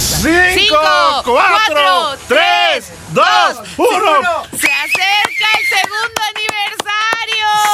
Radio 0.00 0.54
Big 0.54 0.70
Bang. 0.70 1.14
Cinco, 1.18 1.22
cuatro, 1.24 2.18
tres, 2.26 2.92
dos, 3.10 3.58
uno. 3.76 4.44
Se 4.50 4.70
acerca 4.70 5.46
el 5.58 5.66
segundo 5.68 6.20
aniversario. 6.34 7.09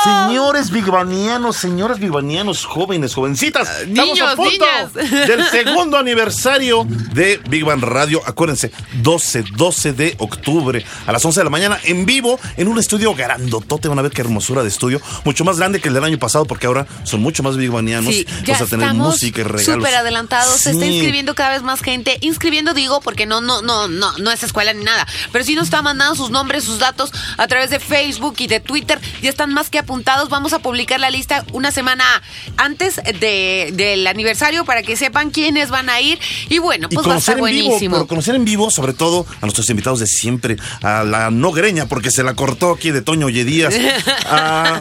Señores 0.05 0.71
bigbanianos, 0.71 1.57
señoras 1.57 1.99
bigbanianos, 1.99 2.65
jóvenes, 2.65 3.15
jovencitas, 3.15 3.69
estamos 3.81 4.15
niños, 4.15 4.21
a 4.33 4.37
punto 4.37 4.51
niñas. 4.51 5.11
del 5.29 5.45
segundo 5.51 5.99
aniversario 5.99 6.87
de 7.13 7.41
Big 7.49 7.65
Bang 7.65 7.83
Radio. 7.83 8.23
Acuérdense, 8.25 8.71
12, 9.03 9.45
12 9.57 9.93
de 9.95 10.15
octubre 10.19 10.85
a 11.07 11.13
las 11.13 11.25
11 11.25 11.41
de 11.41 11.45
la 11.45 11.51
mañana 11.51 11.79
en 11.85 12.07
vivo 12.07 12.39
en 12.57 12.69
un 12.69 12.79
estudio 12.79 13.15
grandotote. 13.15 13.89
Van 13.89 13.99
a 13.99 14.03
ver 14.03 14.13
qué 14.13 14.21
hermosura 14.21 14.63
de 14.63 14.69
estudio, 14.69 15.01
mucho 15.25 15.45
más 15.45 15.59
grande 15.59 15.81
que 15.81 15.89
el 15.89 15.95
del 15.95 16.05
año 16.05 16.19
pasado 16.19 16.45
porque 16.45 16.67
ahora 16.67 16.87
son 17.03 17.21
mucho 17.21 17.43
más 17.43 17.57
bigbanianos. 17.57 18.15
Sí, 18.15 18.25
ya 18.45 18.55
Vamos 18.55 18.61
a 18.61 18.71
tener 18.71 18.87
estamos 18.87 19.09
música 19.09 19.41
y 19.41 19.45
regalos. 19.45 19.75
súper 19.75 19.95
adelantados. 19.95 20.61
Se 20.61 20.71
está 20.71 20.87
inscribiendo 20.87 21.35
cada 21.35 21.51
vez 21.51 21.63
más 21.63 21.81
gente. 21.81 22.19
Inscribiendo 22.21 22.75
digo 22.75 23.01
porque 23.01 23.27
no, 23.27 23.41
no, 23.41 23.63
no, 23.63 23.89
no, 23.89 24.17
no 24.19 24.31
es 24.31 24.43
escuela 24.43 24.73
ni 24.73 24.85
nada. 24.85 25.07
Pero 25.33 25.45
sí 25.45 25.55
nos 25.55 25.65
está 25.65 25.83
mandando 25.83 26.15
sus 26.15 26.31
nombres, 26.31 26.65
sus 26.65 26.79
datos 26.79 27.11
a 27.37 27.49
través 27.49 27.71
de 27.71 27.81
Facebook 27.81 28.37
y 28.39 28.47
de 28.47 28.61
Twitter. 28.61 29.01
Ya 29.23 29.31
están 29.31 29.46
más 29.53 29.71
que 29.71 29.79
apuntados. 29.79 30.29
Vamos 30.29 30.53
a 30.53 30.59
publicar 30.61 31.01
la 31.01 31.11
lista 31.11 31.45
una 31.53 31.71
semana 31.71 32.05
antes 32.57 32.97
de, 33.21 33.71
del 33.75 34.07
aniversario 34.07 34.65
para 34.65 34.83
que 34.83 34.97
sepan 34.97 35.31
quiénes 35.31 35.71
van 35.71 35.89
a 35.91 36.01
ir. 36.01 36.19
Y 36.49 36.59
bueno, 36.59 36.89
Y 36.91 36.95
pues 36.95 37.07
va 37.09 37.15
a 37.15 37.19
estar 37.19 37.37
conocer 37.37 37.55
en 37.55 37.57
vivo, 37.57 37.69
buenísimo. 37.71 37.97
pero 37.97 38.07
conocer 38.07 38.35
en 38.35 38.45
vivo, 38.45 38.71
sobre 38.71 38.93
todo 38.93 39.27
a 39.41 39.47
nuestros 39.47 39.69
invitados 39.71 40.01
de 40.01 40.07
siempre, 40.07 40.57
a 40.83 41.05
la 41.05 41.31
no 41.31 41.53
greña, 41.53 41.87
porque 41.87 42.11
se 42.11 42.23
la 42.23 42.35
cortó 42.35 42.73
aquí 42.73 42.91
de 42.91 43.03
Toño 43.03 43.29
Yedías, 43.29 43.75
a 44.27 44.81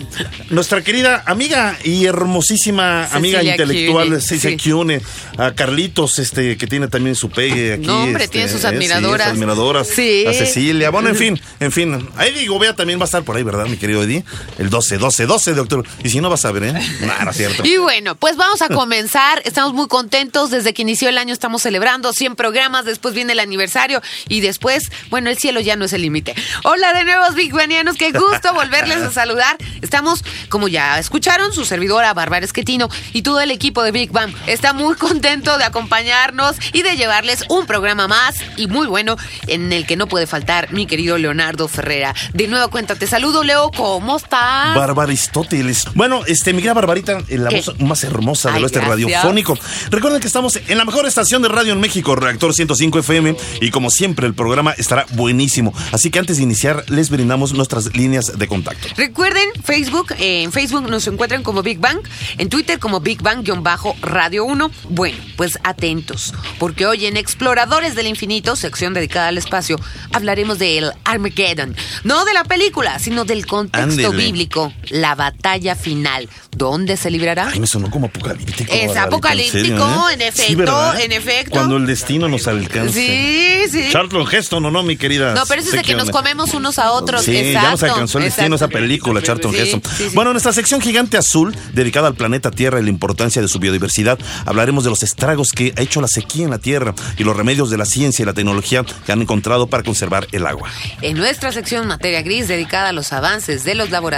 nuestra 0.49 0.81
querida 0.83 1.23
amiga 1.25 1.77
y 1.83 2.05
hermosísima 2.05 3.05
amiga 3.05 3.39
Cecilia 3.39 3.51
intelectual 3.53 4.21
Cecilia 4.21 4.49
sí. 4.51 4.57
Kiune, 4.57 5.01
a 5.37 5.51
Carlitos, 5.53 6.19
este, 6.19 6.57
que 6.57 6.67
tiene 6.67 6.87
también 6.87 7.15
su 7.15 7.29
pegue 7.29 7.73
aquí. 7.73 7.85
No, 7.87 8.03
hombre, 8.03 8.25
este, 8.25 8.33
tiene 8.33 8.49
sus 8.49 8.59
eh, 8.63 8.67
sí, 8.69 8.75
admiradoras. 8.75 9.27
admiradoras. 9.27 9.87
Sí. 9.87 10.25
A 10.27 10.33
Cecilia, 10.33 10.89
bueno, 10.89 11.09
en 11.09 11.15
fin, 11.17 11.39
en 11.59 11.71
fin. 11.71 12.09
Ahí 12.17 12.31
digo, 12.33 12.57
vea, 12.59 12.75
también 12.75 12.99
va 12.99 13.03
a 13.03 13.05
estar 13.05 13.23
por 13.23 13.35
ahí, 13.35 13.43
¿verdad, 13.43 13.65
mi 13.67 13.77
querido 13.77 14.03
Eddie? 14.03 14.23
El 14.57 14.69
12, 14.69 14.97
12, 14.97 15.25
12 15.25 15.53
de 15.53 15.61
octubre. 15.61 15.89
Y 16.03 16.09
si 16.09 16.21
no 16.21 16.29
vas 16.29 16.45
a 16.45 16.51
ver, 16.51 16.63
¿eh? 16.63 16.73
No, 17.01 17.25
no 17.25 17.31
es 17.31 17.37
cierto. 17.37 17.63
Y 17.75 17.77
bueno, 17.77 18.15
pues 18.15 18.37
vamos 18.37 18.61
a 18.61 18.69
comenzar. 18.69 19.41
Estamos 19.43 19.73
muy 19.73 19.87
contentos. 19.87 20.49
Desde 20.49 20.73
que 20.73 20.83
inició 20.83 21.09
el 21.09 21.17
año 21.17 21.33
estamos 21.33 21.61
celebrando 21.63 22.13
100 22.13 22.35
programas. 22.35 22.85
Después 22.85 23.13
viene 23.13 23.33
el 23.33 23.39
aniversario. 23.39 24.01
Y 24.29 24.41
después, 24.41 24.91
bueno, 25.09 25.29
el 25.29 25.37
cielo 25.37 25.59
ya 25.59 25.75
no 25.75 25.85
es 25.85 25.93
el 25.93 26.03
límite. 26.03 26.35
Hola 26.63 26.93
de 26.93 27.03
nuevo, 27.03 27.23
Big 27.33 27.53
Banianos. 27.53 27.97
Qué 27.97 28.11
gusto 28.11 28.53
volverles 28.53 28.97
a 28.97 29.11
saludar. 29.11 29.57
Estamos, 29.81 30.23
como 30.49 30.67
ya 30.67 30.99
escucharon, 30.99 31.53
su 31.53 31.65
servidora 31.65 32.13
Bárbara 32.13 32.45
Esquetino 32.45 32.89
y 33.13 33.23
todo 33.23 33.41
el 33.41 33.51
equipo 33.51 33.83
de 33.83 33.91
Big 33.91 34.11
Bang 34.11 34.33
está 34.47 34.73
muy 34.73 34.95
contento 34.95 35.57
de 35.57 35.63
acompañarnos 35.63 36.55
y 36.71 36.83
de 36.83 36.95
llevarles 36.95 37.43
un 37.49 37.65
programa 37.65 38.07
más 38.07 38.35
y 38.57 38.67
muy 38.67 38.87
bueno 38.87 39.17
en 39.47 39.73
el 39.73 39.85
que 39.85 39.95
no 39.95 40.07
puede 40.07 40.27
faltar 40.27 40.71
mi 40.71 40.85
querido 40.85 41.17
Leonardo 41.17 41.67
Ferrera. 41.67 42.13
De 42.33 42.47
nuevo 42.47 42.69
cuenta, 42.69 42.95
te 42.95 43.07
saludo, 43.07 43.43
Leo. 43.43 43.71
¿Cómo 43.71 44.17
estás? 44.17 44.34
Barbaristóteles. 44.75 45.85
Bueno, 45.93 46.21
este, 46.27 46.53
mi 46.53 46.57
querida 46.59 46.73
Barbarita, 46.73 47.19
eh, 47.27 47.37
la 47.37 47.49
¿Qué? 47.49 47.57
voz 47.57 47.79
más 47.79 48.03
hermosa 48.03 48.51
del 48.51 48.63
oeste 48.63 48.81
radiofónico. 48.81 49.57
Recuerden 49.89 50.19
que 50.21 50.27
estamos 50.27 50.59
en 50.67 50.77
la 50.77 50.85
mejor 50.85 51.05
estación 51.05 51.41
de 51.41 51.49
radio 51.49 51.73
en 51.73 51.79
México, 51.79 52.15
Reactor 52.15 52.53
105 52.53 52.99
FM, 52.99 53.35
y 53.61 53.71
como 53.71 53.89
siempre, 53.89 54.27
el 54.27 54.33
programa 54.33 54.71
estará 54.71 55.05
buenísimo. 55.11 55.73
Así 55.91 56.11
que 56.11 56.19
antes 56.19 56.37
de 56.37 56.43
iniciar, 56.43 56.83
les 56.89 57.09
brindamos 57.09 57.53
nuestras 57.53 57.95
líneas 57.95 58.37
de 58.37 58.47
contacto. 58.47 58.87
Recuerden, 58.97 59.49
Facebook, 59.63 60.13
eh, 60.19 60.43
en 60.43 60.51
Facebook 60.51 60.89
nos 60.89 61.07
encuentran 61.07 61.43
como 61.43 61.61
Big 61.63 61.79
Bang, 61.79 61.99
en 62.37 62.49
Twitter 62.49 62.79
como 62.79 62.99
Big 62.99 63.21
Bang-Radio 63.21 64.45
1. 64.45 64.71
Bueno, 64.89 65.17
pues 65.35 65.59
atentos, 65.63 66.33
porque 66.59 66.85
hoy 66.85 67.05
en 67.05 67.17
Exploradores 67.17 67.95
del 67.95 68.07
Infinito, 68.07 68.55
sección 68.55 68.93
dedicada 68.93 69.29
al 69.29 69.37
espacio, 69.37 69.79
hablaremos 70.11 70.59
del 70.59 70.91
Armageddon. 71.03 71.75
No 72.03 72.25
de 72.25 72.33
la 72.33 72.43
película, 72.43 72.99
sino 72.99 73.25
del 73.25 73.45
contexto 73.45 73.83
Ándele. 73.83 74.24
Bíblico, 74.25 74.73
la 74.89 75.15
batalla 75.15 75.75
final. 75.75 76.29
¿Dónde 76.55 76.95
se 76.97 77.11
librará? 77.11 77.49
Ay, 77.49 77.59
me 77.59 77.67
sonó 77.67 77.89
como 77.91 78.07
apocalíptico. 78.07 78.71
Es 78.73 78.95
apocalíptico, 78.95 79.59
serio, 79.59 80.09
¿eh? 80.09 80.13
en 80.13 80.21
efecto, 80.21 80.93
en 80.95 81.11
efecto. 81.11 81.51
Cuando 81.51 81.77
el 81.77 81.85
destino 81.85 82.27
nos 82.29 82.47
alcance. 82.47 82.93
Sí, 82.93 83.71
sí. 83.71 83.89
Charlton 83.91 84.25
Heston, 84.31 84.65
¿o 84.65 84.71
no, 84.71 84.83
mi 84.83 84.95
querida? 84.95 85.33
No, 85.33 85.43
pero 85.45 85.61
eso 85.61 85.71
es 85.71 85.77
de 85.77 85.83
que 85.83 85.95
nos 85.95 86.09
comemos 86.09 86.53
unos 86.53 86.79
a 86.79 86.91
otros. 86.91 87.23
Sí, 87.23 87.33
ya 87.33 87.63
nos 87.63 87.73
exacto, 87.73 87.85
alcanzó 87.93 88.17
el 88.19 88.23
destino 88.25 88.55
esa 88.55 88.65
exacto. 88.65 88.77
película, 88.79 89.21
Charlton 89.21 89.51
Sí, 89.51 89.57
Heston. 89.59 89.81
sí. 89.97 90.07
Bueno, 90.13 90.31
en 90.31 90.35
nuestra 90.35 90.53
sección 90.53 90.81
Gigante 90.81 91.17
Azul, 91.17 91.55
dedicada 91.73 92.07
al 92.07 92.15
planeta 92.15 92.51
Tierra 92.51 92.79
y 92.79 92.83
la 92.83 92.89
importancia 92.89 93.41
de 93.41 93.47
su 93.47 93.59
biodiversidad, 93.59 94.17
hablaremos 94.45 94.83
de 94.83 94.89
los 94.89 95.03
estragos 95.03 95.51
que 95.51 95.73
ha 95.77 95.81
hecho 95.81 96.01
la 96.01 96.07
sequía 96.07 96.45
en 96.45 96.51
la 96.51 96.59
Tierra 96.59 96.93
y 97.17 97.23
los 97.23 97.35
remedios 97.35 97.69
de 97.69 97.77
la 97.77 97.85
ciencia 97.85 98.23
y 98.23 98.25
la 98.25 98.33
tecnología 98.33 98.83
que 99.05 99.11
han 99.11 99.21
encontrado 99.21 99.67
para 99.67 99.83
conservar 99.83 100.27
el 100.31 100.45
agua. 100.47 100.69
En 101.01 101.17
nuestra 101.17 101.51
sección 101.51 101.87
Materia 101.87 102.21
Gris, 102.21 102.47
dedicada 102.47 102.89
a 102.89 102.93
los 102.93 103.11
avances 103.13 103.63
de 103.63 103.75
los 103.75 103.89
laboratorios 103.89 104.14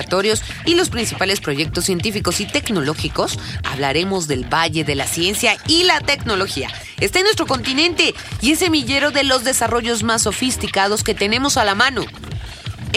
y 0.66 0.76
los 0.76 0.90
principales 0.90 1.40
proyectos 1.40 1.86
científicos 1.86 2.40
y 2.40 2.46
tecnológicos, 2.46 3.40
hablaremos 3.64 4.28
del 4.28 4.46
Valle 4.46 4.84
de 4.84 4.96
la 4.96 5.08
Ciencia 5.08 5.58
y 5.68 5.84
la 5.84 6.00
Tecnología. 6.02 6.70
Está 7.00 7.20
en 7.20 7.26
nuestro 7.26 7.46
continente 7.46 8.14
y 8.42 8.52
es 8.52 8.60
semillero 8.60 9.12
de 9.12 9.24
los 9.24 9.44
desarrollos 9.44 10.04
más 10.04 10.24
sofisticados 10.24 11.04
que 11.04 11.14
tenemos 11.14 11.58
a 11.58 11.66
la 11.66 11.76
mano. 11.76 12.06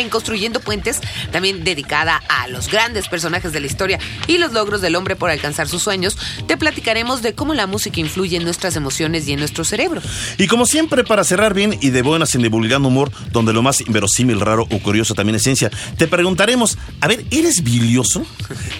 En 0.00 0.08
Construyendo 0.08 0.60
Puentes, 0.60 1.00
también 1.30 1.62
dedicada 1.62 2.22
a 2.28 2.48
los 2.48 2.68
grandes 2.68 3.08
personajes 3.08 3.52
de 3.52 3.60
la 3.60 3.66
historia 3.66 3.98
y 4.26 4.38
los 4.38 4.52
logros 4.52 4.80
del 4.80 4.96
hombre 4.96 5.14
por 5.14 5.30
alcanzar 5.30 5.68
sus 5.68 5.82
sueños, 5.82 6.16
te 6.46 6.56
platicaremos 6.56 7.20
de 7.20 7.34
cómo 7.34 7.52
la 7.52 7.66
música 7.66 8.00
influye 8.00 8.36
en 8.36 8.44
nuestras 8.44 8.76
emociones 8.76 9.28
y 9.28 9.32
en 9.32 9.40
nuestro 9.40 9.62
cerebro. 9.62 10.00
Y 10.38 10.46
como 10.46 10.64
siempre, 10.64 11.04
para 11.04 11.22
cerrar 11.22 11.52
bien 11.52 11.76
y 11.82 11.90
de 11.90 12.00
buenas 12.00 12.34
en 12.34 12.42
divulgando 12.42 12.88
humor, 12.88 13.12
donde 13.30 13.52
lo 13.52 13.62
más 13.62 13.82
inverosímil, 13.82 14.40
raro 14.40 14.66
o 14.70 14.78
curioso 14.78 15.14
también 15.14 15.36
es 15.36 15.42
ciencia, 15.42 15.70
te 15.98 16.08
preguntaremos, 16.08 16.78
a 17.00 17.06
ver, 17.06 17.24
¿eres 17.30 17.62
bilioso? 17.62 18.24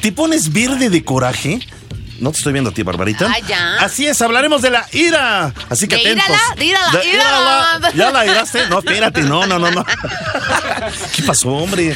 ¿Te 0.00 0.12
pones 0.12 0.53
verde 0.53 0.88
de 0.88 1.04
coraje? 1.04 1.60
No 2.20 2.32
te 2.32 2.38
estoy 2.38 2.53
viendo 2.53 2.70
a 2.70 2.75
ti, 2.75 2.82
Barbarita. 2.82 3.26
Ah, 3.34 3.38
ya. 3.48 3.76
Así 3.76 4.06
es, 4.06 4.20
hablaremos 4.20 4.60
de 4.62 4.70
la 4.70 4.86
ira. 4.92 5.53
Así 5.69 5.88
que 5.88 5.97
¿De 5.97 6.03
atentos. 6.03 6.26
írala? 6.26 6.54
¿De 6.56 6.64
írala? 6.66 7.04
¡Írala! 7.04 7.92
¿Ya 7.94 8.10
la 8.10 8.26
iraste? 8.26 8.66
No, 8.69 8.78
espérate, 8.81 9.22
no, 9.22 9.47
no, 9.47 9.58
no, 9.58 9.70
no. 9.70 9.84
¿Qué 11.16 11.22
pasó, 11.22 11.48
hombre? 11.50 11.94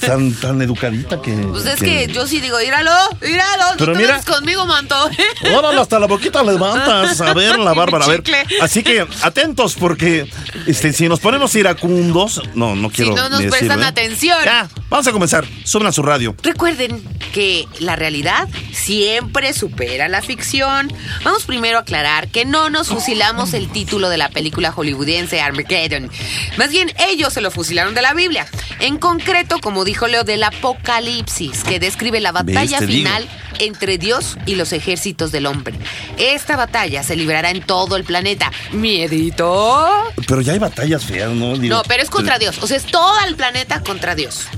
Tan, 0.00 0.32
tan 0.34 0.60
educadita 0.62 1.20
que... 1.22 1.32
Pues 1.32 1.66
es 1.66 1.80
que 1.80 2.06
yo 2.08 2.26
sí 2.26 2.40
digo, 2.40 2.60
íralo, 2.60 2.92
íralo, 3.22 3.70
no 3.70 3.76
Pero 3.78 3.92
te 3.92 3.98
mira- 3.98 4.20
conmigo, 4.22 4.66
manto. 4.66 4.94
Órale, 5.56 5.80
hasta 5.80 5.98
la 5.98 6.06
boquita 6.06 6.42
levantas. 6.42 7.20
A 7.20 7.32
ver, 7.34 7.58
la 7.58 7.72
Bárbara, 7.82 8.04
a 8.04 8.08
ver. 8.08 8.22
Así 8.60 8.82
que 8.82 9.06
atentos, 9.22 9.74
porque 9.74 10.30
este, 10.66 10.92
si 10.92 11.08
nos 11.08 11.20
ponemos 11.20 11.54
iracundos, 11.54 12.42
no, 12.54 12.76
no 12.76 12.90
quiero. 12.90 13.14
no 13.14 13.28
nos 13.28 13.42
prestan 13.44 13.82
¿eh? 13.82 13.86
atención. 13.86 14.38
Ya, 14.44 14.68
vamos 14.90 15.06
a 15.06 15.12
comenzar. 15.12 15.46
Suben 15.64 15.86
a 15.86 15.92
su 15.92 16.02
radio. 16.02 16.34
Recuerden 16.42 17.02
que 17.32 17.66
la 17.78 17.96
realidad 17.96 18.48
siempre 18.72 19.52
supera 19.62 20.08
la 20.08 20.22
ficción. 20.22 20.92
Vamos 21.22 21.44
primero 21.44 21.78
a 21.78 21.82
aclarar 21.82 22.26
que 22.26 22.44
no 22.44 22.68
nos 22.68 22.88
fusilamos 22.88 23.54
el 23.54 23.70
título 23.70 24.08
de 24.08 24.16
la 24.16 24.28
película 24.28 24.72
hollywoodense 24.72 25.40
Armageddon. 25.40 26.10
Más 26.56 26.70
bien, 26.70 26.92
ellos 26.98 27.32
se 27.32 27.40
lo 27.40 27.52
fusilaron 27.52 27.94
de 27.94 28.02
la 28.02 28.12
Biblia. 28.12 28.48
En 28.80 28.98
concreto, 28.98 29.60
como 29.60 29.84
dijo 29.84 30.08
Leo, 30.08 30.24
del 30.24 30.42
Apocalipsis, 30.42 31.62
que 31.62 31.78
describe 31.78 32.18
la 32.18 32.32
batalla 32.32 32.80
final 32.80 33.28
entre 33.60 33.98
Dios 33.98 34.36
y 34.46 34.56
los 34.56 34.72
ejércitos 34.72 35.30
del 35.30 35.46
hombre. 35.46 35.78
Esta 36.18 36.56
batalla 36.56 37.04
se 37.04 37.14
librará 37.14 37.50
en 37.50 37.62
todo 37.62 37.94
el 37.94 38.02
planeta. 38.02 38.50
¿Miedito? 38.72 39.88
Pero 40.26 40.40
ya 40.40 40.54
hay 40.54 40.58
batallas 40.58 41.04
feas, 41.04 41.30
¿no? 41.30 41.56
Digo, 41.56 41.76
No, 41.76 41.82
pero 41.86 42.02
es 42.02 42.10
contra 42.10 42.40
Dios. 42.40 42.58
O 42.62 42.66
sea, 42.66 42.76
es 42.76 42.86
todo 42.86 43.14
el 43.28 43.36
planeta 43.36 43.80
contra 43.80 44.16
Dios. 44.16 44.48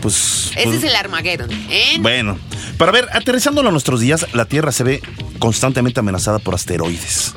Pues. 0.00 0.50
Ese 0.56 0.64
pues, 0.64 0.76
es 0.78 0.84
el 0.84 0.96
Armageddon. 0.96 1.50
¿eh? 1.50 1.98
Bueno, 2.00 2.38
para 2.76 2.92
ver, 2.92 3.08
aterrizándolo 3.12 3.68
a 3.68 3.72
nuestros 3.72 4.00
días, 4.00 4.26
la 4.32 4.44
Tierra 4.44 4.72
se 4.72 4.84
ve 4.84 5.02
constantemente 5.38 6.00
amenazada 6.00 6.38
por 6.38 6.54
asteroides. 6.54 7.34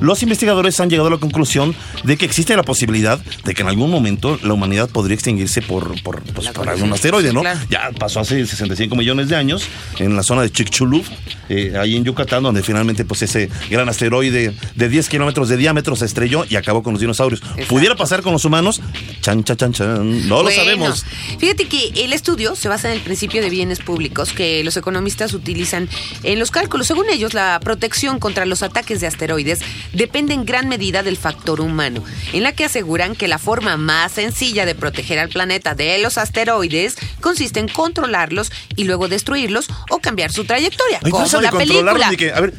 Los 0.00 0.22
investigadores 0.22 0.78
han 0.80 0.90
llegado 0.90 1.08
a 1.08 1.12
la 1.12 1.18
conclusión 1.18 1.74
de 2.04 2.16
que 2.16 2.24
existe 2.24 2.56
la 2.56 2.62
posibilidad 2.62 3.18
de 3.44 3.54
que 3.54 3.62
en 3.62 3.68
algún 3.68 3.90
momento 3.90 4.38
la 4.42 4.52
humanidad 4.52 4.88
podría 4.88 5.14
extinguirse 5.14 5.62
por, 5.62 6.00
por, 6.02 6.22
pues, 6.22 6.48
por 6.48 6.68
algún 6.68 6.92
asteroide, 6.92 7.32
¿no? 7.32 7.40
claro. 7.40 7.60
Ya 7.70 7.90
pasó 7.98 8.20
hace 8.20 8.46
65 8.46 8.94
millones 8.96 9.28
de 9.28 9.36
años 9.36 9.66
en 9.98 10.16
la 10.16 10.22
zona 10.22 10.42
de 10.42 10.50
Chicxulub, 10.50 11.04
eh, 11.48 11.74
ahí 11.78 11.96
en 11.96 12.04
Yucatán, 12.04 12.42
donde 12.42 12.62
finalmente 12.62 13.04
pues 13.04 13.22
ese 13.22 13.48
gran 13.70 13.88
asteroide 13.88 14.54
de 14.74 14.88
10 14.88 15.08
kilómetros 15.08 15.48
de 15.48 15.56
diámetro 15.56 15.96
se 15.96 16.04
estrelló 16.04 16.44
y 16.48 16.56
acabó 16.56 16.82
con 16.82 16.94
los 16.94 17.00
dinosaurios. 17.00 17.40
Exacto. 17.42 17.66
Pudiera 17.68 17.96
pasar 17.96 18.22
con 18.22 18.32
los 18.32 18.44
humanos, 18.44 18.80
Chan, 19.20 19.44
chan, 19.44 19.56
chan, 19.56 19.72
chan. 19.72 20.28
No 20.28 20.42
lo 20.42 20.50
sabemos. 20.50 21.04
Fíjate 21.38 21.66
que 21.66 21.92
el 21.96 22.12
estudio 22.12 22.54
se 22.56 22.68
basa 22.68 22.88
en 22.88 22.94
el 22.94 23.00
principio 23.00 23.42
de 23.42 23.50
bienes 23.50 23.80
públicos 23.80 24.32
que 24.32 24.62
los 24.64 24.76
economistas 24.76 25.34
utilizan 25.34 25.88
en 26.22 26.38
los 26.38 26.50
cálculos. 26.50 26.86
Según 26.86 27.10
ellos, 27.10 27.34
la 27.34 27.58
protección 27.60 28.20
contra 28.20 28.46
los 28.46 28.62
ataques 28.62 29.00
de 29.00 29.06
asteroides 29.06 29.60
depende 29.92 30.34
en 30.34 30.44
gran 30.44 30.68
medida 30.68 31.02
del 31.02 31.16
factor 31.16 31.60
humano, 31.60 32.02
en 32.32 32.42
la 32.42 32.52
que 32.52 32.64
aseguran 32.64 33.14
que 33.16 33.28
la 33.28 33.38
forma 33.38 33.76
más 33.76 34.12
sencilla 34.12 34.66
de 34.66 34.74
proteger 34.74 35.18
al 35.18 35.28
planeta 35.28 35.74
de 35.74 35.98
los 35.98 36.18
asteroides 36.18 36.96
consiste 37.20 37.60
en 37.60 37.68
controlarlos 37.68 38.50
y 38.76 38.84
luego 38.84 39.08
destruirlos 39.08 39.68
o 39.90 39.98
cambiar 39.98 40.32
su 40.32 40.44
trayectoria, 40.44 41.00
Ay, 41.02 41.10
como 41.10 41.26
la 41.40 41.50
película. 41.52 42.10
ni 42.10 42.16
que- 42.16 42.32
a 42.32 42.40
ver, 42.40 42.54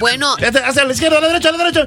Bueno, 0.00 0.36
hacia 0.64 0.84
la 0.84 0.92
izquierda, 0.92 1.18
a 1.18 1.20
la 1.20 1.26
derecha, 1.28 1.48
a 1.48 1.52
la 1.52 1.58
derecha. 1.58 1.86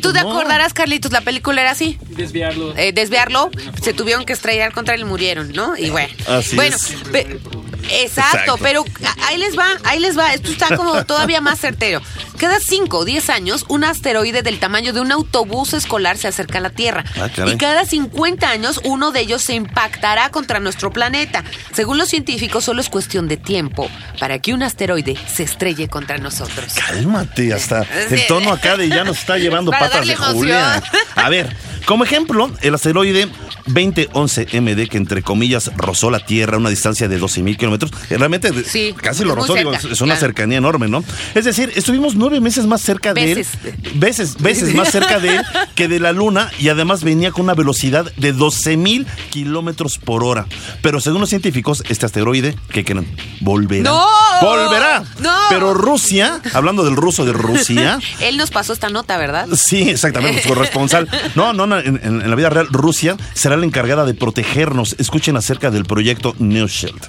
tú 0.00 0.12
te 0.14 0.22
No. 0.22 0.30
acordarás, 0.30 0.72
Carlitos, 0.72 1.12
la 1.12 1.20
película 1.20 1.60
era 1.60 1.72
así. 1.72 1.98
Desviarlo. 2.08 2.74
eh, 2.76 2.92
desviarlo, 2.92 3.50
se 3.82 3.92
tuvieron 3.92 4.24
que 4.24 4.32
estrellar 4.32 4.72
contra 4.72 4.94
él 4.94 5.02
y 5.02 5.04
murieron, 5.04 5.52
¿no? 5.52 5.76
Y 5.76 5.90
bueno. 5.90 6.08
Así 6.26 6.56
bueno, 6.56 6.74
es. 6.76 6.94
pe- 7.12 7.20
exacto, 7.20 7.92
Exacto. 7.92 8.58
pero 8.62 8.84
ahí 9.26 9.36
les 9.36 9.58
va, 9.58 9.66
ahí 9.84 9.98
les 9.98 10.16
va. 10.16 10.32
Esto 10.32 10.50
está 10.50 10.74
como 10.76 11.04
todavía 11.04 11.40
más 11.42 11.60
certero. 11.60 12.00
Cada 12.44 12.60
5 12.60 12.98
o 12.98 13.04
10 13.06 13.30
años, 13.30 13.64
un 13.68 13.84
asteroide 13.84 14.42
del 14.42 14.58
tamaño 14.58 14.92
de 14.92 15.00
un 15.00 15.10
autobús 15.10 15.72
escolar 15.72 16.18
se 16.18 16.28
acerca 16.28 16.58
a 16.58 16.60
la 16.60 16.68
Tierra. 16.68 17.02
Ah, 17.18 17.30
y 17.46 17.56
cada 17.56 17.86
50 17.86 18.50
años, 18.50 18.82
uno 18.84 19.12
de 19.12 19.20
ellos 19.20 19.40
se 19.40 19.54
impactará 19.54 20.28
contra 20.28 20.60
nuestro 20.60 20.92
planeta. 20.92 21.42
Según 21.72 21.96
los 21.96 22.10
científicos, 22.10 22.64
solo 22.64 22.82
es 22.82 22.90
cuestión 22.90 23.28
de 23.28 23.38
tiempo 23.38 23.88
para 24.20 24.40
que 24.40 24.52
un 24.52 24.62
asteroide 24.62 25.16
se 25.26 25.42
estrelle 25.42 25.88
contra 25.88 26.18
nosotros. 26.18 26.74
Cálmate, 26.74 27.54
hasta 27.54 27.86
el 28.10 28.26
tono 28.26 28.52
acá 28.52 28.76
de 28.76 28.90
ya 28.90 29.04
nos 29.04 29.20
está 29.20 29.38
llevando 29.38 29.70
patas 29.70 30.06
de. 30.06 30.14
Julia. 30.14 30.82
A 31.14 31.30
ver, 31.30 31.48
como 31.86 32.04
ejemplo, 32.04 32.50
el 32.62 32.74
asteroide 32.74 33.28
2011 33.66 34.60
MD, 34.60 34.88
que 34.88 34.96
entre 34.96 35.22
comillas 35.22 35.70
rozó 35.76 36.10
la 36.10 36.20
Tierra 36.20 36.56
a 36.56 36.58
una 36.58 36.70
distancia 36.70 37.08
de 37.08 37.18
12 37.18 37.42
mil 37.42 37.56
kilómetros, 37.56 37.90
eh, 38.10 38.16
realmente 38.16 38.52
Sí, 38.64 38.94
casi 38.96 39.24
lo 39.24 39.34
rozó, 39.34 39.54
digo, 39.54 39.72
es 39.72 39.84
una 39.84 40.14
claro. 40.14 40.20
cercanía 40.20 40.58
enorme, 40.58 40.88
¿no? 40.88 41.04
Es 41.34 41.44
decir, 41.44 41.72
estuvimos 41.74 42.14
nueve 42.14 42.40
meses 42.40 42.66
más 42.66 42.80
cerca 42.80 43.14
de 43.14 43.32
él, 43.32 43.46
veces, 43.94 44.36
veces 44.38 44.74
más 44.74 44.90
cerca 44.90 45.18
de 45.18 45.36
él 45.36 45.42
que 45.74 45.88
de 45.88 46.00
la 46.00 46.12
Luna 46.12 46.50
y 46.58 46.68
además 46.68 47.04
venía 47.04 47.32
con 47.32 47.42
una 47.42 47.54
velocidad 47.54 48.10
de 48.16 48.32
12 48.32 48.76
mil 48.76 49.06
kilómetros 49.30 49.98
por 49.98 50.24
hora. 50.24 50.46
Pero 50.82 51.00
según 51.00 51.20
los 51.20 51.30
científicos, 51.30 51.82
este 51.88 52.06
asteroide, 52.06 52.56
¿qué 52.70 52.84
creen? 52.84 53.06
Volverá. 53.40 53.82
¡No! 53.82 54.06
¡Volverá! 54.40 55.04
¡No! 55.20 55.34
Pero 55.48 55.74
Rusia, 55.74 56.40
hablando 56.52 56.84
del 56.84 56.96
ruso 56.96 57.24
de 57.24 57.32
Rusia, 57.32 57.98
Él 58.20 58.36
nos 58.36 58.50
pasó 58.50 58.72
esta 58.72 58.88
nota, 58.88 59.16
¿verdad? 59.16 59.48
Sí, 59.54 59.88
exactamente, 59.88 60.42
su 60.42 60.48
corresponsal. 60.48 61.08
No, 61.34 61.52
no, 61.52 61.66
no, 61.66 61.73
en, 61.80 62.00
en- 62.02 62.28
la 62.30 62.36
vida 62.36 62.50
real, 62.50 62.68
Rusia 62.70 63.16
será 63.34 63.56
la 63.56 63.64
encargada 63.66 64.04
de 64.04 64.14
protegernos. 64.14 64.96
Escuchen 64.98 65.36
acerca 65.36 65.70
del 65.70 65.84
proyecto 65.84 66.34
Neo 66.38 66.66
Shield. 66.68 67.02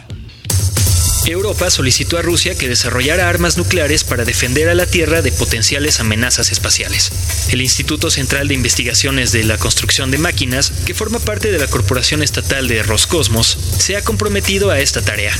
Europa 1.31 1.71
solicitó 1.71 2.17
a 2.17 2.21
Rusia 2.21 2.55
que 2.55 2.69
desarrollara 2.69 3.29
armas 3.29 3.57
nucleares 3.57 4.03
para 4.03 4.25
defender 4.25 4.69
a 4.69 4.75
la 4.75 4.85
Tierra 4.85 5.23
de 5.23 5.31
potenciales 5.31 5.99
amenazas 5.99 6.51
espaciales. 6.51 7.11
El 7.49 7.61
Instituto 7.61 8.11
Central 8.11 8.47
de 8.47 8.53
Investigaciones 8.53 9.31
de 9.31 9.43
la 9.43 9.57
Construcción 9.57 10.11
de 10.11 10.19
Máquinas, 10.19 10.71
que 10.85 10.93
forma 10.93 11.19
parte 11.19 11.51
de 11.51 11.57
la 11.57 11.67
Corporación 11.67 12.21
Estatal 12.21 12.67
de 12.67 12.83
Roscosmos, 12.83 13.57
se 13.79 13.97
ha 13.97 14.03
comprometido 14.03 14.69
a 14.69 14.79
esta 14.79 15.01
tarea. 15.01 15.35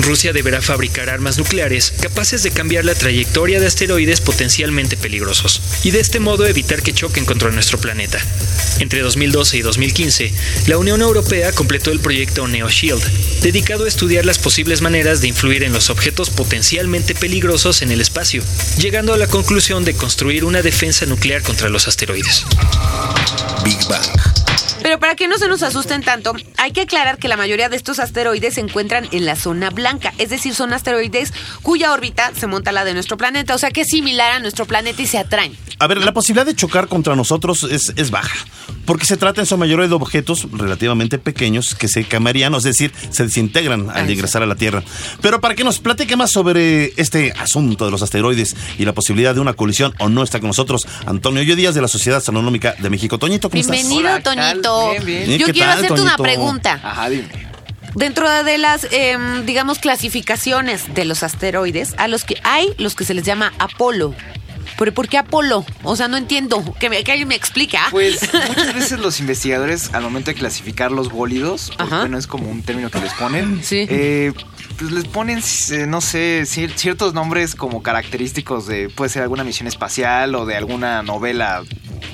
Rusia 0.00 0.32
deberá 0.32 0.60
fabricar 0.60 1.08
armas 1.08 1.38
nucleares 1.38 1.92
capaces 2.00 2.42
de 2.42 2.50
cambiar 2.50 2.84
la 2.84 2.94
trayectoria 2.94 3.60
de 3.60 3.66
asteroides 3.66 4.20
potencialmente 4.20 4.96
peligrosos 4.96 5.60
y 5.84 5.90
de 5.90 6.00
este 6.00 6.20
modo 6.20 6.46
evitar 6.46 6.82
que 6.82 6.94
choquen 6.94 7.24
contra 7.24 7.50
nuestro 7.50 7.78
planeta. 7.78 8.18
Entre 8.78 9.00
2012 9.00 9.58
y 9.58 9.62
2015, 9.62 10.32
la 10.66 10.78
Unión 10.78 11.02
Europea 11.02 11.52
completó 11.52 11.90
el 11.92 12.00
proyecto 12.00 12.46
NeoShield, 12.46 13.02
dedicado 13.42 13.84
a 13.84 13.88
estudiar 13.88 14.24
las 14.24 14.38
posibles 14.38 14.80
maneras 14.80 15.20
de 15.20 15.29
influir 15.30 15.64
en 15.64 15.72
los 15.72 15.88
objetos 15.88 16.28
potencialmente 16.28 17.14
peligrosos 17.14 17.82
en 17.82 17.90
el 17.90 18.00
espacio, 18.00 18.42
llegando 18.78 19.14
a 19.14 19.18
la 19.18 19.26
conclusión 19.26 19.84
de 19.84 19.94
construir 19.94 20.44
una 20.44 20.62
defensa 20.62 21.06
nuclear 21.06 21.42
contra 21.42 21.68
los 21.68 21.88
asteroides. 21.88 22.44
Big 23.64 23.78
Bang. 23.88 24.39
Pero 24.82 24.98
para 24.98 25.14
que 25.14 25.28
no 25.28 25.38
se 25.38 25.48
nos 25.48 25.62
asusten 25.62 26.02
tanto, 26.02 26.34
hay 26.56 26.72
que 26.72 26.82
aclarar 26.82 27.18
que 27.18 27.28
la 27.28 27.36
mayoría 27.36 27.68
de 27.68 27.76
estos 27.76 27.98
asteroides 27.98 28.54
se 28.54 28.60
encuentran 28.60 29.08
en 29.12 29.26
la 29.26 29.36
zona 29.36 29.70
blanca, 29.70 30.12
es 30.18 30.30
decir, 30.30 30.54
son 30.54 30.72
asteroides 30.72 31.32
cuya 31.62 31.92
órbita 31.92 32.32
se 32.34 32.46
monta 32.46 32.70
a 32.70 32.72
la 32.72 32.84
de 32.84 32.94
nuestro 32.94 33.16
planeta, 33.16 33.54
o 33.54 33.58
sea 33.58 33.70
que 33.70 33.82
es 33.82 33.88
similar 33.88 34.32
a 34.32 34.40
nuestro 34.40 34.66
planeta 34.66 35.02
y 35.02 35.06
se 35.06 35.18
atraen. 35.18 35.56
A 35.78 35.86
ver, 35.86 36.04
la 36.04 36.12
posibilidad 36.12 36.44
de 36.44 36.54
chocar 36.54 36.88
contra 36.88 37.16
nosotros 37.16 37.64
es, 37.64 37.92
es 37.96 38.10
baja, 38.10 38.36
porque 38.84 39.06
se 39.06 39.16
trata 39.16 39.40
en 39.40 39.46
su 39.46 39.56
mayoría 39.56 39.88
de 39.88 39.94
objetos 39.94 40.46
relativamente 40.52 41.18
pequeños 41.18 41.74
que 41.74 41.88
se 41.88 42.04
quemarían, 42.04 42.54
es 42.54 42.64
decir, 42.64 42.92
se 43.10 43.24
desintegran 43.24 43.88
al 43.90 44.06
Ay, 44.06 44.12
ingresar 44.12 44.42
a 44.42 44.46
la 44.46 44.56
Tierra. 44.56 44.82
Pero 45.22 45.40
para 45.40 45.54
que 45.54 45.64
nos 45.64 45.78
platique 45.78 46.16
más 46.16 46.30
sobre 46.30 46.92
este 46.96 47.32
asunto 47.32 47.86
de 47.86 47.90
los 47.90 48.02
asteroides 48.02 48.56
y 48.78 48.84
la 48.84 48.92
posibilidad 48.92 49.34
de 49.34 49.40
una 49.40 49.54
colisión 49.54 49.94
o 49.98 50.08
no 50.08 50.22
está 50.22 50.40
con 50.40 50.48
nosotros, 50.48 50.86
Antonio 51.06 51.42
Yo 51.42 51.56
Díaz 51.56 51.74
de 51.74 51.80
la 51.80 51.88
Sociedad 51.88 52.18
Astronómica 52.18 52.74
de 52.78 52.90
México. 52.90 53.18
Toñito, 53.18 53.48
¿cómo 53.48 53.60
estás? 53.60 53.76
Bienvenido, 53.76 54.10
Hola, 54.10 54.18
¿qué 54.18 54.22
tal? 54.22 54.62
Toñito. 54.70 55.04
Bien, 55.04 55.26
bien. 55.28 55.38
Yo 55.38 55.46
¿Qué 55.46 55.52
quiero 55.52 55.70
tal, 55.70 55.78
hacerte 55.84 56.00
una 56.00 56.16
pregunta. 56.16 56.80
Ajá, 56.82 57.08
dime. 57.08 57.28
Dentro 57.94 58.30
de 58.44 58.56
las, 58.58 58.86
em, 58.92 59.44
digamos, 59.46 59.78
clasificaciones 59.80 60.94
de 60.94 61.04
los 61.04 61.22
asteroides, 61.22 61.94
a 61.98 62.06
los 62.08 62.24
que 62.24 62.36
hay 62.44 62.72
los 62.78 62.94
que 62.94 63.04
se 63.04 63.14
les 63.14 63.24
llama 63.24 63.52
Apolo. 63.58 64.14
¿Pero 64.78 64.94
por 64.94 65.08
qué 65.08 65.18
Apolo? 65.18 65.64
O 65.82 65.94
sea, 65.96 66.08
no 66.08 66.16
entiendo. 66.16 66.62
Que, 66.78 66.88
me- 66.88 67.02
que 67.04 67.10
alguien 67.12 67.28
me 67.28 67.34
explique. 67.34 67.76
¿ah? 67.76 67.88
Pues 67.90 68.20
muchas 68.48 68.74
veces 68.74 68.98
los 69.00 69.18
investigadores 69.20 69.90
al 69.92 70.02
momento 70.04 70.30
de 70.30 70.36
clasificar 70.36 70.90
los 70.92 71.10
bólidos, 71.10 71.72
pues, 71.76 71.90
bueno, 71.90 72.16
es 72.16 72.26
como 72.26 72.48
un 72.48 72.62
término 72.62 72.90
que 72.90 73.00
les 73.00 73.12
ponen, 73.14 73.60
Sí. 73.62 73.86
eh, 73.90 74.32
pues 74.78 74.90
les 74.92 75.04
ponen, 75.04 75.38
eh, 75.70 75.86
no 75.86 76.00
sé, 76.00 76.42
cier- 76.42 76.74
ciertos 76.74 77.14
nombres 77.14 77.54
como 77.54 77.82
característicos 77.82 78.66
de, 78.66 78.88
puede 78.88 79.10
ser 79.10 79.22
alguna 79.22 79.44
misión 79.44 79.66
espacial 79.68 80.34
o 80.34 80.46
de 80.46 80.56
alguna 80.56 81.02
novela 81.02 81.62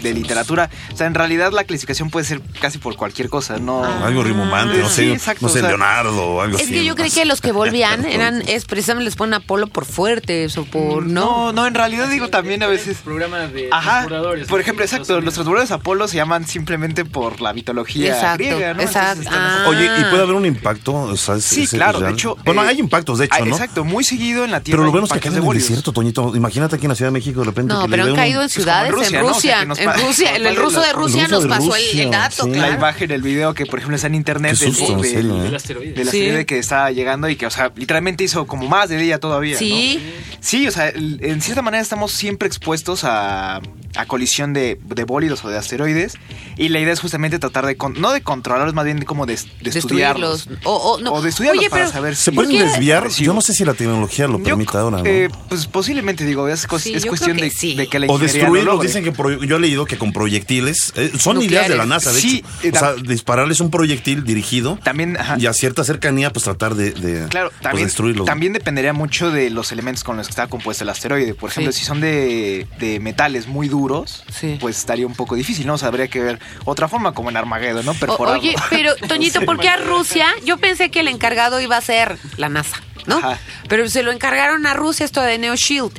de 0.02 0.12
literatura. 0.14 0.69
O 0.93 0.96
sea, 0.96 1.06
en 1.06 1.14
realidad 1.14 1.52
la 1.52 1.64
clasificación 1.64 2.10
puede 2.10 2.26
ser 2.26 2.40
casi 2.60 2.78
por 2.78 2.96
cualquier 2.96 3.28
cosa, 3.28 3.58
no... 3.58 3.84
Algo 3.84 4.22
rimomante, 4.25 4.78
no 4.78 4.88
Sí, 4.88 4.94
sé, 5.06 5.12
exacto, 5.12 5.46
no 5.46 5.48
sé, 5.48 5.58
o 5.58 5.60
sea, 5.62 5.69
Leonardo 5.70 6.22
o 6.26 6.40
algo 6.43 6.56
Es 6.58 6.64
así. 6.64 6.72
que 6.75 6.84
yo 6.84 6.94
creí 6.96 7.10
que 7.10 7.25
los 7.25 7.40
que 7.40 7.52
volvían 7.52 8.04
eran, 8.06 8.43
es 8.49 8.64
precisamente 8.66 9.04
les 9.04 9.16
ponen 9.16 9.34
Apolo 9.34 9.69
por 9.69 9.84
fuertes 9.84 10.58
o 10.58 10.64
por, 10.64 11.06
¿no? 11.06 11.20
No, 11.46 11.52
no, 11.52 11.66
en 11.66 11.75
realidad 11.75 12.08
digo 12.08 12.28
también 12.28 12.62
a 12.62 12.66
veces... 12.66 12.99
Programa 12.99 13.46
de 13.46 13.69
Ajá, 13.72 14.06
por 14.49 14.60
ejemplo, 14.60 14.84
exacto, 14.84 15.20
los 15.20 15.34
transbordadores 15.34 15.70
Apolo 15.70 16.08
se 16.08 16.16
llaman 16.16 16.46
simplemente 16.46 17.04
por 17.04 17.40
la 17.40 17.52
mitología 17.52 18.14
Exacto, 18.14 18.38
griega, 18.38 18.75
¿no? 18.75 18.82
exacto. 18.82 19.22
están 19.22 19.34
Ah. 19.38 19.64
Oye, 19.69 19.87
¿y 19.99 20.04
puede 20.11 20.23
haber 20.23 20.35
un 20.35 20.47
impacto? 20.47 20.92
O 20.94 21.16
sea, 21.16 21.37
es- 21.37 21.44
Sí, 21.44 21.62
es- 21.62 21.73
es 21.73 21.78
claro, 21.78 22.00
de 22.00 22.06
real? 22.06 22.16
Bueno, 22.45 22.62
eh, 22.64 22.69
hay 22.69 22.78
impactos, 22.78 23.19
de 23.19 23.25
hecho, 23.26 23.35
ah, 23.38 23.45
¿no? 23.45 23.55
Exacto, 23.57 23.85
muy 23.85 24.05
seguido 24.05 24.45
en 24.45 24.50
la 24.52 24.61
Tierra. 24.61 24.78
Pero 24.83 24.93
lo 24.93 25.05
es 25.05 25.12
que 25.12 25.21
caen 25.21 25.37
en 25.37 25.43
el 25.45 25.55
desierto, 25.55 25.93
Toñito. 25.93 26.37
Imagínate 26.37 26.76
aquí 26.76 26.85
en 26.85 26.90
la 26.90 26.95
Ciudad 26.95 27.09
de 27.09 27.12
México 27.12 27.40
de 27.40 27.47
repente. 27.47 27.75
No, 27.75 27.83
que 27.85 27.88
pero 27.90 28.05
le 28.05 28.11
han 28.11 28.16
caído 28.16 28.38
un- 28.40 28.45
en 28.45 28.49
ciudades, 28.50 28.88
en 28.93 28.95
Rusia, 28.97 29.19
en 29.19 29.25
¿no? 29.26 29.33
O 29.33 29.35
sea, 29.35 29.35
Rusia. 29.35 29.64
nos 29.64 29.78
en 29.78 30.07
Rusia, 30.07 30.37
en 30.37 30.47
el 30.47 30.57
ruso 30.57 30.81
de 30.81 30.87
la- 30.87 30.93
Rusia 30.93 31.28
nos 31.28 31.43
de 31.43 31.49
pasó 31.49 31.75
el- 31.76 31.83
el, 31.83 31.88
Rusia, 31.88 32.09
dato, 32.11 32.45
sí. 32.45 32.50
La 32.50 32.57
claro. 32.57 32.75
imagen, 32.75 33.11
el 33.11 33.23
video 33.23 33.55
que, 33.55 33.66
por 33.66 33.78
ejemplo, 33.78 33.97
está 33.97 34.07
en 34.07 34.14
internet 34.14 34.57
del, 34.59 34.75
susto, 34.75 35.00
de- 35.00 35.09
serio, 35.09 35.37
¿eh? 35.38 35.43
Del 35.43 35.55
asteroide. 35.57 35.93
del 35.93 36.09
Sí. 36.09 36.45
que 36.47 36.59
estaba 36.59 36.90
llegando 36.93 37.28
y 37.28 37.37
que, 37.37 37.47
o 37.47 37.50
sea, 37.50 37.73
literalmente 37.75 38.25
hizo 38.25 38.47
como 38.47 38.69
más 38.69 38.88
de 38.88 38.97
día 38.99 39.19
todavía. 39.19 39.59
Sí. 39.59 40.00
¿no? 40.05 40.37
Sí, 40.40 40.69
o 40.69 40.71
sea, 40.71 40.88
en 40.90 41.40
cierta 41.43 41.62
manera 41.62 41.83
estamos 41.83 42.12
siempre 42.12 42.47
expuestos 42.47 43.02
a, 43.05 43.57
a 43.97 44.07
colisión 44.07 44.52
de, 44.52 44.78
de 44.85 45.05
bólidos 45.05 45.45
o 45.45 45.49
de 45.49 45.59
asteroides. 45.59 46.14
Y 46.57 46.69
la 46.69 46.78
idea 46.78 46.93
es 46.93 47.00
justamente 47.00 47.38
tratar 47.38 47.66
de, 47.66 47.76
con- 47.76 48.00
no 48.00 48.12
de 48.12 48.21
controlarlos, 48.23 48.75
más 48.75 48.85
bien 48.85 49.00
de 49.00 49.07
como 49.07 49.26
de, 49.26 49.37
de 49.61 49.71
estudiarlos. 49.78 50.49
O, 50.64 50.73
o, 50.75 51.00
no. 51.00 51.12
O 51.14 51.23
de 51.23 51.31
estudiarlos 51.31 51.61
Oye, 51.61 51.71
para 51.71 51.83
pero 51.85 51.93
saber 51.93 52.16
¿Se 52.26 52.33
pueden 52.33 52.59
desviar? 52.59 53.09
Yo 53.09 53.33
no 53.33 53.40
sé 53.40 53.52
si 53.54 53.64
la 53.64 53.75
tecnología 53.75 54.26
lo 54.26 54.38
Yo, 54.38 54.45
permite 54.45 54.76
ahora, 54.76 54.99
¿no? 54.99 55.04
eh, 55.06 55.28
pues 55.49 55.66
posiblemente, 55.66 56.25
digo, 56.25 56.49
es, 56.49 56.66
cos- 56.68 56.80
Sí, 56.83 56.95
es 56.95 57.04
yo 57.04 57.09
cuestión 57.11 57.37
creo 57.37 57.45
de, 57.45 57.50
que 57.50 57.56
sí. 57.56 57.75
de 57.76 57.87
que 57.88 57.99
la 57.99 58.06
o 58.06 58.12
ingeniería 58.14 58.18
lo 58.18 58.40
destruirlos, 58.42 58.75
logre. 58.75 58.88
dicen 58.88 59.04
que 59.04 59.12
pro- 59.12 59.42
yo 59.45 59.56
he 59.56 59.61
leído 59.61 59.85
que 59.87 59.97
con 59.99 60.12
proyectiles, 60.12 60.92
eh, 60.97 61.11
son 61.18 61.37
Nucleares. 61.37 61.50
ideas 61.50 61.68
de 61.68 61.76
la 61.76 61.87
NASA, 61.87 62.12
de 62.12 62.21
Sí, 62.21 62.38
hecho. 62.38 62.49
eh, 62.68 62.73
O 62.75 62.78
sea, 62.78 62.95
tam- 62.97 63.02
dispararles 63.06 63.61
un 63.61 63.71
proyectil 63.71 64.25
dirigido 64.25 64.78
También, 64.83 65.16
ajá. 65.16 65.37
y 65.38 65.47
a 65.47 65.52
cierta 65.52 65.85
cercanía, 65.85 66.33
pues 66.33 66.45
tratar 66.45 66.75
de, 66.75 66.90
de, 66.92 67.28
Claro, 67.28 67.50
pues, 67.50 67.62
también, 67.62 67.87
destruirlos. 67.87 68.26
también 68.26 68.52
dependería 68.52 68.92
mucho 68.92 69.30
de 69.30 69.50
los 69.50 69.71
elementos 69.73 70.02
con 70.04 70.16
los 70.16 70.26
que 70.26 70.30
está 70.33 70.49
compuesto 70.49 70.85
el 70.85 70.90
asteroide. 70.90 71.35
Por 71.35 71.50
ejemplo, 71.50 71.73
Sí. 71.73 71.80
si 71.80 71.85
son 71.87 72.00
de, 72.00 72.66
de 72.80 73.00
metales 73.00 73.47
muy 73.47 73.68
duros, 73.68 74.25
Sí. 74.33 74.56
pues 74.61 74.76
estaría 74.78 75.06
un 75.06 75.14
poco 75.14 75.35
difícil, 75.37 75.66
¿no? 75.66 75.75
O 75.75 75.78
sea, 75.78 75.88
habría 75.88 76.09
que 76.09 76.21
ver 76.21 76.40
otra 76.64 76.88
forma, 76.88 77.12
como 77.12 77.30
en 77.30 77.37
Armageddon, 77.37 77.85
¿no? 77.85 77.92
O- 77.92 77.95
Perforarlo. 77.95 78.40
oye, 78.40 78.54
pero 78.71 78.95
Toñito, 79.09 79.42
¿por 79.42 79.59
qué 79.61 79.68
a 79.68 79.76
Rusia? 79.76 80.26
Yo 80.45 80.59
pensé 80.59 80.90
que 80.90 81.00
el 81.00 81.09
encargado 81.09 81.61
iba 81.61 81.76
a 81.76 81.80
ser 81.80 82.15
la 82.37 82.49
NASA, 82.49 82.76
¿no? 83.06 83.18
Ajá. 83.18 83.38
Pero 83.68 83.88
se 83.88 84.02
lo 84.02 84.12
encargaron 84.12 84.66
a 84.66 84.75
Rusia 84.75 85.04
esto 85.04 85.20
de 85.23 85.38
Neo 85.38 85.56
Shield. 85.56 85.92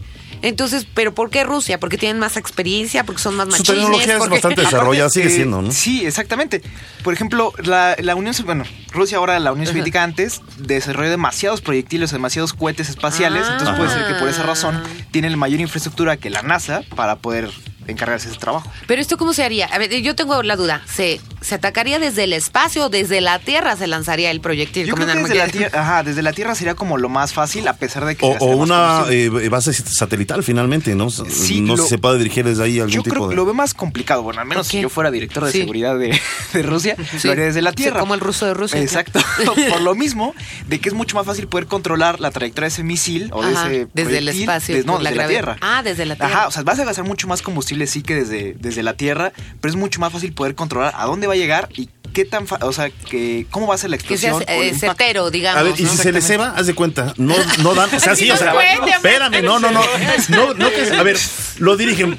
Entonces, 0.43 0.85
¿pero 0.93 1.15
por 1.15 1.31
qué 1.31 1.43
Rusia? 1.43 1.79
¿Porque 1.79 1.97
tienen 1.97 2.19
más 2.19 2.37
experiencia? 2.37 3.03
¿Porque 3.03 3.19
son 3.19 3.35
más 3.35 3.45
Su 3.47 3.51
machines? 3.53 3.67
tecnología 3.81 4.13
es 4.13 4.19
¿Porque- 4.19 4.35
bastante 4.35 4.61
desarrollada, 4.65 5.09
sigue 5.09 5.31
siendo, 5.31 5.63
¿no? 5.63 5.71
Sí, 5.71 6.05
exactamente. 6.05 6.61
Por 7.03 7.15
ejemplo, 7.15 7.53
la, 7.63 7.95
la 7.99 8.13
Unión, 8.15 8.35
bueno, 8.45 8.63
Rusia 8.91 9.17
ahora, 9.17 9.39
la 9.39 9.51
Unión. 9.51 9.65
Soviética 9.65 10.03
antes, 10.03 10.41
desarrolló 10.59 11.09
demasiados 11.09 11.61
proyectiles, 11.61 12.11
demasiados 12.11 12.53
cohetes 12.53 12.87
espaciales. 12.89 13.45
Ah. 13.47 13.53
Entonces 13.53 13.77
puede 13.77 13.89
ser 13.89 14.07
que 14.07 14.13
por 14.19 14.29
esa 14.29 14.43
razón 14.43 14.79
tienen 15.09 15.35
mayor 15.39 15.59
infraestructura 15.59 16.17
que 16.17 16.29
la 16.29 16.43
NASA 16.43 16.83
para 16.95 17.15
poder 17.15 17.49
encargarse 17.87 18.27
de 18.27 18.31
ese 18.33 18.39
trabajo. 18.41 18.71
Pero 18.87 19.01
esto 19.01 19.17
cómo 19.17 19.33
se 19.33 19.43
haría? 19.43 19.65
A 19.67 19.77
ver, 19.77 19.89
yo 20.01 20.15
tengo 20.15 20.41
la 20.43 20.55
duda. 20.55 20.81
¿Se, 20.93 21.19
se 21.41 21.55
atacaría 21.55 21.99
desde 21.99 22.23
el 22.25 22.33
espacio 22.33 22.85
o 22.85 22.89
desde 22.89 23.21
la 23.21 23.39
Tierra 23.39 23.75
se 23.75 23.87
lanzaría 23.87 24.31
el 24.31 24.41
proyectil? 24.41 24.85
Yo 24.87 24.95
creo 24.95 25.07
que 25.07 25.13
desde 25.15 25.35
la, 25.35 25.47
tierra, 25.47 25.81
ajá, 25.81 26.03
desde 26.03 26.21
la 26.21 26.33
Tierra 26.33 26.55
sería 26.55 26.75
como 26.75 26.97
lo 26.97 27.09
más 27.09 27.33
fácil, 27.33 27.67
a 27.67 27.73
pesar 27.73 28.05
de 28.05 28.15
que... 28.15 28.25
O, 28.25 28.45
una 28.57 28.99
combustible. 28.99 29.45
eh, 29.45 29.49
base 29.49 29.73
satelital 29.73 30.43
finalmente, 30.43 30.95
¿no? 30.95 31.09
Sí, 31.09 31.61
no 31.61 31.75
lo- 31.75 31.85
se 31.85 31.97
puede 31.97 32.17
dirigir 32.17 32.45
desde 32.45 32.63
ahí 32.63 32.79
algún 32.79 32.91
Yo 32.93 33.03
tipo 33.03 33.13
creo 33.15 33.27
de... 33.27 33.31
que 33.31 33.35
lo 33.35 33.45
veo 33.45 33.53
más 33.53 33.73
complicado. 33.73 34.23
Bueno, 34.23 34.41
al 34.41 34.47
menos 34.47 34.67
¿Por 34.67 34.71
si 34.71 34.81
yo 34.81 34.89
fuera 34.89 35.11
director 35.11 35.45
de 35.45 35.51
Sí. 35.51 35.59
seguridad 35.59 35.97
de, 35.97 36.19
de 36.53 36.63
Rusia, 36.63 36.95
Sí. 37.17 37.27
lo 37.27 37.31
haría 37.33 37.45
desde 37.45 37.61
la 37.61 37.69
Sí, 37.71 37.75
Tierra. 37.77 37.99
como 37.99 38.13
el 38.13 38.19
ruso 38.19 38.45
de 38.45 38.53
Rusia, 38.53 38.81
Exacto. 38.81 39.19
Por 39.69 39.81
lo 39.81 39.95
mismo, 39.95 40.33
de 40.67 40.79
que 40.79 40.89
es 40.89 40.95
mucho 40.95 41.15
más 41.15 41.25
fácil 41.25 41.47
poder 41.47 41.67
controlar 41.67 42.19
la 42.19 42.31
trayectoria 42.31 42.65
de 42.67 42.73
ese 42.73 42.83
misil 42.83 43.29
o 43.33 43.41
Ajá, 43.43 43.69
de 43.69 43.81
ese 43.81 43.87
desde 43.93 44.17
el 44.19 44.27
espacio, 44.29 44.75
no, 44.85 44.93
la 44.93 44.97
desde 44.97 45.03
la, 45.03 45.11
gravedad. 45.11 45.29
Tierra. 45.29 45.57
Ah, 45.61 45.81
desde 45.83 46.05
la 46.05 46.15
Tierra. 46.15 46.33
Ajá, 46.33 46.47
o 46.47 46.51
sea, 46.51 46.63
vas 46.63 46.79
a 46.79 46.85
gastar 46.85 47.05
mucho 47.05 47.27
más 47.27 47.41
combustible 47.41 47.76
sí 47.85 48.01
que 48.01 48.15
desde, 48.15 48.55
desde 48.57 48.81
la 48.81 48.93
Tierra, 48.93 49.33
pero 49.61 49.69
es 49.71 49.75
mucho 49.75 49.99
más 49.99 50.11
fácil 50.11 50.33
poder 50.33 50.55
controlar 50.55 50.93
a 50.97 51.05
dónde 51.05 51.27
va 51.27 51.33
a 51.33 51.37
llegar 51.37 51.69
y 51.75 51.89
qué 52.13 52.25
tan, 52.25 52.47
fa- 52.47 52.57
o 52.61 52.73
sea, 52.73 52.89
que 52.89 53.45
cómo 53.51 53.67
va 53.67 53.75
a 53.75 53.77
ser 53.77 53.91
la 53.91 53.97
Que 53.99 54.17
sea 54.17 54.31
explosión. 54.31 54.57
o 54.57 54.63
el 54.63 54.69
eh, 54.69 54.79
certero, 54.79 55.29
digamos. 55.29 55.59
A 55.59 55.63
ver, 55.63 55.73
y 55.77 55.83
¿no? 55.83 55.91
si 55.91 55.97
se 55.97 56.11
le 56.11 56.21
ceba, 56.21 56.53
haz 56.57 56.65
de 56.65 56.73
cuenta, 56.73 57.13
no, 57.17 57.35
no 57.59 57.75
dan, 57.75 57.93
o 57.93 57.99
sea, 57.99 58.13
Así 58.13 58.23
sí, 58.23 58.29
no 58.29 58.33
o 58.33 58.37
sea, 58.37 58.53
hombre. 58.53 58.65
espérame, 58.95 59.43
no, 59.43 59.59
no, 59.59 59.69
no, 59.69 59.81
no, 60.29 60.53
no 60.55 60.69
que, 60.71 60.95
a 60.97 61.03
ver, 61.03 61.17
lo 61.59 61.77
dirigen, 61.77 62.17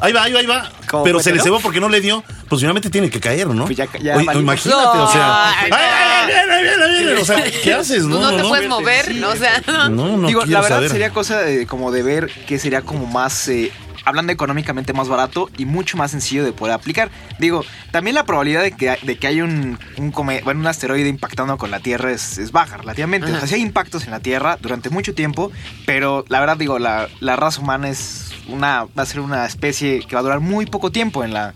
ahí 0.00 0.12
va, 0.12 0.22
ahí 0.24 0.32
va, 0.32 0.40
ahí 0.40 0.46
va, 0.46 0.70
¿Cómo 0.88 1.02
pero 1.02 1.20
se 1.20 1.30
le 1.32 1.38
no? 1.38 1.42
cebó 1.44 1.60
porque 1.60 1.80
no 1.80 1.88
le 1.88 2.00
dio, 2.00 2.22
pues 2.48 2.60
finalmente 2.60 2.88
tiene 2.90 3.10
que 3.10 3.18
caer, 3.20 3.48
¿no? 3.48 3.64
Pues 3.64 3.76
ya- 3.78 3.88
ya 4.00 4.16
Oye, 4.16 4.26
imagínate, 4.38 4.98
o 4.98 5.10
sea, 5.10 5.50
Ay, 5.60 5.70
ay, 5.72 5.72
ay, 5.72 6.26
viene, 6.26 6.54
ahí 6.54 6.62
viene, 6.62 6.84
ahí 6.84 7.04
viene, 7.04 7.20
o 7.20 7.24
sea, 7.24 7.42
¿qué 7.64 7.74
haces? 7.74 8.02
Pues 8.02 8.06
No, 8.08 8.20
no, 8.20 8.30
no, 8.30 8.36
te 8.36 8.42
no, 8.42 8.48
puedes 8.48 8.68
mover, 8.68 9.14
¿no? 9.16 9.30
o 9.30 9.36
sea, 9.36 9.60
no, 9.66 10.16
no 10.16 10.28
Digo, 10.28 10.44
la 10.46 10.60
verdad 10.60 10.76
saber. 10.76 10.90
sería 10.90 11.10
cosa 11.10 11.40
de, 11.40 11.66
como 11.66 11.90
de 11.90 12.02
ver 12.04 12.30
que 12.46 12.58
sería 12.60 12.82
como 12.82 13.06
más, 13.06 13.48
eh, 13.48 13.72
hablando 14.04 14.32
económicamente 14.32 14.92
más 14.92 15.08
barato 15.08 15.50
y 15.58 15.64
mucho 15.64 15.96
más 15.96 16.10
sencillo 16.10 16.44
de 16.44 16.52
poder 16.52 16.74
aplicar. 16.74 17.10
Digo, 17.38 17.64
también 17.90 18.14
la 18.14 18.24
probabilidad 18.24 18.62
de 18.62 18.72
que, 18.72 18.96
de 19.02 19.18
que 19.18 19.26
haya 19.26 19.44
un, 19.44 19.78
un, 19.96 20.10
come- 20.12 20.40
bueno, 20.42 20.60
un 20.60 20.66
asteroide 20.66 21.08
impactando 21.08 21.56
con 21.58 21.70
la 21.70 21.80
Tierra 21.80 22.10
es, 22.12 22.38
es 22.38 22.52
baja 22.52 22.76
relativamente. 22.78 23.30
O 23.32 23.38
sea, 23.38 23.46
sí 23.46 23.54
hay 23.56 23.62
impactos 23.62 24.04
en 24.04 24.10
la 24.10 24.20
Tierra 24.20 24.58
durante 24.60 24.90
mucho 24.90 25.14
tiempo, 25.14 25.50
pero 25.86 26.24
la 26.28 26.40
verdad 26.40 26.56
digo, 26.56 26.78
la, 26.78 27.08
la 27.20 27.36
raza 27.36 27.60
humana 27.60 27.88
es 27.88 28.32
una, 28.48 28.84
va 28.98 29.02
a 29.02 29.06
ser 29.06 29.20
una 29.20 29.46
especie 29.46 30.00
que 30.00 30.14
va 30.14 30.20
a 30.20 30.22
durar 30.22 30.40
muy 30.40 30.66
poco 30.66 30.90
tiempo 30.90 31.22
en 31.24 31.32
la 31.34 31.54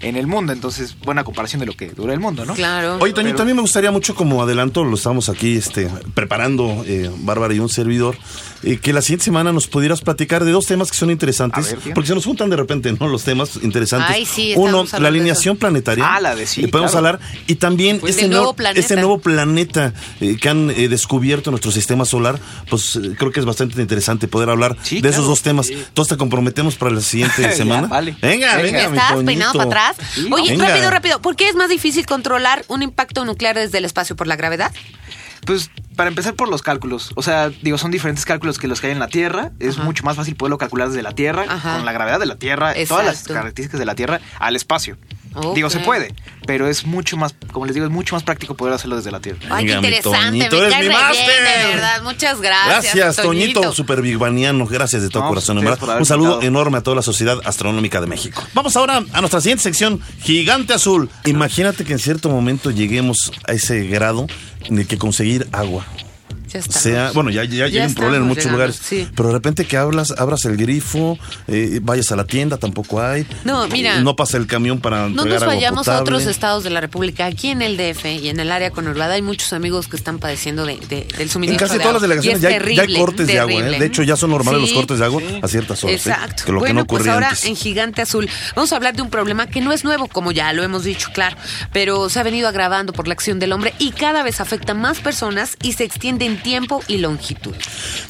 en 0.00 0.16
el 0.16 0.26
mundo, 0.26 0.52
entonces 0.52 0.96
buena 1.04 1.24
comparación 1.24 1.60
de 1.60 1.66
lo 1.66 1.74
que 1.76 1.90
dura 1.90 2.12
el 2.14 2.20
mundo, 2.20 2.44
¿no? 2.46 2.54
claro. 2.54 2.96
Oye, 3.00 3.12
Toño, 3.12 3.26
Pero- 3.28 3.36
también 3.38 3.56
me 3.56 3.62
gustaría 3.62 3.90
mucho 3.90 4.14
como 4.14 4.42
adelanto, 4.42 4.82
lo 4.84 4.94
estamos 4.96 5.28
aquí 5.28 5.56
este, 5.56 5.88
preparando, 6.14 6.84
eh, 6.86 7.10
Bárbara 7.18 7.52
y 7.54 7.58
un 7.58 7.68
servidor, 7.68 8.16
eh, 8.62 8.78
que 8.78 8.92
la 8.92 9.02
siguiente 9.02 9.24
semana 9.24 9.52
nos 9.52 9.66
pudieras 9.66 10.00
platicar 10.02 10.44
de 10.44 10.52
dos 10.52 10.66
temas 10.66 10.90
que 10.90 10.96
son 10.96 11.10
interesantes, 11.10 11.66
A 11.66 11.68
ver, 11.70 11.78
bien. 11.84 11.94
porque 11.94 12.08
se 12.08 12.14
nos 12.14 12.24
juntan 12.24 12.50
de 12.50 12.56
repente, 12.56 12.92
¿no? 12.98 13.08
Los 13.08 13.24
temas 13.24 13.58
interesantes. 13.62 14.10
Ay, 14.10 14.26
sí, 14.26 14.52
Uno, 14.56 14.84
la 14.98 15.08
alineación 15.08 15.56
planetaria. 15.56 16.04
Ah, 16.06 16.20
la 16.20 16.34
de 16.34 16.46
sí, 16.46 16.62
Le 16.62 16.68
podemos 16.68 16.92
claro. 16.92 17.06
hablar. 17.08 17.20
Y 17.46 17.54
también 17.56 18.00
Pues 18.00 18.16
este, 18.16 18.28
nuevo, 18.28 18.54
planeta. 18.54 18.80
este 18.80 18.96
nuevo 18.96 19.18
planeta 19.18 19.92
eh, 20.20 20.36
que 20.40 20.48
han 20.48 20.70
eh, 20.70 20.88
descubierto 20.88 21.50
en 21.50 21.52
nuestro 21.52 21.70
sistema 21.72 22.04
solar, 22.04 22.38
pues 22.68 22.96
eh, 22.96 23.14
creo 23.18 23.32
que 23.32 23.40
es 23.40 23.46
bastante 23.46 23.80
interesante 23.80 24.28
poder 24.28 24.50
hablar 24.50 24.76
Sí, 24.82 24.96
de 24.96 25.00
claro. 25.02 25.14
esos 25.14 25.26
dos 25.26 25.42
temas. 25.42 25.70
Entonces 25.70 26.10
te 26.14 26.18
comprometemos 26.18 26.76
para 26.76 26.92
la 26.92 27.00
siguiente 27.00 27.42
Ya, 27.42 27.52
semana. 27.52 27.86
vale. 27.88 28.16
Venga, 28.20 28.56
Venga. 28.56 28.62
venga, 28.62 28.84
¿Estás 28.84 29.08
Toñito. 29.12 29.26
peinado 29.26 29.52
para 29.54 29.64
atrás? 29.66 29.89
Oye, 30.32 30.50
venga. 30.52 30.68
rápido, 30.68 30.90
rápido. 30.90 31.22
¿Por 31.22 31.36
qué 31.36 31.48
es 31.48 31.54
más 31.56 31.68
difícil 31.68 32.06
controlar 32.06 32.64
un 32.68 32.82
impacto 32.82 33.24
nuclear 33.24 33.56
desde 33.56 33.78
el 33.78 33.84
espacio 33.84 34.16
por 34.16 34.26
la 34.26 34.36
gravedad? 34.36 34.72
Pues 35.46 35.70
para 35.96 36.08
empezar 36.08 36.34
por 36.34 36.48
los 36.48 36.62
cálculos. 36.62 37.12
O 37.14 37.22
sea, 37.22 37.48
digo, 37.48 37.78
son 37.78 37.90
diferentes 37.90 38.24
cálculos 38.24 38.58
que 38.58 38.68
los 38.68 38.80
que 38.80 38.88
hay 38.88 38.92
en 38.92 38.98
la 38.98 39.08
Tierra. 39.08 39.52
Es 39.58 39.76
Ajá. 39.76 39.84
mucho 39.84 40.04
más 40.04 40.16
fácil 40.16 40.36
poderlo 40.36 40.58
calcular 40.58 40.88
desde 40.88 41.02
la 41.02 41.12
Tierra, 41.12 41.44
Ajá. 41.48 41.76
con 41.76 41.84
la 41.86 41.92
gravedad 41.92 42.20
de 42.20 42.26
la 42.26 42.36
Tierra, 42.36 42.74
todas 42.86 43.04
las 43.06 43.22
características 43.24 43.78
de 43.80 43.86
la 43.86 43.94
Tierra, 43.94 44.20
al 44.38 44.56
espacio. 44.56 44.96
Digo, 45.54 45.70
se 45.70 45.78
puede, 45.80 46.12
pero 46.44 46.66
es 46.68 46.84
mucho 46.84 47.16
más, 47.16 47.34
como 47.52 47.64
les 47.64 47.74
digo, 47.74 47.86
es 47.86 47.92
mucho 47.92 48.16
más 48.16 48.24
práctico 48.24 48.56
poder 48.56 48.74
hacerlo 48.74 48.96
desde 48.96 49.12
la 49.12 49.20
Tierra. 49.20 49.38
Ay, 49.48 49.66
qué 49.66 49.72
interesante. 49.72 50.18
Toñito, 50.48 50.56
me 50.56 50.62
eres 50.62 50.74
mi 50.74 50.80
bien, 50.88 50.92
máster. 50.92 51.26
de 51.26 51.68
verdad. 51.74 52.02
Muchas 52.02 52.40
gracias. 52.40 52.94
Gracias, 52.94 53.16
Toñito, 53.24 53.72
super 53.72 54.02
bigbaniano. 54.02 54.66
Gracias 54.66 55.02
de 55.02 55.08
todo 55.08 55.22
No, 55.22 55.28
corazón. 55.28 55.58
Un 55.58 56.04
saludo 56.04 56.32
invitado. 56.34 56.42
enorme 56.42 56.78
a 56.78 56.80
toda 56.82 56.96
la 56.96 57.02
sociedad 57.02 57.38
astronómica 57.44 58.00
de 58.00 58.08
México. 58.08 58.42
Vamos 58.54 58.76
ahora 58.76 59.04
a 59.12 59.20
nuestra 59.20 59.40
siguiente 59.40 59.62
sección, 59.62 60.00
Gigante 60.22 60.74
Azul. 60.74 61.08
Imagínate 61.26 61.84
que 61.84 61.92
en 61.92 61.98
cierto 62.00 62.28
momento 62.28 62.70
lleguemos 62.72 63.30
a 63.46 63.52
ese 63.52 63.86
grado 63.86 64.26
en 64.64 64.78
el 64.78 64.86
que 64.88 64.98
conseguir 64.98 65.46
agua 65.52 65.86
Ya 66.52 66.58
está. 66.58 66.78
sea, 66.78 67.10
bueno, 67.12 67.30
ya, 67.30 67.44
ya, 67.44 67.68
Ya 67.68 67.82
hay 67.82 67.88
un 67.88 67.94
problema 67.94 68.22
en 68.24 68.28
muchos 68.28 68.44
llegando, 68.44 68.58
lugares, 68.64 68.80
sí. 68.82 69.08
pero 69.14 69.28
de 69.28 69.34
repente 69.34 69.64
que 69.66 69.76
hablas, 69.76 70.12
abras 70.18 70.44
el 70.44 70.56
grifo, 70.56 71.18
eh, 71.48 71.78
vayas 71.82 72.10
a 72.12 72.16
la 72.16 72.24
tienda, 72.24 72.56
tampoco 72.56 73.00
hay. 73.02 73.26
No, 73.44 73.68
mira. 73.68 74.00
No 74.00 74.16
pasa 74.16 74.36
el 74.36 74.46
camión 74.46 74.80
para 74.80 75.08
No 75.08 75.24
nos 75.24 75.44
vayamos 75.46 75.88
a 75.88 76.00
otros 76.00 76.26
estados 76.26 76.64
de 76.64 76.70
la 76.70 76.80
República. 76.80 77.26
Aquí 77.26 77.48
en 77.48 77.62
el 77.62 77.76
DF 77.76 78.04
y 78.06 78.28
en 78.28 78.40
el 78.40 78.50
área 78.52 78.70
conurbada 78.70 79.14
hay 79.14 79.22
muchos 79.22 79.52
amigos 79.52 79.86
que 79.88 79.96
están 79.96 80.18
padeciendo 80.18 80.66
de, 80.66 80.76
de- 80.88 81.04
del 81.04 81.20
En 81.22 81.28
suministro 81.28 81.66
casi 81.68 81.78
de 81.78 81.84
todas 81.84 82.02
las 82.02 82.02
agua. 82.02 82.08
delegaciones 82.08 82.38
Y 82.40 82.42
ya 82.42 82.48
hay, 82.48 82.54
terrible, 82.54 82.76
ya 82.76 82.82
hay 82.82 82.94
cortes 83.00 83.26
de 83.26 83.38
agua. 83.38 83.52
¿eh? 83.68 83.78
De 83.78 83.86
hecho, 83.86 84.02
ya 84.02 84.16
son 84.16 84.30
normales 84.30 84.60
los 84.60 84.72
cortes 84.72 84.98
de 84.98 85.04
agua 85.04 85.22
a 85.42 85.48
ciertas 85.48 85.84
horas. 85.84 86.06
¿eh? 86.06 86.10
Exacto. 86.10 86.44
Que 86.46 86.52
lo 86.52 86.58
que 86.58 86.64
bueno, 86.66 86.80
no 86.80 86.86
pues 86.86 87.06
ahora 87.06 87.28
antes. 87.28 87.44
en 87.44 87.56
Gigante 87.56 88.02
Azul 88.02 88.28
vamos 88.56 88.72
a 88.72 88.76
hablar 88.76 88.94
de 88.96 89.02
un 89.02 89.10
problema 89.10 89.46
que 89.46 89.60
no 89.60 89.72
es 89.72 89.84
nuevo, 89.84 90.08
como 90.08 90.32
ya 90.32 90.52
lo 90.52 90.62
hemos 90.62 90.84
dicho, 90.84 91.10
claro, 91.12 91.36
pero 91.72 92.08
se 92.08 92.18
ha 92.18 92.22
venido 92.22 92.48
agravando 92.48 92.92
por 92.92 93.06
la 93.06 93.14
acción 93.14 93.38
del 93.38 93.52
hombre 93.52 93.74
y 93.78 93.92
cada 93.92 94.22
vez 94.22 94.40
afecta 94.40 94.74
más 94.74 94.98
personas 95.00 95.56
y 95.62 95.74
se 95.74 95.84
extiende 95.84 96.24
en 96.24 96.39
tiempo 96.42 96.82
y 96.88 96.98
longitud. 96.98 97.54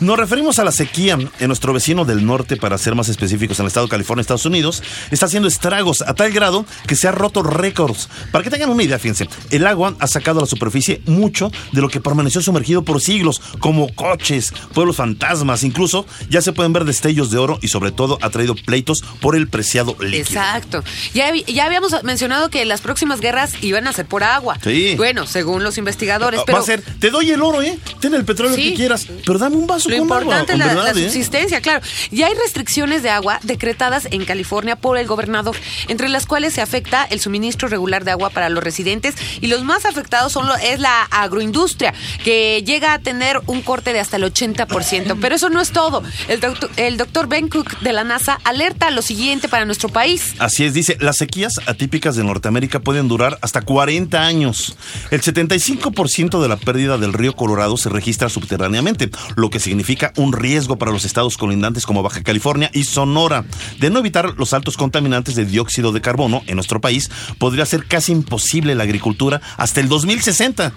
Nos 0.00 0.18
referimos 0.18 0.58
a 0.58 0.64
la 0.64 0.72
sequía 0.72 1.18
en 1.38 1.46
nuestro 1.46 1.72
vecino 1.72 2.04
del 2.04 2.24
norte, 2.24 2.56
para 2.56 2.78
ser 2.78 2.94
más 2.94 3.08
específicos, 3.08 3.58
en 3.58 3.64
el 3.64 3.68
estado 3.68 3.86
de 3.86 3.90
California, 3.90 4.22
Estados 4.22 4.46
Unidos, 4.46 4.82
está 5.10 5.26
haciendo 5.26 5.48
estragos 5.48 6.02
a 6.02 6.14
tal 6.14 6.32
grado 6.32 6.64
que 6.86 6.96
se 6.96 7.08
ha 7.08 7.12
roto 7.12 7.42
récords. 7.42 8.08
Para 8.32 8.44
que 8.44 8.50
tengan 8.50 8.70
una 8.70 8.82
idea, 8.82 8.98
fíjense, 8.98 9.28
el 9.50 9.66
agua 9.66 9.94
ha 9.98 10.06
sacado 10.06 10.38
a 10.38 10.42
la 10.42 10.48
superficie 10.48 11.02
mucho 11.06 11.50
de 11.72 11.80
lo 11.80 11.88
que 11.88 12.00
permaneció 12.00 12.40
sumergido 12.40 12.82
por 12.82 13.00
siglos, 13.00 13.40
como 13.58 13.94
coches, 13.94 14.52
pueblos 14.74 14.96
fantasmas, 14.96 15.64
incluso 15.64 16.06
ya 16.28 16.40
se 16.40 16.52
pueden 16.52 16.72
ver 16.72 16.84
destellos 16.84 17.30
de 17.30 17.38
oro 17.38 17.58
y 17.62 17.68
sobre 17.68 17.92
todo 17.92 18.18
ha 18.22 18.30
traído 18.30 18.54
pleitos 18.54 19.02
por 19.20 19.36
el 19.36 19.48
preciado 19.48 19.96
líquido. 20.00 20.20
Exacto. 20.20 20.84
Ya, 21.14 21.32
ya 21.34 21.64
habíamos 21.66 22.02
mencionado 22.02 22.50
que 22.50 22.64
las 22.64 22.80
próximas 22.80 23.20
guerras 23.20 23.52
iban 23.62 23.86
a 23.86 23.92
ser 23.92 24.06
por 24.06 24.24
agua. 24.24 24.58
Sí. 24.62 24.94
Bueno, 24.96 25.26
según 25.26 25.62
los 25.62 25.78
investigadores, 25.78 26.40
Va 26.40 26.44
pero 26.44 26.58
a 26.58 26.62
ser, 26.62 26.82
te 26.82 27.10
doy 27.10 27.30
el 27.30 27.42
oro, 27.42 27.62
¿eh? 27.62 27.78
Ten 28.00 28.14
el 28.14 28.19
petróleo 28.24 28.54
Sí. 28.56 28.70
que 28.70 28.74
quieras, 28.74 29.06
pero 29.26 29.38
dame 29.38 29.56
un 29.56 29.66
vaso 29.66 29.88
Lo 29.88 29.96
con 29.96 30.02
importante 30.02 30.52
agua, 30.52 30.52
es 30.52 30.58
la, 30.58 30.66
verdad, 30.66 30.94
la 30.94 31.00
¿eh? 31.00 31.04
subsistencia, 31.04 31.60
claro. 31.60 31.80
Ya 32.10 32.26
hay 32.26 32.34
restricciones 32.34 33.02
de 33.02 33.10
agua 33.10 33.38
decretadas 33.42 34.08
en 34.10 34.24
California 34.24 34.76
por 34.76 34.98
el 34.98 35.06
gobernador, 35.06 35.56
entre 35.88 36.08
las 36.08 36.26
cuales 36.26 36.54
se 36.54 36.60
afecta 36.60 37.04
el 37.04 37.20
suministro 37.20 37.68
regular 37.68 38.04
de 38.04 38.10
agua 38.10 38.30
para 38.30 38.48
los 38.48 38.62
residentes 38.64 39.14
y 39.40 39.46
los 39.46 39.64
más 39.64 39.84
afectados 39.84 40.32
son 40.32 40.46
lo, 40.46 40.54
es 40.56 40.80
la 40.80 41.02
agroindustria, 41.04 41.94
que 42.24 42.62
llega 42.66 42.92
a 42.94 42.98
tener 42.98 43.40
un 43.46 43.62
corte 43.62 43.92
de 43.92 44.00
hasta 44.00 44.16
el 44.16 44.24
80%. 44.24 45.18
Pero 45.20 45.34
eso 45.34 45.48
no 45.50 45.60
es 45.60 45.70
todo. 45.70 46.02
El 46.28 46.40
doctor, 46.40 46.70
el 46.76 46.96
doctor 46.96 47.28
Ben 47.28 47.48
Cook 47.48 47.78
de 47.80 47.92
la 47.92 48.04
NASA 48.04 48.38
alerta 48.44 48.90
lo 48.90 49.02
siguiente 49.02 49.48
para 49.48 49.64
nuestro 49.64 49.88
país. 49.88 50.34
Así 50.38 50.64
es, 50.64 50.74
dice, 50.74 50.96
las 51.00 51.16
sequías 51.16 51.54
atípicas 51.66 52.16
de 52.16 52.24
Norteamérica 52.24 52.80
pueden 52.80 53.08
durar 53.08 53.38
hasta 53.42 53.62
40 53.62 54.20
años. 54.20 54.76
El 55.10 55.22
75% 55.22 56.40
de 56.42 56.48
la 56.48 56.56
pérdida 56.56 56.98
del 56.98 57.12
río 57.12 57.34
Colorado 57.34 57.76
se 57.76 57.88
registra 57.88 58.09
subterráneamente, 58.12 59.10
lo 59.36 59.50
que 59.50 59.60
significa 59.60 60.12
un 60.16 60.32
riesgo 60.32 60.78
para 60.78 60.92
los 60.92 61.04
estados 61.04 61.36
colindantes 61.36 61.86
como 61.86 62.02
Baja 62.02 62.22
California 62.22 62.70
y 62.72 62.84
Sonora. 62.84 63.44
De 63.78 63.90
no 63.90 64.00
evitar 64.00 64.34
los 64.36 64.52
altos 64.52 64.76
contaminantes 64.76 65.34
de 65.34 65.44
dióxido 65.44 65.92
de 65.92 66.00
carbono 66.00 66.42
en 66.46 66.56
nuestro 66.56 66.80
país, 66.80 67.10
podría 67.38 67.66
ser 67.66 67.86
casi 67.86 68.12
imposible 68.12 68.74
la 68.74 68.84
agricultura 68.84 69.40
hasta 69.56 69.80
el 69.80 69.88
2060. 69.88 70.72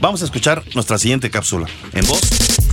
Vamos 0.00 0.22
a 0.22 0.24
escuchar 0.24 0.62
nuestra 0.74 0.98
siguiente 0.98 1.30
cápsula 1.30 1.66
en 1.92 2.06
voz 2.06 2.20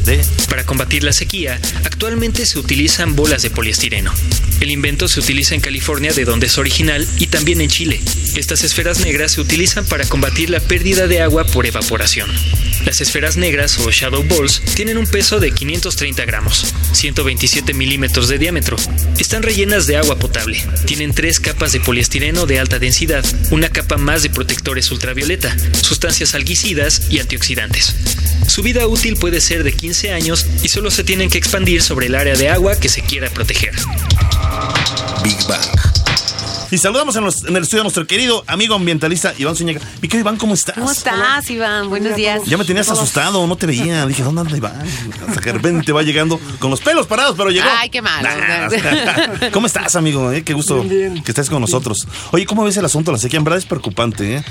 de 0.05 0.23
Para 0.49 0.65
combatir 0.65 1.03
la 1.03 1.13
sequía, 1.13 1.59
actualmente 1.85 2.45
se 2.45 2.57
utilizan 2.57 3.15
bolas 3.15 3.43
de 3.43 3.51
poliestireno. 3.51 4.11
El 4.59 4.71
invento 4.71 5.07
se 5.07 5.19
utiliza 5.19 5.55
en 5.55 5.61
California, 5.61 6.11
de 6.13 6.25
donde 6.25 6.47
es 6.47 6.57
original, 6.57 7.07
y 7.17 7.27
también 7.27 7.61
en 7.61 7.69
Chile. 7.69 7.99
Estas 8.35 8.63
esferas 8.63 8.99
negras 8.99 9.33
se 9.33 9.41
utilizan 9.41 9.85
para 9.85 10.05
combatir 10.05 10.49
la 10.49 10.59
pérdida 10.59 11.07
de 11.07 11.21
agua 11.21 11.45
por 11.45 11.65
evaporación. 11.65 12.29
Las 12.85 12.99
esferas 12.99 13.37
negras 13.37 13.77
o 13.79 13.91
shadow 13.91 14.23
balls 14.23 14.61
tienen 14.75 14.97
un 14.97 15.05
peso 15.05 15.39
de 15.39 15.51
530 15.51 16.25
gramos, 16.25 16.73
127 16.93 17.73
milímetros 17.73 18.27
de 18.27 18.39
diámetro. 18.39 18.75
Están 19.19 19.43
rellenas 19.43 19.85
de 19.85 19.97
agua 19.97 20.17
potable. 20.17 20.63
Tienen 20.85 21.13
tres 21.13 21.39
capas 21.39 21.73
de 21.73 21.79
poliestireno 21.79 22.47
de 22.47 22.59
alta 22.59 22.79
densidad, 22.79 23.23
una 23.51 23.69
capa 23.69 23.97
más 23.97 24.23
de 24.23 24.31
protectores 24.31 24.89
ultravioleta, 24.91 25.55
sustancias 25.81 26.33
algicidas 26.33 27.03
y 27.11 27.19
antioxidantes. 27.19 27.95
Su 28.47 28.63
vida 28.63 28.87
útil 28.87 29.15
puede 29.15 29.41
ser 29.41 29.63
de 29.63 29.73
15 29.73 30.13
años 30.13 30.45
y 30.63 30.69
solo 30.69 30.89
se 30.89 31.03
tienen 31.03 31.29
que 31.29 31.37
expandir 31.37 31.81
sobre 31.81 32.07
el 32.07 32.15
área 32.15 32.35
de 32.35 32.49
agua 32.49 32.79
que 32.79 32.89
se 32.89 33.01
quiera 33.01 33.29
proteger. 33.29 33.73
Big 35.23 35.37
Bang. 35.47 35.90
Y 36.71 36.77
saludamos 36.77 37.15
en, 37.17 37.25
los- 37.25 37.43
en 37.43 37.55
el 37.55 37.63
estudio 37.63 37.81
a 37.81 37.83
nuestro 37.83 38.07
querido 38.07 38.43
amigo 38.47 38.75
ambientalista 38.75 39.33
Iván 39.37 39.57
Zúñiga. 39.57 39.81
Mi 40.01 40.07
querido 40.07 40.21
Iván, 40.21 40.37
¿cómo 40.37 40.53
estás? 40.53 40.75
¿Cómo 40.75 40.89
estás, 40.89 41.49
Iván? 41.49 41.89
Buenos 41.89 42.15
días. 42.15 42.43
Ya 42.45 42.57
me 42.57 42.63
tenías 42.63 42.89
asustado, 42.89 43.45
no 43.45 43.55
te 43.57 43.65
veía. 43.65 44.05
Dije, 44.05 44.23
¿dónde 44.23 44.41
anda 44.41 44.55
Iván? 44.55 44.73
Hasta 45.27 45.41
que 45.41 45.47
de 45.47 45.53
repente 45.53 45.91
va 45.91 46.01
llegando 46.01 46.39
con 46.59 46.71
los 46.71 46.79
pelos 46.79 47.07
parados, 47.07 47.35
pero 47.37 47.49
llegó. 47.49 47.67
Ay, 47.77 47.89
qué 47.89 48.01
malo. 48.01 48.29
Nah. 48.29 49.49
¿Cómo 49.51 49.67
estás, 49.67 49.95
amigo? 49.97 50.31
Eh, 50.31 50.43
Qué 50.43 50.53
gusto 50.53 50.81
Bien, 50.83 51.13
bien. 51.13 51.23
que 51.23 51.31
estés 51.31 51.49
con 51.49 51.59
nosotros. 51.59 52.07
Oye, 52.31 52.45
¿cómo 52.45 52.63
ves 52.63 52.77
el 52.77 52.85
asunto 52.85 53.11
de 53.11 53.17
la 53.17 53.21
sequía? 53.21 53.37
En 53.39 53.43
verdad 53.43 53.57
es 53.59 53.65
preocupante, 53.65 54.37
¿eh? 54.37 54.43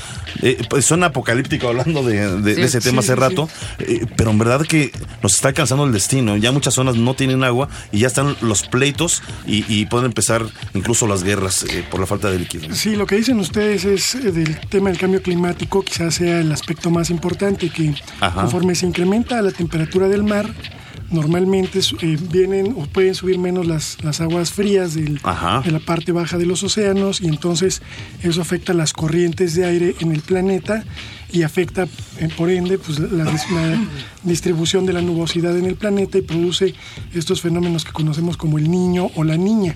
Eh, 0.43 0.63
pues 0.69 0.85
suena 0.85 1.07
apocalíptico 1.07 1.69
hablando 1.69 2.03
de, 2.03 2.37
de- 2.43 2.55
de 2.55 2.63
ese 2.65 2.81
tema 2.83 3.01
hace 3.01 3.17
rato, 3.17 3.49
eh, 3.79 4.05
pero 4.17 4.31
en 4.31 4.39
verdad 4.39 4.61
que 4.67 4.93
nos 5.23 5.35
está 5.35 5.49
alcanzando 5.49 5.85
el 5.85 5.93
destino. 5.93 6.37
Ya 6.37 6.53
muchas 6.53 6.75
zonas 6.75 6.97
no 6.97 7.15
tienen 7.15 7.45
agua 7.45 7.69
y 7.93 8.01
ya 8.01 8.07
están 8.09 8.37
los 8.43 8.65
pleitos 8.65 9.23
y, 9.47 9.65
y 9.75 9.87
pueden 9.87 10.07
empezar 10.07 10.45
incluso 10.75 11.07
las 11.07 11.23
guerras 11.25 11.65
eh, 11.65 11.83
por 11.91 11.99
la 12.01 12.07
falta 12.11 12.31
de 12.31 12.39
líquido. 12.41 12.75
Sí, 12.75 12.97
lo 12.97 13.07
que 13.07 13.17
dicen 13.17 13.39
ustedes 13.41 13.85
es 13.85 14.15
eh, 14.17 14.31
del 14.33 14.59
tema 14.69 14.91
del 14.91 14.99
cambio 14.99 15.23
climático, 15.23 15.83
quizás 15.83 16.15
sea 16.17 16.41
el 16.41 16.51
aspecto 16.53 16.91
más 16.91 17.09
importante, 17.11 17.71
que 17.71 17.95
Ajá. 18.21 18.43
conforme 18.43 18.75
se 18.75 18.87
incrementa 18.87 19.41
la 19.43 19.53
temperatura 19.53 20.07
del 20.09 20.23
mar, 20.25 20.47
normalmente 21.11 21.81
eh, 22.03 22.17
vienen 22.31 22.75
o 22.77 22.87
pueden 22.87 23.15
subir 23.15 23.39
menos 23.39 23.67
las, 23.67 23.97
las 24.03 24.21
aguas 24.21 24.53
frías 24.53 24.95
del- 24.95 25.21
de 25.65 25.71
la 25.73 25.81
parte 25.81 26.13
baja 26.13 26.39
de 26.39 26.47
los 26.47 26.63
océanos 26.63 27.21
y 27.21 27.27
entonces 27.29 27.83
eso 28.23 28.41
afecta 28.41 28.73
las 28.75 28.93
corrientes 28.93 29.55
de 29.55 29.65
aire 29.65 29.95
en 30.01 30.13
el 30.13 30.21
planeta 30.21 30.85
y 31.33 31.43
afecta 31.43 31.87
eh, 32.19 32.29
por 32.37 32.51
ende 32.51 32.79
pues, 32.79 32.99
la, 32.99 33.25
dis- 33.25 33.49
la 33.51 33.79
distribución 34.25 34.87
de 34.87 34.93
la 34.93 35.01
nubosidad 35.01 35.57
en 35.57 35.65
el 35.67 35.77
planeta 35.77 36.19
y 36.19 36.23
produce 36.23 36.75
estos 37.15 37.41
fenómenos 37.41 37.85
que 37.85 37.93
conocemos 37.93 38.37
como 38.37 38.59
el 38.59 38.71
niño 38.71 39.11
o 39.15 39.25
la 39.25 39.37
niña. 39.37 39.73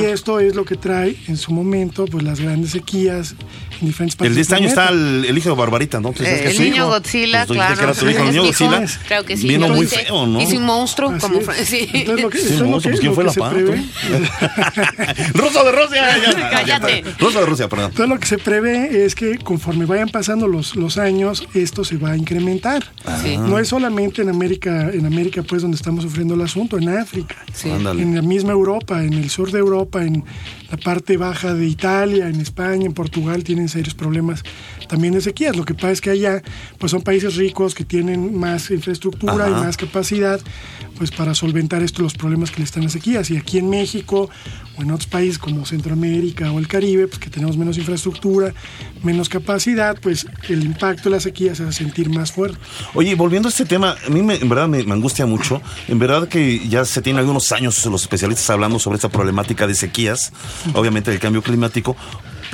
Y 0.00 0.04
esto 0.04 0.40
es 0.40 0.54
lo 0.54 0.64
que 0.64 0.76
trae 0.76 1.16
en 1.28 1.36
su 1.36 1.52
momento 1.52 2.06
pues 2.06 2.24
las 2.24 2.40
grandes 2.40 2.70
sequías 2.72 3.34
en 3.80 3.88
diferentes 3.88 4.16
partes 4.16 4.30
El 4.30 4.34
de 4.36 4.40
este 4.40 4.54
año 4.54 4.68
está 4.68 4.88
el, 4.88 5.24
el 5.28 5.38
hijo 5.38 5.50
de 5.50 5.54
Barbarita, 5.56 6.00
¿no? 6.00 6.12
¿Tú 6.12 6.22
sabes 6.22 6.40
Eh, 6.40 6.42
que 6.44 6.50
el 6.50 6.58
niño 6.58 6.76
hijo? 6.76 6.88
Godzilla, 6.88 7.46
Pues 7.46 7.58
dijiste 7.58 7.74
claro. 7.74 7.76
que 7.76 7.82
era 7.84 7.94
tu 7.94 8.08
hijo, 8.08 8.22
el 8.22 8.30
niño 8.30 8.42
Godzilla. 8.44 8.84
Creo 9.06 9.24
que 9.24 9.36
sí. 9.36 9.48
Vino 9.48 9.68
muy 9.68 9.86
hice. 9.86 9.96
feo, 10.04 10.26
¿no? 10.26 10.40
Hice 10.40 10.56
un 10.58 10.64
monstruo. 10.64 11.12
Como, 11.20 11.38
es. 11.38 11.44
fue- 11.44 11.64
sí. 11.66 11.88
Entonces, 11.92 12.22
lo 12.22 12.30
que, 12.30 12.38
Sí, 12.38 12.44
esto 12.44 12.54
es 12.54 12.60
lo 12.60 12.66
monstruo, 12.68 12.92
pues, 12.92 13.00
¿quién 13.00 13.14
fue 13.14 13.24
la 13.24 13.32
pata? 13.32 13.56
Ruso 15.34 15.64
de 15.64 15.72
Rusia. 15.72 16.04
Cállate. 16.50 17.04
Ruso 17.18 17.40
de 17.40 17.46
Rusia, 17.46 17.68
perdón. 17.68 17.90
Entonces 17.90 18.08
lo 18.08 18.18
que 18.20 18.26
se 18.26 18.38
prevé 18.38 19.04
es 19.04 19.14
que 19.14 19.38
conforme 19.38 19.84
vayan 19.86 20.08
pasando 20.08 20.46
los, 20.48 20.61
los 20.76 20.98
años, 20.98 21.46
esto 21.54 21.84
se 21.84 21.96
va 21.96 22.12
a 22.12 22.16
incrementar. 22.16 22.84
Sí. 23.22 23.36
No 23.36 23.58
es 23.58 23.68
solamente 23.68 24.22
en 24.22 24.28
América, 24.28 24.90
en 24.92 25.06
América 25.06 25.42
pues 25.42 25.62
donde 25.62 25.76
estamos 25.76 26.04
sufriendo 26.04 26.34
el 26.34 26.40
asunto, 26.42 26.78
en 26.78 26.88
África, 26.88 27.36
Sí. 27.52 27.68
En 27.68 28.14
la 28.14 28.22
misma 28.22 28.52
Europa, 28.52 29.04
en 29.04 29.14
el 29.14 29.30
sur 29.30 29.50
de 29.50 29.58
Europa, 29.58 30.04
en 30.04 30.24
la 30.70 30.76
parte 30.76 31.16
baja 31.16 31.54
de 31.54 31.66
Italia, 31.66 32.28
en 32.28 32.40
España, 32.40 32.86
en 32.86 32.94
Portugal 32.94 33.44
tienen 33.44 33.68
serios 33.68 33.94
problemas 33.94 34.42
también 34.88 35.14
de 35.14 35.20
sequías. 35.20 35.56
Lo 35.56 35.64
que 35.64 35.74
pasa 35.74 35.90
es 35.92 36.00
que 36.00 36.10
allá 36.10 36.42
pues 36.78 36.90
son 36.92 37.02
países 37.02 37.36
ricos 37.36 37.74
que 37.74 37.84
tienen 37.84 38.38
más 38.38 38.70
infraestructura 38.70 39.48
y 39.48 39.52
Ajá. 39.52 39.64
más 39.64 39.76
capacidad 39.76 40.40
pues 40.98 41.10
para 41.10 41.34
solventar 41.34 41.82
esto 41.82 42.02
los 42.02 42.14
problemas 42.14 42.50
que 42.50 42.58
le 42.58 42.64
están 42.64 42.84
las 42.84 42.92
sequías. 42.92 43.30
Y 43.30 43.36
aquí 43.36 43.58
en 43.58 43.68
México 43.70 44.28
o 44.78 44.82
en 44.82 44.90
otros 44.90 45.06
países 45.08 45.38
como 45.38 45.66
Centroamérica 45.66 46.52
o 46.52 46.58
el 46.58 46.68
Caribe, 46.68 47.06
pues 47.08 47.18
que 47.18 47.28
tenemos 47.30 47.56
menos 47.56 47.76
infraestructura, 47.78 48.54
menos 49.02 49.28
capacidad, 49.28 49.98
pues 50.00 50.26
el 50.48 50.62
impacto 50.64 51.04
de 51.04 51.16
la 51.16 51.20
sequía 51.20 51.54
se 51.54 51.64
hace 51.64 51.72
sentir 51.72 52.08
más 52.08 52.30
fuerte. 52.32 52.58
Oye, 52.94 53.14
volviendo 53.14 53.48
a 53.48 53.50
este 53.50 53.64
tema, 53.64 53.96
a 54.06 54.10
mí 54.10 54.22
me- 54.22 54.36
en 54.36 54.48
verdad 54.48 54.68
me, 54.68 54.82
me 54.84 54.92
angustia 54.92 55.26
mucho. 55.26 55.60
En 55.88 55.98
verdad 55.98 56.28
que 56.28 56.66
ya 56.68 56.84
se 56.84 57.02
tienen 57.02 57.20
algunos 57.20 57.50
años 57.52 57.84
los 57.86 58.02
especialistas 58.02 58.48
hablando 58.50 58.78
sobre 58.78 58.96
esta 58.96 59.08
problemática 59.08 59.66
de 59.66 59.74
sequías, 59.74 60.32
obviamente 60.74 61.10
del 61.10 61.20
cambio 61.20 61.42
climático. 61.42 61.96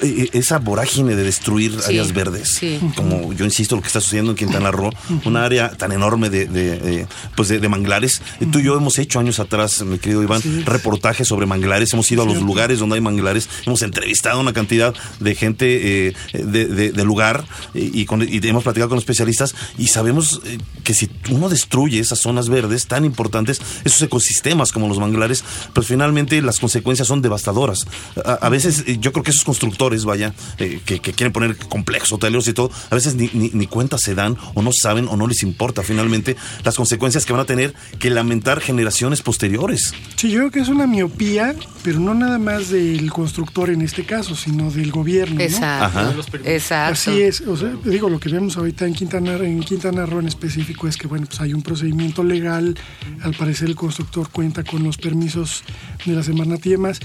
Eh, 0.02 0.24
eh, 0.24 0.30
Esa 0.32 0.58
vorágine 0.58 1.16
de 1.16 1.22
destruir 1.22 1.72
Sí, 1.72 1.86
áreas 1.86 2.12
verdes, 2.12 2.48
sí. 2.48 2.78
como 2.96 3.32
yo 3.32 3.44
insisto, 3.44 3.76
lo 3.76 3.82
que 3.82 3.88
está 3.88 4.00
sucediendo 4.00 4.30
en 4.32 4.36
Quintana 4.36 4.70
Roo, 4.70 4.90
una 5.24 5.44
área 5.44 5.70
tan 5.70 5.92
enorme 5.92 6.30
de, 6.30 6.46
de, 6.46 7.00
eh, 7.00 7.06
pues 7.36 7.48
de, 7.48 7.58
de 7.60 7.68
manglares. 7.68 8.22
Tú 8.52 8.58
y 8.60 8.64
yo 8.64 8.76
hemos 8.76 8.98
hecho 8.98 9.18
años 9.18 9.38
atrás, 9.40 9.82
mi 9.84 9.98
querido 9.98 10.22
Iván, 10.22 10.40
reportajes 10.64 11.26
sobre 11.28 11.46
manglares. 11.46 11.92
Hemos 11.92 12.10
ido 12.12 12.22
a 12.22 12.26
los 12.26 12.40
lugares 12.42 12.78
donde 12.78 12.96
hay 12.96 13.00
manglares, 13.00 13.48
hemos 13.66 13.82
entrevistado 13.82 14.38
a 14.38 14.40
una 14.42 14.52
cantidad 14.52 14.94
de 15.20 15.34
gente 15.34 16.08
eh, 16.08 16.14
de, 16.32 16.66
de- 16.66 16.92
de 16.92 17.04
lugar 17.04 17.44
y, 17.74 18.04
con- 18.04 18.22
y 18.22 18.40
hemos 18.46 18.62
platicado 18.64 18.88
con 18.88 18.98
especialistas 18.98 19.54
y 19.78 19.88
sabemos 19.88 20.40
que 20.84 20.94
si 20.94 21.10
uno 21.30 21.48
destruye 21.48 21.98
esas 22.00 22.20
zonas 22.20 22.48
verdes 22.48 22.86
tan 22.86 23.04
importantes, 23.04 23.60
esos 23.84 24.00
ecosistemas 24.02 24.72
como 24.72 24.88
los 24.88 24.98
manglares, 24.98 25.44
pues 25.72 25.86
finalmente 25.86 26.40
las 26.42 26.58
consecuencias 26.60 27.08
son 27.08 27.20
devastadoras. 27.22 27.86
A, 28.24 28.34
a 28.34 28.48
veces 28.48 28.84
yo 29.00 29.12
creo 29.12 29.22
que 29.22 29.30
esos 29.30 29.44
constructores, 29.44 29.87
vaya, 30.04 30.34
eh, 30.58 30.80
que, 30.84 31.00
que 31.00 31.12
quieren 31.12 31.32
poner 31.32 31.56
complejos 31.56 32.12
hoteleros 32.12 32.48
y 32.48 32.52
todo, 32.52 32.70
a 32.90 32.94
veces 32.94 33.14
ni, 33.14 33.30
ni, 33.32 33.50
ni 33.52 33.66
cuenta 33.66 33.98
se 33.98 34.14
dan 34.14 34.36
o 34.54 34.62
no 34.62 34.70
saben 34.72 35.08
o 35.08 35.16
no 35.16 35.26
les 35.26 35.42
importa 35.42 35.82
finalmente 35.82 36.36
las 36.64 36.76
consecuencias 36.76 37.24
que 37.26 37.32
van 37.32 37.42
a 37.42 37.44
tener 37.44 37.74
que 37.98 38.10
lamentar 38.10 38.60
generaciones 38.60 39.22
posteriores. 39.22 39.92
Sí, 40.16 40.30
yo 40.30 40.40
creo 40.40 40.50
que 40.50 40.60
es 40.60 40.68
una 40.68 40.86
miopía, 40.86 41.54
pero 41.82 42.00
no 42.00 42.14
nada 42.14 42.38
más 42.38 42.70
del 42.70 43.10
constructor 43.10 43.70
en 43.70 43.82
este 43.82 44.04
caso, 44.04 44.34
sino 44.34 44.70
del 44.70 44.90
gobierno. 44.90 45.36
¿no? 45.36 45.42
Exacto. 45.42 45.98
Ajá. 45.98 46.14
Exacto. 46.44 47.10
Así 47.10 47.22
es, 47.22 47.40
o 47.42 47.56
sea, 47.56 47.72
digo, 47.84 48.08
lo 48.08 48.18
que 48.18 48.28
vemos 48.28 48.56
ahorita 48.56 48.86
en 48.86 48.94
Quintana, 48.94 49.36
en 49.36 49.60
Quintana 49.60 50.06
Roo 50.06 50.20
en 50.20 50.28
específico 50.28 50.88
es 50.88 50.96
que, 50.96 51.06
bueno, 51.06 51.26
pues 51.26 51.40
hay 51.40 51.54
un 51.54 51.62
procedimiento 51.62 52.22
legal, 52.22 52.76
al 53.22 53.34
parecer 53.34 53.68
el 53.68 53.76
constructor 53.76 54.28
cuenta 54.30 54.64
con 54.64 54.82
los 54.82 54.96
permisos 54.96 55.62
de 56.04 56.12
la 56.12 56.22
Semarnat 56.22 56.64
y 56.66 56.70
demás. 56.70 57.00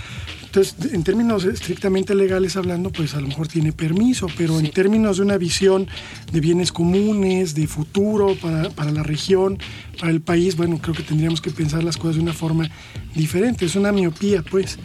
Entonces, 0.56 0.94
en 0.94 1.04
términos 1.04 1.46
estrictamente 1.46 2.14
legales 2.14 2.58
hablando, 2.58 2.92
pues 2.92 3.16
a 3.16 3.20
lo 3.20 3.28
mejor 3.28 3.48
tiene 3.48 3.72
permiso, 3.72 4.28
pero 4.38 4.60
en 4.60 4.70
términos 4.70 5.18
de 5.18 5.24
una 5.24 5.36
visión 5.38 5.88
de 6.32 6.40
bienes 6.42 6.72
comunes, 6.72 7.56
de 7.56 7.66
futuro 7.66 8.36
para, 8.40 8.70
para 8.70 8.92
la 8.92 9.02
región, 9.02 9.58
para 10.00 10.12
el 10.12 10.22
país, 10.22 10.56
bueno, 10.56 10.78
creo 10.78 10.94
que 10.94 11.02
tendríamos 11.02 11.42
que 11.42 11.50
pensar 11.50 11.84
las 11.84 11.98
cosas 11.98 12.18
de 12.18 12.22
una 12.22 12.34
forma 12.34 12.70
diferente. 13.16 13.66
Es 13.66 13.76
una 13.76 13.92
miopía, 13.92 14.44
pues. 14.44 14.78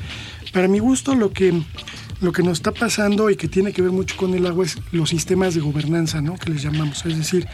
Para 0.55 0.69
mi 0.69 0.79
gusto, 0.79 1.15
lo 1.15 1.35
que 1.35 1.53
lo 2.21 2.33
que 2.33 2.43
nos 2.43 2.59
está 2.59 2.73
pasando 2.73 3.31
y 3.31 3.37
que 3.37 3.47
tiene 3.47 3.73
que 3.73 3.83
ver 3.83 3.93
mucho 3.93 4.17
con 4.17 4.35
el 4.35 4.47
agua 4.47 4.65
es 4.65 4.79
los 4.91 5.11
sistemas 5.11 5.55
de 5.55 5.61
gobernanza, 5.61 6.21
¿no? 6.21 6.37
Que 6.37 6.51
les 6.51 6.63
llamamos. 6.63 7.05
Es 7.07 7.17
decir, 7.17 7.47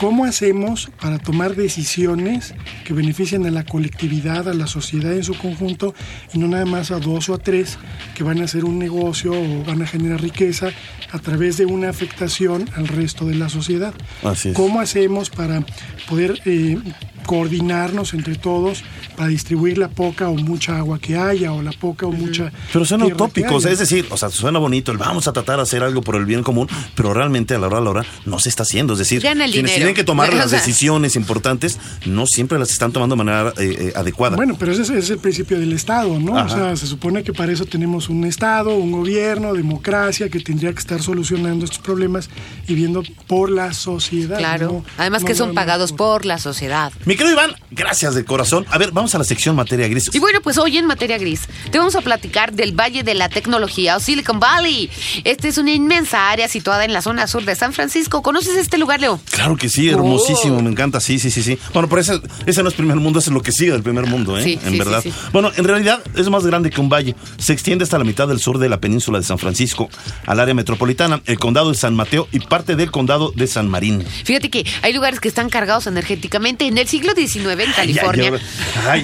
¿cómo 0.00 0.24
hacemos 0.24 0.90
para 0.98 1.18
tomar 1.18 1.54
decisiones 1.54 2.54
que 2.84 2.94
beneficien 2.94 3.44
a 3.44 3.50
la 3.50 3.64
colectividad, 3.66 4.48
a 4.48 4.54
la 4.54 4.66
sociedad 4.66 5.12
en 5.12 5.22
su 5.22 5.36
conjunto 5.36 5.94
y 6.32 6.38
no 6.38 6.48
nada 6.48 6.64
más 6.64 6.90
a 6.90 6.98
dos 6.98 7.28
o 7.28 7.34
a 7.34 7.38
tres 7.38 7.78
que 8.14 8.24
van 8.24 8.40
a 8.40 8.44
hacer 8.44 8.64
un 8.64 8.78
negocio 8.78 9.32
o 9.32 9.64
van 9.64 9.82
a 9.82 9.86
generar 9.86 10.22
riqueza 10.22 10.70
a 11.12 11.18
través 11.18 11.58
de 11.58 11.66
una 11.66 11.90
afectación 11.90 12.66
al 12.76 12.88
resto 12.88 13.26
de 13.26 13.34
la 13.34 13.50
sociedad? 13.50 13.92
Así 14.22 14.48
es. 14.48 14.54
¿Cómo 14.54 14.80
hacemos 14.80 15.28
para 15.28 15.62
poder 16.08 16.40
eh, 16.46 16.78
coordinarnos 17.26 18.14
entre 18.14 18.36
todos 18.36 18.82
para 19.20 19.28
distribuir 19.28 19.76
la 19.76 19.88
poca 19.88 20.30
o 20.30 20.34
mucha 20.34 20.78
agua 20.78 20.98
que 20.98 21.14
haya 21.14 21.52
o 21.52 21.60
la 21.60 21.72
poca 21.72 22.06
o 22.06 22.10
mucha 22.10 22.50
Pero 22.72 22.86
suena 22.86 23.04
tierra 23.04 23.18
que 23.18 23.22
utópico, 23.22 23.56
o 23.56 23.60
sea, 23.60 23.68
haya? 23.68 23.74
es 23.74 23.78
decir, 23.80 24.06
o 24.08 24.16
sea, 24.16 24.30
suena 24.30 24.58
bonito 24.58 24.92
el 24.92 24.96
vamos 24.96 25.28
a 25.28 25.34
tratar 25.34 25.56
de 25.56 25.62
hacer 25.64 25.82
algo 25.82 26.00
por 26.00 26.16
el 26.16 26.24
bien 26.24 26.42
común, 26.42 26.66
pero 26.94 27.12
realmente 27.12 27.54
a 27.54 27.58
la 27.58 27.66
hora 27.66 27.76
a 27.76 27.80
la 27.82 27.90
hora 27.90 28.06
no 28.24 28.38
se 28.38 28.48
está 28.48 28.62
haciendo. 28.62 28.94
Es 28.94 28.98
decir, 28.98 29.20
quienes 29.20 29.52
dinero. 29.52 29.74
tienen 29.74 29.94
que 29.94 30.04
tomar 30.04 30.32
las 30.40 30.50
decisiones 30.50 31.16
importantes 31.16 31.78
no 32.06 32.26
siempre 32.26 32.58
las 32.58 32.70
están 32.70 32.92
tomando 32.92 33.14
de 33.14 33.22
manera 33.22 33.52
eh, 33.58 33.76
eh, 33.78 33.92
adecuada. 33.94 34.36
Bueno, 34.36 34.56
pero 34.58 34.72
ese 34.72 34.80
es, 34.80 34.88
ese 34.88 34.98
es 35.00 35.10
el 35.10 35.18
principio 35.18 35.60
del 35.60 35.74
Estado, 35.74 36.18
¿no? 36.18 36.38
Ajá. 36.38 36.46
O 36.46 36.56
sea, 36.56 36.76
se 36.76 36.86
supone 36.86 37.22
que 37.22 37.34
para 37.34 37.52
eso 37.52 37.66
tenemos 37.66 38.08
un 38.08 38.24
Estado, 38.24 38.74
un 38.74 38.90
gobierno, 38.90 39.52
democracia, 39.52 40.30
que 40.30 40.40
tendría 40.40 40.72
que 40.72 40.78
estar 40.78 41.02
solucionando 41.02 41.66
estos 41.66 41.80
problemas 41.80 42.30
y 42.66 42.74
viendo 42.74 43.02
por 43.26 43.50
la 43.50 43.74
sociedad. 43.74 44.38
Claro. 44.38 44.66
¿no? 44.66 44.84
Además 44.96 45.20
No 45.20 45.28
que 45.28 45.34
son 45.34 45.52
pagados 45.52 45.92
por 45.92 46.24
la 46.24 46.38
sociedad. 46.38 46.90
Mi 47.04 47.16
querido 47.16 47.34
Iván, 47.34 47.54
gracias 47.70 48.14
de 48.14 48.24
corazón. 48.24 48.64
A 48.70 48.78
ver, 48.78 48.92
vamos 48.92 49.09
a 49.14 49.18
la 49.18 49.24
sección 49.24 49.56
materia 49.56 49.88
gris. 49.88 50.10
Y 50.12 50.18
bueno, 50.18 50.40
pues 50.42 50.58
hoy 50.58 50.78
en 50.78 50.86
materia 50.86 51.18
gris 51.18 51.42
te 51.70 51.78
vamos 51.78 51.96
a 51.96 52.00
platicar 52.00 52.52
del 52.52 52.72
Valle 52.78 53.02
de 53.02 53.14
la 53.14 53.28
Tecnología 53.28 53.96
o 53.96 54.00
Silicon 54.00 54.40
Valley. 54.40 54.90
Esta 55.24 55.48
es 55.48 55.58
una 55.58 55.72
inmensa 55.72 56.30
área 56.30 56.48
situada 56.48 56.84
en 56.84 56.92
la 56.92 57.02
zona 57.02 57.26
sur 57.26 57.44
de 57.44 57.54
San 57.54 57.72
Francisco. 57.72 58.22
¿Conoces 58.22 58.56
este 58.56 58.78
lugar, 58.78 59.00
Leo? 59.00 59.20
Claro 59.30 59.56
que 59.56 59.68
sí, 59.68 59.88
hermosísimo, 59.88 60.56
Oh. 60.58 60.62
me 60.62 60.70
encanta, 60.70 61.00
sí, 61.00 61.18
sí, 61.18 61.30
sí, 61.30 61.42
sí. 61.42 61.58
Bueno, 61.72 61.88
pero 61.88 62.00
ese, 62.00 62.20
ese 62.46 62.62
no 62.62 62.68
es 62.68 62.74
primer 62.74 62.96
mundo, 62.96 63.18
ese 63.18 63.30
es 63.30 63.34
lo 63.34 63.42
que 63.42 63.52
sigue 63.52 63.72
del 63.72 63.82
primer 63.82 64.06
mundo, 64.06 64.38
¿eh? 64.38 64.42
Sí, 64.44 64.58
en 64.64 64.72
sí, 64.72 64.78
verdad. 64.78 65.00
sí. 65.02 65.12
Bueno, 65.32 65.50
en 65.56 65.64
realidad 65.64 66.00
es 66.16 66.28
más 66.28 66.44
grande 66.46 66.70
que 66.70 66.80
un 66.80 66.88
valle. 66.88 67.14
Se 67.38 67.52
extiende 67.52 67.84
hasta 67.84 67.98
la 67.98 68.04
mitad 68.04 68.26
del 68.28 68.40
sur 68.40 68.58
de 68.58 68.68
la 68.68 68.80
península 68.80 69.18
de 69.18 69.24
San 69.24 69.38
Francisco, 69.38 69.88
al 70.26 70.40
área 70.40 70.54
metropolitana, 70.54 71.20
el 71.26 71.38
condado 71.38 71.70
de 71.70 71.76
San 71.76 71.94
Mateo 71.94 72.28
y 72.32 72.40
parte 72.40 72.76
del 72.76 72.90
condado 72.90 73.32
de 73.34 73.46
San 73.46 73.68
Marín. 73.68 74.04
Fíjate 74.24 74.50
que 74.50 74.66
hay 74.82 74.92
lugares 74.92 75.20
que 75.20 75.28
están 75.28 75.48
cargados 75.48 75.86
energéticamente. 75.86 76.66
En 76.66 76.78
el 76.78 76.88
siglo 76.88 77.12
XIX 77.16 77.60
en 77.60 77.72
California, 77.72 78.32
ay. 78.88 78.99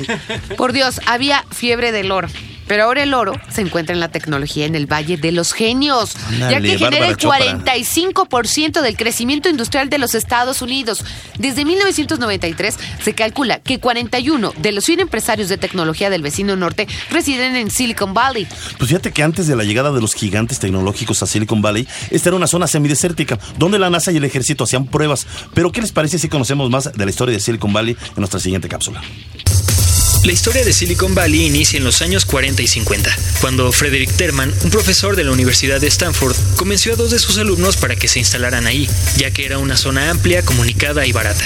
Por 0.56 0.72
Dios, 0.72 1.00
había 1.06 1.44
fiebre 1.50 1.92
del 1.92 2.10
oro. 2.12 2.28
Pero 2.66 2.84
ahora 2.84 3.02
el 3.02 3.14
oro 3.14 3.32
se 3.48 3.60
encuentra 3.60 3.94
en 3.94 4.00
la 4.00 4.08
tecnología 4.08 4.66
en 4.66 4.74
el 4.74 4.90
Valle 4.90 5.16
de 5.16 5.32
los 5.32 5.52
Genios, 5.52 6.16
ya 6.38 6.60
que 6.60 6.78
genera 6.78 7.08
el 7.08 7.16
Chopra. 7.16 7.38
45% 7.38 8.82
del 8.82 8.96
crecimiento 8.96 9.48
industrial 9.48 9.88
de 9.88 9.98
los 9.98 10.14
Estados 10.14 10.62
Unidos. 10.62 11.04
Desde 11.38 11.64
1993 11.64 12.76
se 13.02 13.14
calcula 13.14 13.60
que 13.60 13.78
41 13.78 14.52
de 14.56 14.72
los 14.72 14.84
100 14.84 15.00
empresarios 15.00 15.48
de 15.48 15.58
tecnología 15.58 16.10
del 16.10 16.22
vecino 16.22 16.56
norte 16.56 16.86
residen 17.10 17.56
en 17.56 17.70
Silicon 17.70 18.14
Valley. 18.14 18.46
Pues 18.78 18.88
fíjate 18.88 19.12
que 19.12 19.22
antes 19.22 19.46
de 19.46 19.56
la 19.56 19.64
llegada 19.64 19.92
de 19.92 20.00
los 20.00 20.14
gigantes 20.14 20.58
tecnológicos 20.58 21.22
a 21.22 21.26
Silicon 21.26 21.62
Valley, 21.62 21.86
esta 22.10 22.30
era 22.30 22.36
una 22.36 22.46
zona 22.46 22.66
semidesértica, 22.66 23.38
donde 23.58 23.78
la 23.78 23.90
NASA 23.90 24.12
y 24.12 24.16
el 24.16 24.24
ejército 24.24 24.64
hacían 24.64 24.86
pruebas. 24.86 25.26
Pero 25.54 25.72
¿qué 25.72 25.80
les 25.80 25.92
parece 25.92 26.18
si 26.18 26.28
conocemos 26.28 26.70
más 26.70 26.92
de 26.92 27.04
la 27.04 27.10
historia 27.10 27.34
de 27.34 27.40
Silicon 27.40 27.72
Valley 27.72 27.96
en 28.08 28.20
nuestra 28.20 28.40
siguiente 28.40 28.68
cápsula? 28.68 29.02
La 30.24 30.32
historia 30.32 30.64
de 30.64 30.72
Silicon 30.72 31.14
Valley 31.14 31.46
inicia 31.46 31.76
en 31.76 31.84
los 31.84 32.02
años 32.02 32.24
40 32.24 32.60
y 32.62 32.66
50, 32.66 33.16
cuando 33.40 33.70
Frederick 33.70 34.12
Terman, 34.16 34.52
un 34.64 34.70
profesor 34.70 35.14
de 35.14 35.24
la 35.24 35.30
Universidad 35.30 35.80
de 35.80 35.86
Stanford, 35.86 36.36
convenció 36.56 36.92
a 36.92 36.96
dos 36.96 37.10
de 37.12 37.18
sus 37.18 37.38
alumnos 37.38 37.76
para 37.76 37.96
que 37.96 38.08
se 38.08 38.18
instalaran 38.18 38.66
ahí, 38.66 38.88
ya 39.16 39.30
que 39.30 39.44
era 39.44 39.58
una 39.58 39.76
zona 39.76 40.10
amplia, 40.10 40.42
comunicada 40.42 41.06
y 41.06 41.12
barata. 41.12 41.44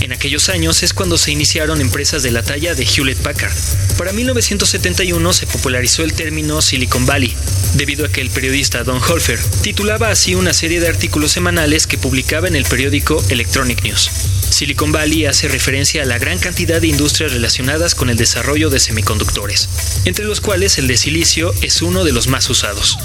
En 0.00 0.12
aquellos 0.12 0.48
años 0.48 0.82
es 0.82 0.92
cuando 0.92 1.16
se 1.16 1.30
iniciaron 1.30 1.80
empresas 1.80 2.22
de 2.22 2.32
la 2.32 2.42
talla 2.42 2.74
de 2.74 2.84
Hewlett 2.84 3.18
Packard. 3.18 3.54
Para 3.96 4.12
1971 4.12 5.32
se 5.32 5.46
popularizó 5.46 6.02
el 6.02 6.12
término 6.12 6.60
Silicon 6.60 7.06
Valley, 7.06 7.34
debido 7.74 8.04
a 8.04 8.08
que 8.08 8.20
el 8.20 8.30
periodista 8.30 8.84
Don 8.84 9.00
Holfer 9.00 9.38
titulaba 9.62 10.10
así 10.10 10.34
una 10.34 10.52
serie 10.52 10.80
de 10.80 10.88
artículos 10.88 11.32
semanales 11.32 11.86
que 11.86 11.98
publicaba 11.98 12.48
en 12.48 12.56
el 12.56 12.64
periódico 12.64 13.24
Electronic 13.30 13.82
News. 13.84 14.10
Silicon 14.52 14.92
Valley 14.92 15.26
hace 15.26 15.48
referencia 15.48 16.02
a 16.02 16.06
la 16.06 16.18
gran 16.18 16.38
cantidad 16.38 16.80
de 16.80 16.86
industrias 16.86 17.32
relacionadas 17.32 17.94
con 17.94 18.10
el 18.10 18.16
desarrollo 18.16 18.70
de 18.70 18.80
semiconductores, 18.80 19.68
entre 20.04 20.24
los 20.24 20.40
cuales 20.40 20.78
el 20.78 20.86
de 20.86 20.96
silicio 20.96 21.52
es 21.62 21.82
uno 21.82 22.04
de 22.04 22.12
los 22.12 22.28
más 22.28 22.48
usados. 22.50 22.98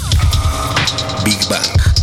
Big 1.24 1.38
Bang. 1.48 1.97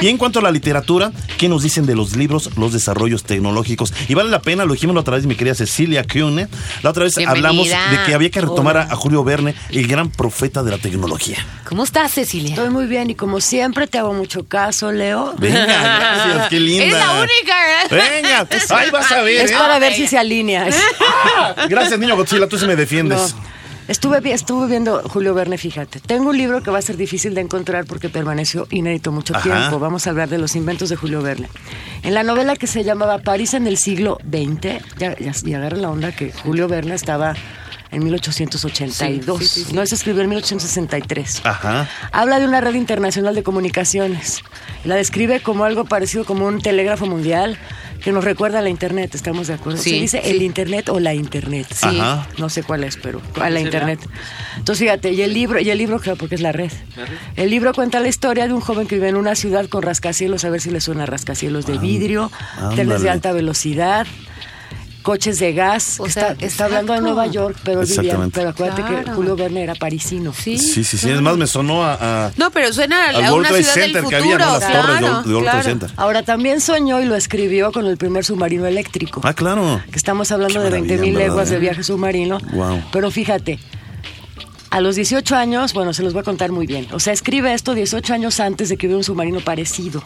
Y 0.00 0.08
en 0.08 0.18
cuanto 0.18 0.38
a 0.38 0.42
la 0.42 0.50
literatura, 0.50 1.12
¿qué 1.38 1.48
nos 1.48 1.62
dicen 1.62 1.86
de 1.86 1.94
los 1.94 2.16
libros, 2.16 2.50
los 2.56 2.72
desarrollos 2.72 3.24
tecnológicos? 3.24 3.92
Y 4.08 4.14
vale 4.14 4.30
la 4.30 4.40
pena, 4.40 4.64
lo 4.64 4.72
dijimos 4.72 4.94
la 4.94 5.00
otra 5.00 5.16
vez, 5.16 5.26
mi 5.26 5.34
querida 5.34 5.54
Cecilia 5.54 6.04
Kuhne. 6.04 6.48
La 6.82 6.90
otra 6.90 7.04
vez 7.04 7.16
Bienvenida. 7.16 7.48
hablamos 7.48 7.68
de 7.68 8.06
que 8.06 8.14
había 8.14 8.30
que 8.30 8.40
retomar 8.40 8.76
a, 8.78 8.96
Julio 8.96 9.24
Verne, 9.24 9.54
el 9.70 9.86
gran 9.86 10.10
profeta 10.10 10.62
de 10.62 10.70
la 10.70 10.78
tecnología. 10.78 11.38
¿Cómo 11.64 11.84
estás, 11.84 12.12
Cecilia? 12.12 12.50
Estoy 12.50 12.70
muy 12.70 12.86
bien 12.86 13.10
y 13.10 13.14
como 13.14 13.40
siempre 13.40 13.86
te 13.86 13.98
hago 13.98 14.12
mucho 14.12 14.46
caso, 14.46 14.92
Leo. 14.92 15.34
Venga, 15.38 15.66
gracias, 15.66 16.48
qué 16.48 16.60
linda. 16.60 16.84
Eres 16.84 16.98
la 16.98 17.12
única, 17.12 17.82
¿eh? 17.82 18.22
Venga, 18.22 18.48
ahí 18.70 18.90
vas 18.90 19.12
a 19.12 19.22
ver. 19.22 19.44
Es 19.44 19.50
¿eh? 19.50 19.54
para 19.56 19.78
ver 19.78 19.92
venga. 19.92 20.04
si 20.04 20.08
se 20.08 20.18
alinea. 20.18 20.68
Gracias, 21.68 21.98
niño 21.98 22.16
Godzilla, 22.16 22.48
tú 22.48 22.58
sí 22.58 22.66
me 22.66 22.76
defiendes. 22.76 23.34
No. 23.34 23.59
Estuve, 23.90 24.20
vi- 24.20 24.30
estuve 24.30 24.68
viendo 24.68 25.02
Julio 25.08 25.34
Verne, 25.34 25.58
fíjate. 25.58 25.98
Tengo 25.98 26.30
un 26.30 26.36
libro 26.38 26.62
que 26.62 26.70
va 26.70 26.78
a 26.78 26.82
ser 26.82 26.96
difícil 26.96 27.34
de 27.34 27.40
encontrar 27.40 27.86
porque 27.86 28.08
permaneció 28.08 28.68
inédito 28.70 29.10
mucho 29.10 29.34
Ajá. 29.34 29.42
tiempo. 29.42 29.80
Vamos 29.80 30.06
a 30.06 30.10
hablar 30.10 30.28
de 30.28 30.38
los 30.38 30.54
inventos 30.54 30.90
de 30.90 30.94
Julio 30.96 31.20
Verne. 31.22 31.48
En 32.04 32.14
la 32.14 32.22
novela 32.22 32.54
que 32.54 32.68
se 32.68 32.84
llamaba 32.84 33.18
París 33.18 33.52
en 33.54 33.66
el 33.66 33.76
siglo 33.76 34.18
XX, 34.30 34.80
ya, 34.96 35.18
ya, 35.18 35.32
ya 35.32 35.56
agarran 35.58 35.82
la 35.82 35.90
onda 35.90 36.12
que 36.12 36.30
Julio 36.30 36.68
Verne 36.68 36.94
estaba 36.94 37.34
en 37.90 38.04
1882. 38.04 39.38
Sí, 39.40 39.44
sí, 39.48 39.60
sí, 39.62 39.64
sí. 39.70 39.74
No 39.74 39.84
se 39.84 39.96
escribió 39.96 40.22
en 40.22 40.28
1863. 40.28 41.40
Ajá. 41.44 41.88
Habla 42.12 42.38
de 42.38 42.46
una 42.46 42.60
red 42.60 42.74
internacional 42.74 43.34
de 43.34 43.42
comunicaciones. 43.42 44.42
La 44.84 44.94
describe 44.94 45.40
como 45.40 45.64
algo 45.64 45.84
parecido 45.84 46.24
como 46.24 46.46
un 46.46 46.60
telégrafo 46.60 47.06
mundial 47.06 47.58
que 48.02 48.12
nos 48.12 48.24
recuerda 48.24 48.58
a 48.58 48.62
la 48.62 48.68
Internet, 48.68 49.14
¿estamos 49.14 49.46
de 49.46 49.54
acuerdo? 49.54 49.78
Sí, 49.78 49.90
Se 49.90 49.96
dice 49.96 50.20
sí. 50.24 50.30
el 50.30 50.42
Internet 50.42 50.88
o 50.88 51.00
la 51.00 51.14
Internet. 51.14 51.66
Sí. 51.72 52.00
Ajá. 52.00 52.26
No 52.38 52.48
sé 52.48 52.62
cuál 52.62 52.84
es, 52.84 52.96
pero 52.96 53.20
a 53.40 53.50
la 53.50 53.60
Internet. 53.60 54.00
Entonces, 54.56 54.84
fíjate, 54.84 55.12
y 55.12 55.22
el 55.22 55.34
libro, 55.34 55.60
y 55.60 55.70
el 55.70 55.78
libro, 55.78 55.98
claro, 56.00 56.18
porque 56.18 56.34
es 56.34 56.40
la 56.40 56.52
red. 56.52 56.72
El 57.36 57.50
libro 57.50 57.72
cuenta 57.72 58.00
la 58.00 58.08
historia 58.08 58.46
de 58.46 58.54
un 58.54 58.60
joven 58.60 58.86
que 58.86 58.96
vive 58.96 59.08
en 59.08 59.16
una 59.16 59.34
ciudad 59.34 59.68
con 59.68 59.82
rascacielos, 59.82 60.44
a 60.44 60.50
ver 60.50 60.60
si 60.60 60.70
le 60.70 60.80
suena 60.80 61.06
rascacielos 61.06 61.66
de 61.66 61.78
vidrio, 61.78 62.30
trenes 62.74 63.02
de 63.02 63.10
alta 63.10 63.32
velocidad. 63.32 64.06
Coches 65.02 65.38
de 65.38 65.52
gas, 65.54 65.98
O 65.98 66.04
que 66.04 66.10
sea, 66.10 66.32
está, 66.32 66.44
está 66.46 66.64
hablando 66.66 66.92
de. 66.92 67.00
Nueva 67.00 67.26
York, 67.26 67.56
pero 67.64 67.82
Exactamente. 67.82 68.38
pero 68.38 68.50
acuérdate 68.50 68.82
que. 68.84 69.10
Julio 69.12 69.34
Verne 69.36 69.62
era 69.62 69.74
parisino. 69.74 70.32
Sí. 70.32 70.58
Sí, 70.58 70.84
sí, 70.84 70.98
sí. 70.98 71.10
Es 71.10 71.20
más, 71.22 71.36
me 71.36 71.46
sonó 71.46 71.82
a, 71.84 72.26
a- 72.26 72.32
No, 72.36 72.50
pero 72.50 72.72
suena 72.72 73.06
a, 73.10 73.28
a 73.28 73.32
una 73.34 73.48
Trade 73.48 73.62
ciudad 73.62 73.74
Center 73.74 74.02
del 74.02 74.10
que 74.10 74.16
futuro. 74.18 74.34
había, 74.34 74.46
¿no? 74.46 74.52
Las 74.58 74.64
claro, 74.70 74.82
torres 74.86 75.00
del 75.00 75.10
World 75.10 75.24
Trade 75.24 75.42
claro. 75.42 75.62
Center. 75.62 75.90
Ahora 75.96 76.22
también 76.22 76.60
soñó 76.60 77.00
y 77.00 77.04
lo 77.06 77.16
escribió 77.16 77.72
con 77.72 77.86
el 77.86 77.96
primer 77.96 78.24
submarino 78.24 78.66
eléctrico. 78.66 79.20
Ah, 79.24 79.32
claro. 79.34 79.82
Que 79.90 79.96
estamos 79.96 80.30
hablando 80.32 80.54
Qué 80.60 80.64
de 80.64 80.70
maravilla, 80.70 80.88
20 80.96 81.04
mil 81.06 81.14
¿verdad, 81.14 81.28
leguas 81.28 81.48
eh? 81.50 81.54
de 81.54 81.58
viaje 81.60 81.82
submarino. 81.82 82.38
Guau. 82.52 82.82
Pero 82.92 83.10
fíjate, 83.10 83.58
a 84.70 84.80
los 84.80 84.94
18 84.96 85.34
años, 85.36 85.72
bueno, 85.74 85.92
se 85.92 86.02
los 86.02 86.12
voy 86.12 86.20
a 86.20 86.24
contar 86.24 86.52
muy 86.52 86.66
bien. 86.66 86.86
O 86.92 87.00
sea, 87.00 87.12
escribe 87.12 87.52
esto 87.52 87.74
18 87.74 88.14
años 88.14 88.38
antes 88.40 88.68
de 88.68 88.76
que 88.76 88.86
hubiera 88.86 88.98
un 88.98 89.04
submarino 89.04 89.40
parecido. 89.40 90.02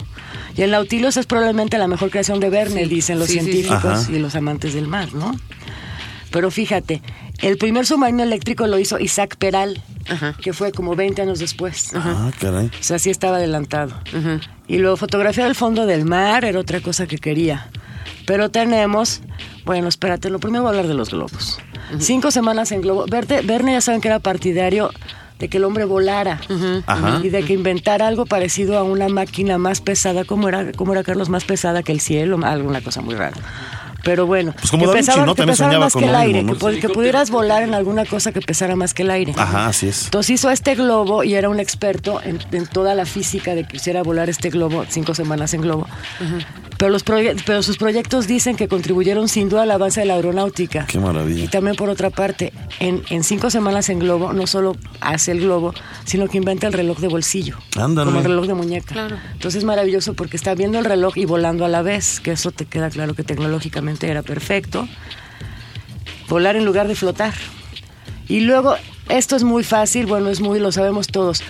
Y 0.57 0.63
el 0.63 0.71
Nautilus 0.71 1.17
es 1.17 1.25
probablemente 1.27 1.77
la 1.77 1.87
mejor 1.87 2.09
creación 2.09 2.39
de 2.39 2.49
Verne, 2.49 2.83
Sí, 2.83 2.89
dicen 2.89 3.19
los 3.19 3.27
sí, 3.27 3.33
sí, 3.33 3.39
sí. 3.39 3.45
científicos 3.51 3.85
Ajá. 4.03 4.11
y 4.11 4.19
los 4.19 4.35
amantes 4.35 4.73
del 4.73 4.87
mar, 4.87 5.13
¿no? 5.13 5.35
Pero 6.31 6.51
fíjate, 6.51 7.01
el 7.41 7.57
primer 7.57 7.85
submarino 7.85 8.23
eléctrico 8.23 8.65
lo 8.67 8.77
hizo 8.79 8.99
Isaac 8.99 9.35
Peral, 9.37 9.81
Ajá. 10.09 10.35
que 10.41 10.51
fue 10.51 10.71
como 10.71 10.95
20 10.95 11.21
años 11.21 11.39
después. 11.39 11.91
Ah, 11.93 12.31
caray. 12.39 12.67
O 12.67 12.83
sea, 12.83 12.99
sí 12.99 13.09
estaba 13.09 13.37
adelantado. 13.37 13.93
Y 14.67 14.79
luego 14.79 14.97
fotografiar 14.97 15.47
el 15.47 15.55
fondo 15.55 15.85
del 15.85 16.05
mar 16.05 16.43
era 16.43 16.59
otra 16.59 16.81
cosa 16.81 17.05
que 17.07 17.19
quería. 17.19 17.69
Pero 18.25 18.49
tenemos, 18.49 19.21
bueno, 19.63 19.87
espérate, 19.87 20.29
lo 20.31 20.39
primero 20.39 20.63
voy 20.63 20.69
a 20.69 20.71
hablar 20.71 20.87
de 20.87 20.95
los 20.95 21.11
globos. 21.11 21.59
Cinco 21.99 22.31
semanas 22.31 22.71
en 22.71 22.81
globo. 22.81 23.05
Verte, 23.09 23.41
Verne 23.41 23.73
ya 23.73 23.81
saben 23.81 24.01
que 24.01 24.07
era 24.07 24.19
partidario 24.19 24.91
de 25.39 25.49
que 25.49 25.57
el 25.57 25.65
hombre 25.65 25.83
volara 25.85 26.39
Ajá. 26.87 27.19
y 27.23 27.29
de 27.29 27.43
que 27.43 27.53
inventara 27.53 28.07
algo 28.07 28.25
parecido 28.25 28.77
a 28.77 28.83
una 28.83 29.09
máquina 29.09 29.57
más 29.57 29.81
pesada, 29.81 30.23
como 30.23 30.47
era, 30.47 30.71
como 30.71 30.93
era 30.93 31.03
Carlos, 31.03 31.27
más 31.29 31.43
pesada 31.43 31.83
que 31.83 31.91
el 31.91 31.99
cielo, 31.99 32.39
alguna 32.43 32.81
cosa 32.81 33.01
muy 33.01 33.15
rara. 33.15 33.35
Pero 34.03 34.27
bueno, 34.27 34.53
Pues 34.53 34.69
como 34.69 34.83
que 34.85 34.91
que 34.91 34.97
pesara 34.99 35.25
soñaba 35.55 35.85
más 35.85 35.93
con 35.93 36.03
que 36.03 36.09
el 36.09 36.15
aire, 36.15 36.43
mismo, 36.43 36.59
que, 36.59 36.63
¿no? 36.65 36.71
pu- 36.73 36.79
que 36.79 36.89
pudieras 36.89 37.31
volar 37.31 37.63
en 37.63 37.73
alguna 37.73 38.05
cosa 38.05 38.31
que 38.31 38.39
pesara 38.39 38.75
más 38.75 38.93
que 38.93 39.01
el 39.01 39.09
aire. 39.09 39.33
Ajá, 39.35 39.65
así 39.65 39.87
es. 39.87 40.05
Entonces 40.05 40.29
hizo 40.29 40.51
este 40.51 40.75
globo 40.75 41.23
y 41.23 41.33
era 41.33 41.49
un 41.49 41.59
experto 41.59 42.21
en, 42.23 42.39
en 42.51 42.67
toda 42.67 42.93
la 42.93 43.05
física 43.07 43.55
de 43.55 43.63
que 43.63 43.73
quisiera 43.73 44.03
volar 44.03 44.29
este 44.29 44.51
globo, 44.51 44.85
cinco 44.87 45.15
semanas 45.15 45.55
en 45.55 45.61
globo. 45.61 45.87
Pero, 46.85 46.93
los 46.93 47.03
pero 47.45 47.63
sus 47.63 47.77
proyectos 47.77 48.27
dicen 48.27 48.55
que 48.55 48.67
contribuyeron 48.67 49.27
sin 49.27 49.49
duda 49.49 49.63
al 49.63 49.71
avance 49.71 50.01
de 50.01 50.05
la 50.05 50.13
aeronáutica. 50.13 50.85
Qué 50.85 50.99
maravilla. 50.99 51.45
Y 51.45 51.47
también 51.47 51.75
por 51.75 51.89
otra 51.89 52.11
parte, 52.11 52.53
en, 52.79 53.01
en 53.09 53.23
cinco 53.23 53.49
semanas 53.49 53.89
en 53.89 53.97
globo, 53.97 54.33
no 54.33 54.45
solo 54.45 54.75
hace 55.01 55.31
el 55.31 55.39
globo, 55.41 55.73
sino 56.03 56.27
que 56.27 56.37
inventa 56.37 56.67
el 56.67 56.73
reloj 56.73 56.99
de 56.99 57.07
bolsillo. 57.07 57.57
Ándale. 57.75 58.05
Como 58.05 58.19
el 58.19 58.25
reloj 58.25 58.45
de 58.45 58.53
muñeca. 58.53 58.93
Claro. 58.93 59.17
Entonces 59.33 59.59
es 59.59 59.63
maravilloso 59.63 60.13
porque 60.13 60.37
está 60.37 60.53
viendo 60.53 60.77
el 60.77 60.85
reloj 60.85 61.17
y 61.17 61.25
volando 61.25 61.65
a 61.65 61.69
la 61.69 61.81
vez, 61.81 62.19
que 62.19 62.33
eso 62.33 62.51
te 62.51 62.65
queda 62.65 62.91
claro 62.91 63.15
que 63.15 63.23
tecnológicamente 63.23 64.07
era 64.07 64.21
perfecto. 64.21 64.87
Volar 66.29 66.55
en 66.55 66.65
lugar 66.65 66.87
de 66.87 66.93
flotar. 66.93 67.33
Y 68.27 68.41
luego, 68.41 68.75
esto 69.09 69.35
es 69.35 69.43
muy 69.43 69.63
fácil, 69.63 70.05
bueno, 70.05 70.29
es 70.29 70.39
muy, 70.39 70.59
lo 70.59 70.71
sabemos 70.71 71.07
todos. 71.07 71.41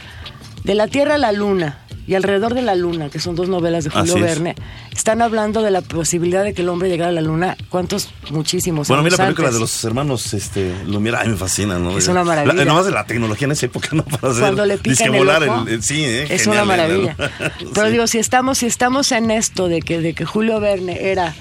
De 0.63 0.75
la 0.75 0.87
Tierra 0.87 1.15
a 1.15 1.17
la 1.17 1.33
Luna 1.33 1.79
y 2.07 2.15
alrededor 2.15 2.53
de 2.53 2.61
la 2.61 2.75
Luna, 2.75 3.09
que 3.09 3.19
son 3.19 3.35
dos 3.35 3.49
novelas 3.49 3.83
de 3.83 3.89
Julio 3.89 4.15
es. 4.17 4.21
Verne, 4.21 4.55
están 4.95 5.21
hablando 5.21 5.61
de 5.61 5.71
la 5.71 5.81
posibilidad 5.81 6.43
de 6.43 6.53
que 6.53 6.61
el 6.61 6.69
hombre 6.69 6.87
llegara 6.89 7.09
a 7.09 7.13
la 7.13 7.21
Luna. 7.21 7.57
¿Cuántos? 7.69 8.09
Muchísimos. 8.31 8.87
Bueno, 8.87 9.01
a 9.01 9.03
mí 9.03 9.09
la 9.09 9.17
película 9.17 9.47
antes. 9.47 9.55
de 9.55 9.59
los 9.61 9.83
hermanos 9.83 10.33
este, 10.33 10.73
Lumière, 10.85 11.17
ay, 11.19 11.29
me 11.29 11.35
fascina, 11.35 11.79
¿no? 11.79 11.97
Es 11.97 12.07
una 12.07 12.23
maravilla. 12.23 12.53
La, 12.53 12.65
nomás 12.65 12.85
de 12.85 12.91
la 12.91 13.05
tecnología 13.05 13.45
en 13.45 13.51
esa 13.53 13.65
época, 13.65 13.89
¿no? 13.93 14.03
Para 14.05 14.29
hacer, 14.31 14.41
Cuando 14.43 14.65
le 14.65 14.77
pican 14.77 15.13
el 15.13 15.19
volar 15.19 15.43
ojo, 15.49 15.67
el- 15.67 15.81
sí, 15.83 16.03
¿eh? 16.03 16.27
es 16.29 16.43
Genial, 16.43 16.63
una 16.63 16.65
maravilla. 16.77 17.15
¿no? 17.17 17.25
Pero 17.73 17.85
Sí. 17.87 17.91
digo, 17.91 18.07
si 18.07 18.17
estamos, 18.19 18.57
si 18.59 18.65
estamos 18.67 19.11
en 19.11 19.31
esto 19.31 19.67
de 19.67 19.81
que, 19.81 19.99
de 20.01 20.13
que 20.13 20.25
Julio 20.25 20.59
Verne 20.59 21.09
era 21.11 21.33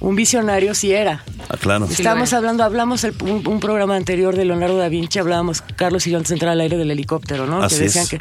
un 0.00 0.14
visionario, 0.16 0.74
sí 0.74 0.92
era. 0.92 1.22
Ah, 1.48 1.56
claro. 1.58 1.86
Sí. 1.86 1.94
Estamos 1.94 2.32
hablando, 2.32 2.62
hablamos 2.64 3.04
el- 3.04 3.14
un, 3.22 3.46
un 3.46 3.60
programa 3.60 3.96
anterior 3.96 4.36
de 4.36 4.44
Leonardo 4.44 4.76
da 4.78 4.88
Vinci, 4.88 5.18
hablábamos, 5.18 5.62
Carlos 5.76 6.06
y 6.06 6.10
yo 6.10 6.16
antes 6.18 6.30
de 6.30 6.34
entrar 6.36 6.52
al 6.52 6.60
aire 6.60 6.76
del 6.76 6.90
helicóptero, 6.90 7.46
¿no? 7.46 7.62
Así 7.62 7.76
que 7.78 7.82
decían 7.84 8.04
es. 8.04 8.10
que, 8.10 8.20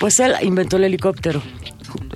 pues 0.00 0.18
él 0.20 0.34
inventó 0.42 0.76
el 0.76 0.84
helicóptero, 0.84 1.42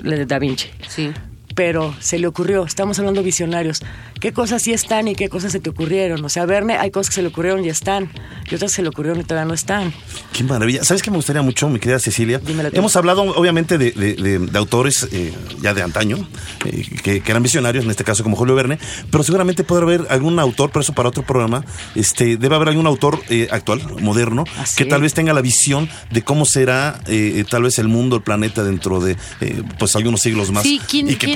el 0.03 0.11
de 0.11 0.27
da 0.27 0.38
Vinci. 0.38 0.68
Sí. 0.88 1.12
Pero 1.55 1.95
se 2.01 2.19
le 2.19 2.27
ocurrió, 2.27 2.65
estamos 2.65 2.99
hablando 2.99 3.23
visionarios. 3.23 3.81
¿Qué 4.21 4.33
cosas 4.33 4.62
sí 4.62 4.73
están 4.73 5.09
y 5.09 5.15
qué 5.15 5.29
cosas 5.29 5.53
se 5.53 5.61
te 5.61 5.71
ocurrieron? 5.71 6.25
O 6.25 6.29
sea, 6.29 6.45
a 6.45 6.47
Verne 6.47 6.77
hay 6.79 6.91
cosas 6.91 7.11
que 7.11 7.15
se 7.17 7.23
le 7.23 7.29
ocurrieron 7.29 7.65
y 7.65 7.69
están, 7.69 8.11
y 8.51 8.55
otras 8.55 8.71
que 8.73 8.77
se 8.77 8.83
le 8.83 8.88
ocurrieron 8.88 9.21
y 9.21 9.25
todavía 9.25 9.47
no 9.49 9.55
están. 9.55 9.93
Qué 10.33 10.45
maravilla. 10.45 10.85
¿Sabes 10.85 11.03
qué 11.03 11.11
me 11.11 11.17
gustaría 11.17 11.43
mucho, 11.43 11.69
mi 11.69 11.79
querida 11.81 11.99
Cecilia? 11.99 12.41
Hemos 12.79 12.95
hablado, 12.97 13.23
obviamente, 13.23 13.79
de, 13.79 13.91
de- 13.93 14.15
de- 14.15 14.38
de 14.38 14.59
autores 14.59 15.09
eh, 15.12 15.33
ya 15.61 15.75
de 15.75 15.83
antaño, 15.83 16.29
eh, 16.65 16.87
que, 17.03 17.21
que 17.21 17.31
eran 17.31 17.43
visionarios, 17.43 17.85
en 17.85 17.91
este 17.91 18.05
caso 18.05 18.23
como 18.23 18.37
Julio 18.37 18.55
Verne, 18.55 18.79
pero 19.11 19.25
seguramente 19.25 19.65
puede 19.65 19.83
haber 19.83 20.07
algún 20.11 20.38
autor, 20.38 20.71
pero 20.71 20.83
eso 20.83 20.93
para 20.95 21.09
otro 21.09 21.25
programa, 21.25 21.65
este, 21.95 22.37
debe 22.37 22.55
haber 22.57 22.69
algún 22.69 22.87
autor 22.87 23.21
eh, 23.29 23.49
actual, 23.51 23.81
moderno, 24.01 24.45
que 24.77 24.85
tal 24.85 25.03
vez 25.03 25.15
tenga 25.15 25.33
la 25.33 25.41
visión 25.43 25.88
de 26.11 26.23
cómo 26.23 26.45
será 26.45 27.01
eh, 27.07 27.35
eh, 27.37 27.45
tal 27.49 27.62
vez 27.65 27.79
el 27.79 27.88
mundo, 27.88 28.17
el 28.17 28.23
planeta 28.23 28.62
dentro 28.62 29.01
de 29.01 29.17
eh, 29.41 29.62
pues 29.79 29.97
algunos 29.97 30.21
siglos 30.23 30.51
más. 30.53 30.62
Sí, 30.62 30.81
¿quién- 30.88 31.09
y 31.09 31.15
que 31.17 31.27
quién 31.27 31.33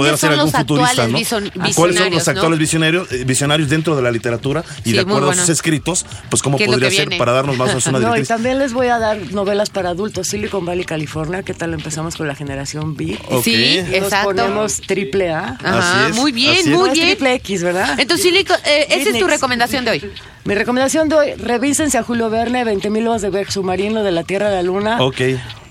¿Cuáles 1.75 1.97
son 1.97 2.11
los 2.11 2.27
no? 2.27 2.31
actuales 2.33 2.59
visionarios, 2.59 3.13
eh, 3.13 3.25
visionarios 3.25 3.69
dentro 3.69 3.97
de 3.97 4.03
la 4.03 4.11
literatura 4.11 4.65
y 4.85 4.91
Sí, 4.91 4.93
de 4.93 5.01
acuerdo 5.01 5.31
a 5.31 5.35
sus 5.35 5.49
escritos, 5.49 6.05
pues 6.31 6.43
cómo 6.43 6.57
¿Qué 6.59 6.65
es 6.65 6.71
lo 6.71 6.75
podría 6.75 6.91
ser 6.91 7.17
para 7.19 7.33
darnos 7.33 7.57
más 7.57 7.71
o 7.71 7.73
menos 7.73 7.87
una 7.87 7.99
No, 8.01 8.07
y 8.09 8.11
directriz? 8.11 8.29
también 8.29 8.59
les 8.59 8.73
voy 8.73 8.89
a 8.89 8.99
dar 8.99 9.19
novelas 9.33 9.71
para 9.71 9.91
adultos. 9.91 10.29
Silicon 10.29 10.65
Valley, 10.65 10.85
California. 10.85 11.43
¿Qué 11.43 11.55
tal 11.55 11.75
empezamos 11.75 12.17
con 12.17 12.27
la 12.29 12.35
generación 12.35 12.97
Beat? 12.97 13.21
Ok. 13.31 13.45
Sí, 13.45 13.79
Nos 13.83 13.93
exacto. 13.95 14.27
ponemos 14.29 14.81
triple 14.81 15.31
A. 15.33 15.59
Ajá, 15.63 16.03
Así 16.03 16.11
es, 16.11 16.17
muy 16.17 16.33
bien, 16.33 16.53
así 16.53 16.61
es. 16.61 16.67
No 16.69 16.79
muy 16.79 16.91
bien. 16.91 17.07
triple 17.09 17.35
X, 17.35 17.63
¿verdad? 17.63 17.99
Entonces, 17.99 18.27
eh, 18.27 18.87
esa 18.91 19.11
es 19.11 19.19
tu 19.19 19.27
recomendación 19.27 19.85
de 19.85 19.91
hoy. 19.93 20.11
Mi 20.45 20.55
recomendación 20.55 21.09
de 21.09 21.17
hoy, 21.17 21.35
revísense 21.35 21.99
a 21.99 22.03
Julio 22.03 22.31
Verne, 22.31 22.65
20.000 22.65 23.09
horas 23.09 23.23
de 23.23 23.31
viaje 23.31 23.51
submarino 23.51 24.03
de 24.05 24.13
la 24.13 24.23
Tierra 24.23 24.49
a 24.49 24.53
la 24.53 24.63
Luna. 24.63 24.99
Ok. 25.03 25.21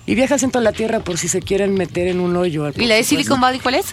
Y 0.07 0.15
viaja 0.15 0.37
de 0.37 0.61
la 0.61 0.71
Tierra 0.71 0.99
por 0.99 1.17
si 1.17 1.27
se 1.27 1.41
quieren 1.41 1.73
meter 1.73 2.07
en 2.07 2.19
un 2.19 2.35
hoyo. 2.35 2.69
¿Y 2.75 2.85
la 2.85 2.95
de 2.95 3.03
Silicon 3.03 3.41
Valley 3.41 3.59
cuál 3.59 3.75
es? 3.75 3.87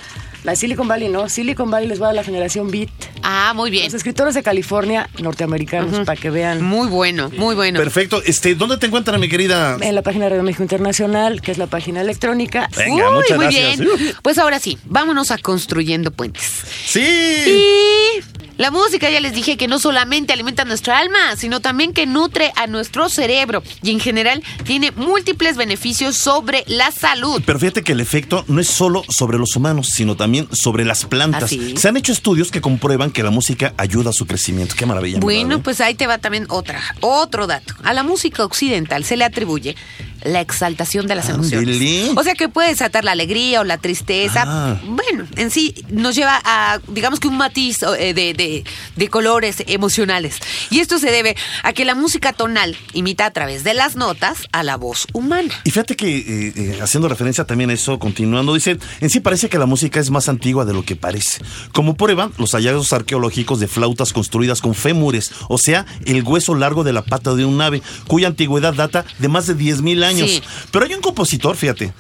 La 0.45 0.57
Silicon 0.57 0.89
Valley, 0.89 1.09
no. 1.09 1.29
Silicon 1.29 1.71
Valley 1.71 1.89
les 1.89 2.03
va 2.03 2.11
a 2.11 2.13
la 2.13 2.25
generación 2.25 2.71
Beat. 2.71 2.89
Ah, 3.23 3.53
muy 3.55 3.71
bien. 3.71 3.85
Los 3.85 3.95
escritores 3.95 4.35
de 4.35 4.43
California, 4.43 5.09
norteamericanos, 5.21 6.05
para 6.05 6.21
que 6.21 6.31
vean. 6.31 6.63
Muy 6.63 6.89
bueno, 6.89 7.31
muy 7.37 7.55
bueno. 7.55 7.79
Perfecto. 7.79 8.21
Este, 8.25 8.55
¿dónde 8.57 8.77
te 8.77 8.87
encuentran, 8.87 9.21
mi 9.21 9.29
querida? 9.29 9.77
En 9.81 9.95
la 9.95 10.03
página 10.03 10.25
de 10.25 10.31
Radio 10.31 10.43
México 10.43 10.63
Internacional, 10.65 11.41
que 11.41 11.53
es 11.53 11.59
la 11.59 11.69
página 11.69 12.01
electrónica. 12.01 12.69
Venga, 12.77 13.09
Uy, 13.11 13.15
muchas 13.15 13.37
muy 13.37 13.47
gracias. 13.47 13.79
bien. 13.79 14.15
Pues 14.23 14.39
ahora 14.39 14.59
sí, 14.59 14.79
vámonos 14.85 15.31
a 15.31 15.39
construyendo 15.39 16.11
puentes. 16.11 16.63
Sí. 16.87 17.01
Y 17.01 18.52
la 18.59 18.71
música, 18.71 19.11
ya 19.11 19.21
les 19.21 19.35
dije 19.35 19.57
que 19.57 19.69
no 19.69 19.79
solamente 19.79 20.33
alimenta 20.33 20.65
nuestra 20.65 20.99
alma, 20.99 21.37
sino 21.37 21.61
también 21.61 21.93
que 21.93 22.07
nutre 22.07 22.53
a 22.57 22.67
nuestro 22.67 23.09
cerebro 23.09 23.63
y 23.83 23.91
en 23.91 24.01
general 24.01 24.43
tiene 24.65 24.91
múltiples 24.93 25.57
beneficios 25.57 26.17
sobre 26.17 26.65
la 26.67 26.91
salud. 26.91 27.43
Pero 27.45 27.59
fíjate 27.59 27.83
que 27.83 27.93
el 27.93 28.01
efecto 28.01 28.45
no 28.49 28.61
es 28.61 28.69
solo 28.69 29.05
sobre 29.09 29.39
los 29.39 29.57
humanos, 29.57 29.89
sino 29.89 30.17
también 30.17 30.49
sobre 30.53 30.85
las 30.85 31.05
plantas. 31.05 31.55
Se 31.77 31.89
han 31.89 31.97
hecho 31.97 32.13
estudios 32.13 32.51
que 32.51 32.61
comprueban 32.61 33.11
que 33.11 33.23
la 33.23 33.31
música 33.31 33.75
ayuda 33.77 34.11
a 34.11 34.13
su 34.13 34.27
crecimiento. 34.27 34.75
Qué 34.77 34.87
maravilla. 34.87 35.21
Bueno, 35.21 35.63
pues 35.63 35.81
ahí 35.81 35.95
te 35.95 36.07
va 36.07 36.19
también 36.19 36.47
otra, 36.49 36.81
otro 37.01 37.47
dato. 37.47 37.75
A 37.83 37.93
la 37.93 38.03
música 38.03 38.45
occidental 38.45 39.05
se 39.05 39.17
le 39.17 39.25
atribuye 39.25 39.77
la 40.25 40.41
exaltación 40.41 41.07
de 41.07 41.15
las 41.15 41.29
emociones. 41.29 42.11
O 42.17 42.23
sea 42.23 42.35
que 42.35 42.49
puede 42.49 42.69
desatar 42.69 43.05
la 43.05 43.13
alegría 43.13 43.61
o 43.61 43.65
la 43.65 43.79
tristeza. 43.79 44.45
Ah. 44.47 44.81
Bueno, 44.85 45.27
en 45.37 45.51
sí 45.51 45.75
nos 45.91 46.15
lleva 46.15 46.41
a, 46.45 46.81
digamos 46.89 47.21
que 47.21 47.29
un 47.29 47.37
matiz 47.37 47.83
eh, 47.99 48.15
de, 48.15 48.35
de- 48.35 48.65
de 48.97 49.09
colores 49.09 49.63
emocionales. 49.67 50.37
Y 50.71 50.81
esto 50.81 50.99
se 50.99 51.11
debe 51.11 51.37
a 51.63 51.73
que 51.73 51.85
la 51.85 51.95
música 51.95 52.33
tonal 52.33 52.77
imita 52.93 53.27
a 53.27 53.31
través 53.33 53.65
de 53.65 53.75
las 53.75 53.97
notas 53.97 54.39
a 54.53 54.63
la 54.63 54.77
voz 54.77 55.07
humana. 55.13 55.53
Y 55.65 55.71
fíjate 55.71 55.97
que, 55.97 56.17
eh, 56.19 56.53
eh, 56.57 56.79
haciendo 56.83 57.09
referencia 57.09 57.45
también 57.45 57.71
a 57.71 57.73
eso, 57.73 57.99
continuando, 57.99 58.55
dice, 58.55 58.79
en 59.01 59.11
sí 59.11 59.21
parece 59.21 59.49
que 59.49 59.59
la 59.59 59.67
música 59.67 60.01
es 60.01 60.11
más 60.11 60.29
antigua 60.29 60.65
de 60.65 60.73
lo 60.73 60.85
que 60.85 60.97
parece. 60.97 61.39
Como 61.73 61.97
prueba, 61.97 62.31
los 62.39 62.53
hallazgos 62.53 62.93
arqueológicos 62.93 63.61
de 63.61 63.69
flautas 63.69 64.13
construidas 64.13 64.61
con 64.61 64.75
fémures, 64.75 65.33
o 65.49 65.59
sea, 65.59 65.87
el 66.05 66.23
hueso 66.23 66.55
largo 66.55 66.85
de 66.85 66.93
la 66.93 67.03
pata 67.03 67.35
de 67.35 67.45
un 67.45 67.61
ave, 67.61 67.83
cuya 68.07 68.29
antigüedad 68.29 68.75
data 68.75 69.05
de 69.19 69.29
más 69.29 69.47
de 69.47 69.57
10.000 69.57 70.05
años. 70.05 70.12
Sí. 70.17 70.43
Pero 70.71 70.85
hay 70.85 70.95
un 70.95 71.01
compositor, 71.01 71.57
fíjate, 71.57 71.93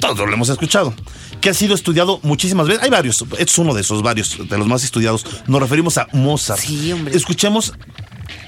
todos 0.00 0.18
lo 0.18 0.32
hemos 0.32 0.48
escuchado, 0.48 0.94
que 1.40 1.50
ha 1.50 1.54
sido 1.54 1.74
estudiado 1.74 2.20
muchísimas 2.22 2.66
veces. 2.68 2.82
Hay 2.82 2.90
varios, 2.90 3.24
es 3.38 3.58
uno 3.58 3.74
de 3.74 3.80
esos 3.82 4.02
varios, 4.02 4.36
de 4.48 4.58
los 4.58 4.66
más 4.66 4.84
estudiados. 4.84 5.24
Nos 5.46 5.60
referimos 5.60 5.98
a 5.98 6.06
Mozart. 6.12 6.60
Sí, 6.60 6.92
hombre. 6.92 7.16
Escuchemos 7.16 7.74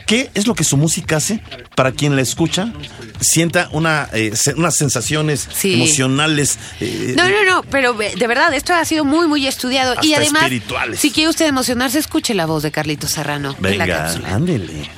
¿Qué 0.06 0.30
es 0.34 0.46
lo 0.46 0.54
que 0.54 0.62
su 0.62 0.76
música 0.76 1.16
hace 1.16 1.42
para 1.74 1.90
quien 1.92 2.14
la 2.14 2.22
escucha 2.22 2.72
sienta 3.20 3.68
una, 3.72 4.08
eh, 4.12 4.32
unas 4.56 4.76
sensaciones 4.76 5.48
Sí. 5.52 5.74
emocionales? 5.74 6.58
eh, 6.80 7.14
No, 7.16 7.28
no, 7.28 7.44
no, 7.44 7.62
pero 7.64 8.00
eh, 8.00 8.12
de 8.16 8.26
verdad, 8.28 8.52
esto 8.54 8.74
ha 8.74 8.84
sido 8.84 9.04
muy, 9.04 9.26
muy 9.26 9.46
estudiado. 9.46 9.94
y 10.02 10.14
además, 10.14 10.42
espirituales. 10.44 11.00
si 11.00 11.10
quiere 11.10 11.30
usted 11.30 11.46
emocionarse, 11.46 11.98
escuche 11.98 12.34
la 12.34 12.46
voz 12.46 12.62
de 12.62 12.70
Carlitos 12.70 13.10
Serrano 13.10 13.56
en 13.58 13.78
la 13.78 13.84
Venga, 13.86 13.98
cápsula. 14.04 14.34
ándele. 14.34 14.90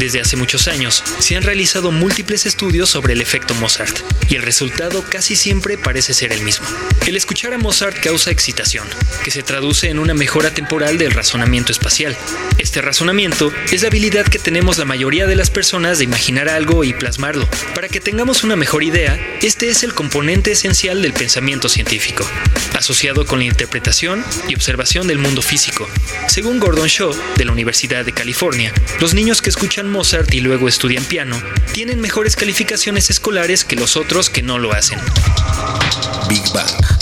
Desde 0.00 0.18
hace 0.22 0.38
muchos 0.38 0.66
años 0.66 1.04
se 1.18 1.36
han 1.36 1.42
realizado 1.42 1.92
múltiples 1.92 2.46
estudios 2.46 2.88
sobre 2.88 3.12
el 3.12 3.20
efecto 3.20 3.52
Mozart 3.56 3.98
y 4.30 4.36
el 4.36 4.42
resultado 4.42 5.04
casi 5.06 5.36
siempre 5.36 5.76
parece 5.76 6.14
ser 6.14 6.32
el 6.32 6.40
mismo. 6.40 6.66
El 7.06 7.18
escuchar 7.18 7.52
a 7.52 7.58
Mozart 7.58 8.00
causa 8.00 8.30
excitación, 8.30 8.88
que 9.22 9.30
se 9.30 9.42
traduce 9.42 9.90
en 9.90 9.98
una 9.98 10.14
mejora 10.14 10.54
temporal 10.54 10.96
del 10.96 11.10
razonamiento 11.10 11.70
espacial. 11.70 12.16
Este 12.56 12.80
razonamiento 12.80 13.52
es 13.72 13.82
la 13.82 13.88
habilidad 13.88 14.24
que 14.24 14.38
tenemos 14.38 14.78
la 14.78 14.86
mayoría 14.86 15.26
de 15.26 15.36
las 15.36 15.50
personas 15.50 15.98
de 15.98 16.04
imaginar 16.04 16.48
algo 16.48 16.82
y 16.82 16.94
plasmarlo. 16.94 17.46
Para 17.74 17.88
que 17.88 18.00
tengamos 18.00 18.42
una 18.42 18.56
mejor 18.56 18.82
idea, 18.82 19.20
este 19.42 19.68
es 19.68 19.82
el 19.82 19.92
componente 19.92 20.52
esencial 20.52 21.02
del 21.02 21.12
pensamiento 21.12 21.68
científico, 21.68 22.26
asociado 22.74 23.26
con 23.26 23.40
la 23.40 23.46
interpretación 23.46 24.24
y 24.48 24.54
observación 24.54 25.06
del 25.08 25.18
mundo 25.18 25.42
físico. 25.42 25.86
Según 26.28 26.58
Gordon 26.58 26.88
Shaw, 26.88 27.14
de 27.36 27.44
la 27.44 27.52
Universidad 27.52 28.04
de 28.04 28.12
California, 28.12 28.72
los 29.00 29.12
niños 29.12 29.42
que 29.42 29.50
escuchan 29.50 29.89
Mozart 29.90 30.32
y 30.34 30.40
luego 30.40 30.68
estudian 30.68 31.04
piano 31.04 31.40
tienen 31.72 32.00
mejores 32.00 32.36
calificaciones 32.36 33.10
escolares 33.10 33.64
que 33.64 33.76
los 33.76 33.96
otros 33.96 34.30
que 34.30 34.42
no 34.42 34.58
lo 34.58 34.72
hacen. 34.72 34.98
Big 36.28 36.42
Bang. 36.52 36.99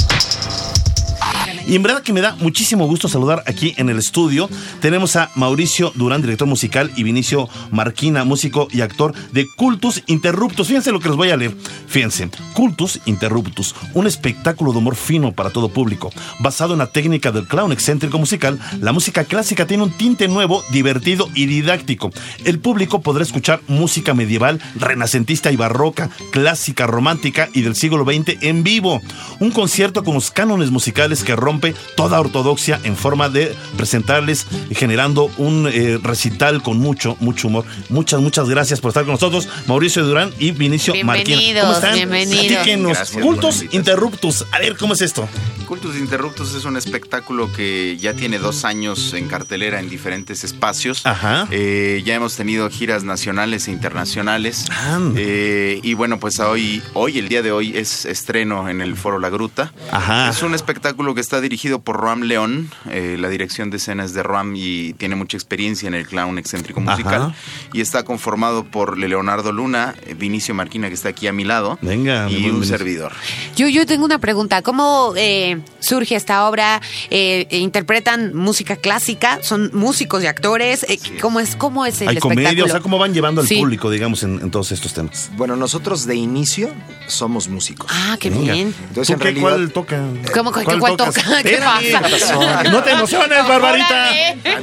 Y 1.68 1.76
en 1.76 1.82
verdad 1.82 2.02
que 2.02 2.14
me 2.14 2.22
da 2.22 2.34
muchísimo 2.40 2.86
gusto 2.86 3.08
saludar 3.08 3.44
aquí 3.46 3.74
en 3.76 3.90
el 3.90 3.98
estudio. 3.98 4.48
Tenemos 4.80 5.16
a 5.16 5.30
Mauricio 5.34 5.92
Durán, 5.94 6.22
director 6.22 6.48
musical, 6.48 6.90
y 6.96 7.02
Vinicio 7.02 7.46
Marquina, 7.70 8.24
músico 8.24 8.68
y 8.70 8.80
actor 8.80 9.12
de 9.32 9.46
Cultus 9.54 10.02
Interruptus. 10.06 10.66
Fíjense 10.66 10.92
lo 10.92 11.00
que 11.00 11.08
les 11.08 11.18
voy 11.18 11.28
a 11.28 11.36
leer. 11.36 11.54
Fíjense, 11.86 12.30
Cultus 12.54 13.00
Interruptus, 13.04 13.74
un 13.92 14.06
espectáculo 14.06 14.72
de 14.72 14.78
humor 14.78 14.96
fino 14.96 15.32
para 15.32 15.50
todo 15.50 15.68
público. 15.68 16.10
Basado 16.40 16.72
en 16.72 16.78
la 16.78 16.86
técnica 16.86 17.32
del 17.32 17.46
clown 17.46 17.70
excéntrico 17.70 18.18
musical, 18.18 18.58
la 18.80 18.92
música 18.92 19.24
clásica 19.24 19.66
tiene 19.66 19.82
un 19.82 19.90
tinte 19.90 20.26
nuevo, 20.26 20.64
divertido 20.70 21.28
y 21.34 21.44
didáctico. 21.44 22.10
El 22.46 22.60
público 22.60 23.02
podrá 23.02 23.22
escuchar 23.22 23.60
música 23.68 24.14
medieval, 24.14 24.58
renacentista 24.74 25.52
y 25.52 25.56
barroca, 25.56 26.08
clásica, 26.32 26.86
romántica 26.86 27.50
y 27.52 27.60
del 27.60 27.76
siglo 27.76 28.06
XX 28.06 28.42
en 28.42 28.64
vivo. 28.64 29.02
Un 29.38 29.50
concierto 29.50 30.02
con 30.02 30.14
los 30.14 30.30
cánones 30.30 30.70
musicales 30.70 31.24
que 31.24 31.36
rompe 31.58 31.74
toda 31.96 32.20
ortodoxia 32.20 32.80
en 32.84 32.96
forma 32.96 33.28
de 33.28 33.54
presentarles, 33.76 34.46
generando 34.70 35.30
un 35.38 35.68
eh, 35.72 35.98
recital 36.00 36.62
con 36.62 36.78
mucho, 36.78 37.16
mucho 37.20 37.48
humor. 37.48 37.64
Muchas, 37.88 38.20
muchas 38.20 38.48
gracias 38.48 38.80
por 38.80 38.90
estar 38.90 39.04
con 39.04 39.14
nosotros, 39.14 39.48
Mauricio 39.66 40.04
Durán 40.04 40.32
y 40.38 40.52
Vinicio. 40.52 40.92
Bienvenidos, 40.92 41.62
¿Cómo 41.62 41.74
están? 41.74 41.94
bienvenidos. 41.94 43.10
Cultus. 43.20 43.64
Interruptus. 43.72 44.44
A 44.52 44.60
ver, 44.60 44.76
¿cómo 44.76 44.94
es 44.94 45.00
esto? 45.00 45.28
Cultus 45.66 45.96
Interruptus 45.96 46.54
es 46.54 46.64
un 46.64 46.78
espectáculo 46.78 47.52
que 47.52 47.98
ya 47.98 48.14
tiene 48.14 48.38
dos 48.38 48.64
años 48.64 49.12
en 49.12 49.28
cartelera 49.28 49.80
en 49.80 49.90
diferentes 49.90 50.42
espacios. 50.42 51.04
Ajá. 51.04 51.46
Eh, 51.50 52.02
ya 52.06 52.14
hemos 52.14 52.36
tenido 52.36 52.70
giras 52.70 53.04
nacionales 53.04 53.68
e 53.68 53.72
internacionales. 53.72 54.64
Ah. 54.70 54.98
Eh, 55.16 55.80
y 55.82 55.92
bueno, 55.92 56.18
pues 56.18 56.40
hoy, 56.40 56.82
hoy, 56.94 57.18
el 57.18 57.28
día 57.28 57.42
de 57.42 57.52
hoy, 57.52 57.76
es 57.76 58.06
estreno 58.06 58.70
en 58.70 58.80
el 58.80 58.96
Foro 58.96 59.18
La 59.18 59.28
Gruta. 59.28 59.72
Ajá. 59.90 60.30
Es 60.30 60.42
un 60.42 60.54
espectáculo 60.54 61.14
que 61.14 61.20
está 61.20 61.42
dirigido 61.48 61.78
por 61.80 61.96
Roam 61.96 62.22
León. 62.22 62.70
Eh, 62.90 63.16
la 63.18 63.28
dirección 63.28 63.70
de 63.70 63.78
escenas 63.78 64.12
de 64.12 64.22
Roam 64.22 64.54
y 64.56 64.92
tiene 64.94 65.14
mucha 65.16 65.36
experiencia 65.36 65.86
en 65.86 65.94
el 65.94 66.06
clown 66.06 66.38
excéntrico 66.38 66.80
musical. 66.80 67.22
Ajá. 67.22 67.34
Y 67.72 67.80
está 67.80 68.02
conformado 68.04 68.64
por 68.64 68.98
Leonardo 68.98 69.50
Luna, 69.52 69.94
eh, 70.06 70.14
Vinicio 70.14 70.54
Marquina, 70.54 70.88
que 70.88 70.94
está 70.94 71.08
aquí 71.08 71.26
a 71.26 71.32
mi 71.32 71.44
lado. 71.44 71.78
Venga, 71.80 72.28
Y 72.30 72.36
un 72.36 72.42
Vinicio. 72.60 72.76
servidor. 72.76 73.12
Yo, 73.56 73.68
yo 73.68 73.86
tengo 73.86 74.04
una 74.04 74.18
pregunta. 74.18 74.60
¿Cómo 74.62 75.14
eh, 75.16 75.60
surge 75.80 76.14
esta 76.16 76.46
obra? 76.48 76.80
Eh, 77.10 77.46
¿Interpretan 77.50 78.34
música 78.34 78.76
clásica? 78.76 79.38
¿Son 79.42 79.70
músicos 79.72 80.22
y 80.22 80.26
actores? 80.26 80.84
Eh, 80.88 80.98
¿cómo, 81.20 81.40
es, 81.40 81.56
¿Cómo 81.56 81.86
es 81.86 82.00
el 82.02 82.08
Hay 82.08 82.16
espectáculo? 82.16 82.44
comedia, 82.44 82.64
o 82.64 82.68
sea, 82.68 82.80
¿cómo 82.80 82.98
van 82.98 83.14
llevando 83.14 83.40
al 83.40 83.46
Sí. 83.46 83.56
público, 83.56 83.90
digamos, 83.90 84.22
en, 84.22 84.40
en 84.42 84.50
todos 84.50 84.70
estos 84.72 84.92
temas? 84.92 85.30
Bueno, 85.36 85.56
nosotros 85.56 86.04
de 86.06 86.14
inicio 86.16 86.70
somos 87.06 87.48
músicos. 87.48 87.86
Ah, 87.90 88.16
qué 88.20 88.28
Venga. 88.30 88.52
bien. 88.52 88.74
Entonces, 88.88 89.06
¿Tú 89.06 89.12
en 89.14 89.18
qué, 89.18 89.24
realidad, 89.24 89.42
¿Cuál 89.48 89.72
toca? 89.72 90.02
¿Cómo 90.34 90.52
cuál 90.52 90.96
tocas? 90.96 91.14
toca? 91.14 91.37
¿Qué 91.42 91.58
pasa? 91.58 92.62
No 92.64 92.82
te 92.82 92.90
emociones, 92.92 93.48
Barbarita. 93.48 94.10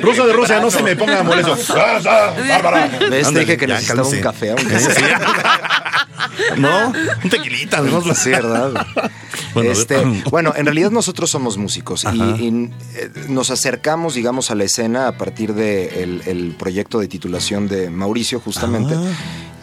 Ruso 0.01 0.25
de 0.27 0.33
Rusia, 0.33 0.59
no 0.59 0.69
se 0.71 0.83
me 0.83 0.95
ponga 0.95 1.23
molesto. 1.23 1.55
Ah, 1.75 1.99
ah, 2.05 2.33
Bárbara. 2.49 2.89
¿Ves? 3.09 3.31
Te 3.33 3.39
dije 3.39 3.57
que 3.57 3.67
ya, 3.67 3.75
necesitaba 3.75 4.03
cálmese. 4.03 4.17
un 4.17 4.23
café, 4.23 4.49
aunque 4.51 4.79
Sí, 4.79 4.91
sea. 4.91 6.07
No, 6.57 6.93
un 7.23 7.29
tequilita. 7.29 7.81
¿no? 7.81 8.01
Sí, 8.15 8.29
¿verdad? 8.31 8.71
Bueno. 9.53 9.71
Este, 9.71 9.97
bueno, 10.29 10.53
en 10.55 10.65
realidad 10.65 10.91
nosotros 10.91 11.29
somos 11.29 11.57
músicos 11.57 12.03
y, 12.03 12.07
Ajá. 12.07 12.35
y, 12.39 12.71
eh, 12.95 13.09
nos 13.29 13.51
acercamos, 13.51 14.13
digamos, 14.15 14.51
a 14.51 14.55
la 14.55 14.63
escena 14.63 15.07
a 15.07 15.17
partir 15.17 15.53
del 15.53 16.21
el 16.25 16.55
proyecto 16.57 16.99
de 16.99 17.07
titulación 17.07 17.67
de 17.67 17.89
Mauricio, 17.89 18.39
justamente. 18.39 18.95
Ah. 18.95 19.01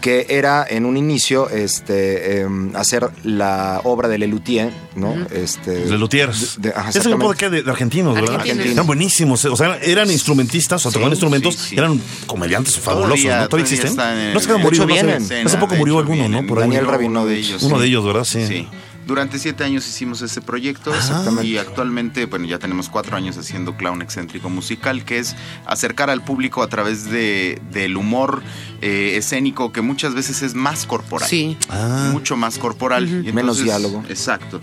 Que 0.02 0.26
era 0.28 0.66
en 0.68 0.84
un 0.84 0.96
inicio 0.98 1.48
este, 1.48 2.40
em, 2.40 2.74
hacer 2.76 3.08
la 3.22 3.80
obra 3.84 4.08
de 4.08 4.18
Lelutier, 4.18 4.70
¿no? 4.96 5.14
este, 5.32 5.70
De 5.70 5.96
Lutiers. 5.96 6.56
de- 6.60 6.68
de- 6.70 6.74
ajá, 6.76 6.90
¿Ese 6.90 6.98
grupo 7.08 7.32
de? 7.32 7.48
De, 7.50 7.62
de 7.62 7.70
argentinos, 7.70 8.14
¿verdad? 8.14 8.34
Argentinos. 8.34 8.72
Eran 8.72 8.86
buenísimos. 8.86 9.44
O 9.46 9.56
sea, 9.56 9.78
eran 9.80 10.10
instrumentistas, 10.10 10.84
o 10.84 10.90
tocaban 10.90 11.10
Sí, 11.10 11.14
instrumentos, 11.14 11.54
sí, 11.54 11.68
sí. 11.70 11.76
eran 11.78 12.00
comediantes 12.26 12.76
fabulosos, 12.78 13.20
Todavía- 13.22 13.40
¿no? 13.42 13.48
¿Todavía 13.48 13.62
existen? 13.64 13.96
no 13.96 14.40
se 14.40 14.96
sé. 14.96 15.24
vienen. 15.28 15.46
Hace 15.46 15.56
poco 15.58 15.76
murió 15.76 15.98
alguno, 16.00 16.28
¿no? 16.28 16.44
Por. 16.46 16.58
Daniel 16.58 16.82
Uno 16.82 16.90
Rabinovich. 16.92 17.28
de 17.32 17.38
ellos. 17.38 17.62
Uno 17.62 17.76
sí. 17.76 17.80
de 17.82 17.88
ellos, 17.88 18.04
¿verdad? 18.04 18.24
Sí. 18.24 18.68
Durante 19.06 19.38
siete 19.38 19.64
años 19.64 19.86
hicimos 19.86 20.22
ese 20.22 20.40
proyecto 20.40 20.94
Exactamente. 20.94 21.46
y 21.46 21.58
actualmente, 21.58 22.26
bueno, 22.26 22.46
ya 22.46 22.58
tenemos 22.58 22.88
cuatro 22.88 23.16
años 23.16 23.36
haciendo 23.36 23.76
clown 23.76 24.00
excéntrico 24.00 24.48
musical, 24.48 25.04
que 25.04 25.18
es 25.18 25.34
acercar 25.66 26.10
al 26.10 26.22
público 26.22 26.62
a 26.62 26.68
través 26.68 27.10
de, 27.10 27.60
del 27.72 27.96
humor 27.96 28.42
eh, 28.80 29.14
escénico 29.16 29.72
que 29.72 29.80
muchas 29.80 30.14
veces 30.14 30.42
es 30.42 30.54
más 30.54 30.86
corporal. 30.86 31.28
Sí. 31.28 31.56
Ah. 31.68 32.10
Mucho 32.12 32.36
más 32.36 32.58
corporal. 32.58 33.26
Y 33.26 33.32
Menos 33.32 33.62
diálogo. 33.62 34.04
Exacto. 34.08 34.60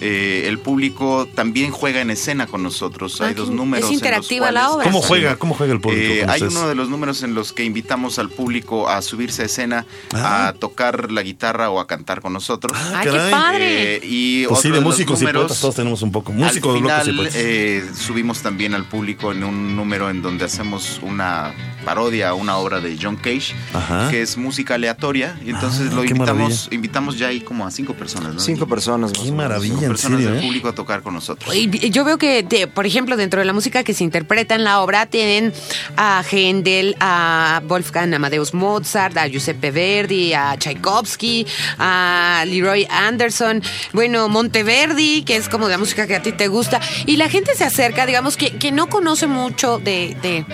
Eh, 0.00 0.44
el 0.48 0.58
público 0.58 1.28
también 1.34 1.70
juega 1.72 2.00
en 2.00 2.10
escena 2.10 2.46
con 2.46 2.62
nosotros. 2.62 3.20
Hay 3.20 3.32
Ah, 3.32 3.34
dos 3.36 3.50
números. 3.50 3.84
es 3.84 3.90
en 3.90 3.92
los 3.96 4.02
interactiva 4.02 4.50
la 4.50 4.70
obra. 4.70 4.84
¿Cómo 4.84 5.02
juega? 5.02 5.36
¿Cómo 5.36 5.54
juega 5.54 5.72
el 5.72 5.80
público? 5.80 6.02
Eh, 6.02 6.24
hay 6.28 6.42
uno 6.42 6.68
de 6.68 6.74
los 6.74 6.88
números 6.88 7.22
en 7.22 7.34
los 7.34 7.52
que 7.52 7.64
invitamos 7.64 8.18
al 8.18 8.30
público 8.30 8.88
a 8.88 9.02
subirse 9.02 9.42
a 9.42 9.44
escena, 9.46 9.86
Ah. 10.14 10.48
a 10.48 10.52
tocar 10.54 11.10
la 11.12 11.22
guitarra 11.22 11.70
o 11.70 11.80
a 11.80 11.86
cantar 11.86 12.20
con 12.20 12.32
nosotros. 12.32 12.76
¡Ay, 12.94 13.06
qué 13.06 13.10
caray. 13.16 13.30
padre! 13.30 13.94
Eh, 13.96 14.00
y 14.02 14.46
Pues 14.46 14.60
sí, 14.60 14.68
de 14.68 14.74
los 14.76 14.84
músicos 14.84 15.18
y 15.20 15.24
números, 15.24 15.42
poetas 15.42 15.60
todos 15.60 15.74
tenemos 15.74 16.02
un 16.02 16.12
poco. 16.12 16.32
Músicos, 16.32 16.76
al 16.76 16.82
locos 16.82 16.98
y 16.98 17.02
final, 17.10 17.16
poetas. 17.16 17.34
eh, 17.36 17.84
subimos 17.94 18.40
también 18.40 18.74
al 18.74 18.84
público 18.86 19.32
en 19.32 19.44
un 19.44 19.76
número 19.76 20.10
en 20.10 20.22
donde 20.22 20.44
hacemos 20.46 20.98
una 21.02 21.52
parodia 21.84 22.30
a 22.30 22.34
una 22.34 22.56
obra 22.58 22.80
de 22.80 22.98
John 23.00 23.16
Cage, 23.16 23.54
Ajá. 23.72 24.10
que 24.10 24.22
es 24.22 24.36
música 24.36 24.74
aleatoria. 24.74 25.38
Y 25.44 25.50
entonces 25.50 25.88
Ah, 25.90 25.94
lo 25.94 26.04
invitamos, 26.04 26.36
maravilla. 26.38 26.68
invitamos 26.70 27.18
ya 27.18 27.28
ahí 27.28 27.40
como 27.40 27.66
a 27.66 27.70
cinco 27.70 27.94
personas, 27.94 28.34
¿no? 28.34 28.40
Cinco 28.40 28.66
personas. 28.66 29.12
Qué 29.12 29.32
maravilla, 29.32 29.88
personas 29.92 30.18
serio, 30.20 30.34
del 30.34 30.42
¿eh? 30.42 30.46
público 30.46 30.68
a 30.68 30.74
tocar 30.74 31.02
con 31.02 31.14
nosotros. 31.14 31.54
Y 31.54 31.90
yo 31.90 32.04
veo 32.04 32.18
que, 32.18 32.42
de- 32.42 32.66
por 32.66 32.86
ejemplo, 32.86 33.16
dentro 33.16 33.40
de 33.40 33.46
la 33.46 33.52
música 33.52 33.84
que 33.84 33.94
se 33.94 34.04
interpreta 34.04 34.54
en 34.54 34.64
la 34.64 34.80
obra, 34.80 35.06
tienen 35.06 35.52
a 35.96 36.22
Händel, 36.30 36.96
a 37.00 37.62
Wolfgang 37.66 38.14
Amadeus 38.14 38.54
Mozart, 38.54 39.16
a 39.16 39.26
Giuseppe 39.26 39.70
Verdi, 39.70 40.32
a 40.34 40.56
Tchaikovsky, 40.58 41.46
a 41.78 42.44
Leroy 42.46 42.86
Anderson, 42.90 43.62
bueno, 43.92 44.28
Monteverdi, 44.28 45.22
que 45.22 45.36
es 45.36 45.48
como 45.48 45.66
de 45.66 45.72
la 45.72 45.78
música 45.78 46.06
que 46.06 46.16
a 46.16 46.22
ti 46.22 46.32
te 46.32 46.48
gusta. 46.48 46.80
Y 47.06 47.16
la 47.16 47.28
gente 47.28 47.54
se 47.54 47.64
acerca, 47.64 48.06
digamos, 48.06 48.36
que, 48.36 48.52
que 48.56 48.72
no 48.72 48.88
conoce 48.88 49.26
mucho 49.26 49.78
de, 49.78 50.16
de 50.22 50.44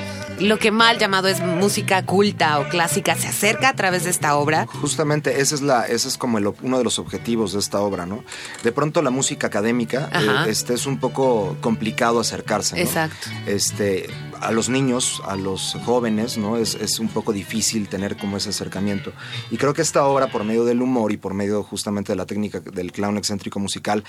lo 0.40 0.58
que 0.58 0.70
mal 0.70 0.98
llamado 0.98 1.28
es 1.28 1.40
música 1.40 2.04
culta 2.04 2.58
o 2.58 2.68
clásica, 2.68 3.14
se 3.14 3.28
acerca 3.28 3.70
a 3.70 3.74
través 3.74 4.04
de 4.04 4.10
esta 4.10 4.36
obra. 4.36 4.66
Justamente 4.66 5.40
ese 5.40 5.54
es 5.54 5.62
la, 5.62 5.86
ese 5.86 6.08
es 6.08 6.18
como 6.18 6.38
el 6.38 6.46
uno 6.62 6.78
de 6.78 6.84
los 6.84 6.98
objetivos 6.98 7.52
de 7.52 7.58
esta 7.58 7.80
obra, 7.80 8.06
¿no? 8.06 8.24
De 8.62 8.72
pronto 8.72 9.02
la 9.02 9.10
música 9.10 9.46
académica 9.46 10.10
eh, 10.12 10.50
este 10.50 10.74
es 10.74 10.86
un 10.86 10.98
poco 10.98 11.56
complicado 11.60 12.20
acercarse, 12.20 12.76
¿no? 12.76 12.82
Exacto. 12.82 13.28
Este, 13.46 14.08
a 14.40 14.52
los 14.52 14.68
niños, 14.68 15.22
a 15.26 15.36
los 15.36 15.76
jóvenes, 15.84 16.36
¿no? 16.38 16.56
Es, 16.56 16.74
es 16.74 16.98
un 16.98 17.08
poco 17.08 17.32
difícil 17.32 17.88
tener 17.88 18.16
como 18.16 18.36
ese 18.36 18.50
acercamiento. 18.50 19.12
Y 19.50 19.56
creo 19.56 19.74
que 19.74 19.82
esta 19.82 20.04
obra, 20.06 20.28
por 20.28 20.44
medio 20.44 20.64
del 20.64 20.82
humor 20.82 21.12
y 21.12 21.16
por 21.16 21.34
medio 21.34 21.62
justamente 21.62 22.12
de 22.12 22.16
la 22.16 22.26
técnica 22.26 22.60
del 22.60 22.92
clown 22.92 23.16
excéntrico 23.18 23.58
musical, 23.58 24.04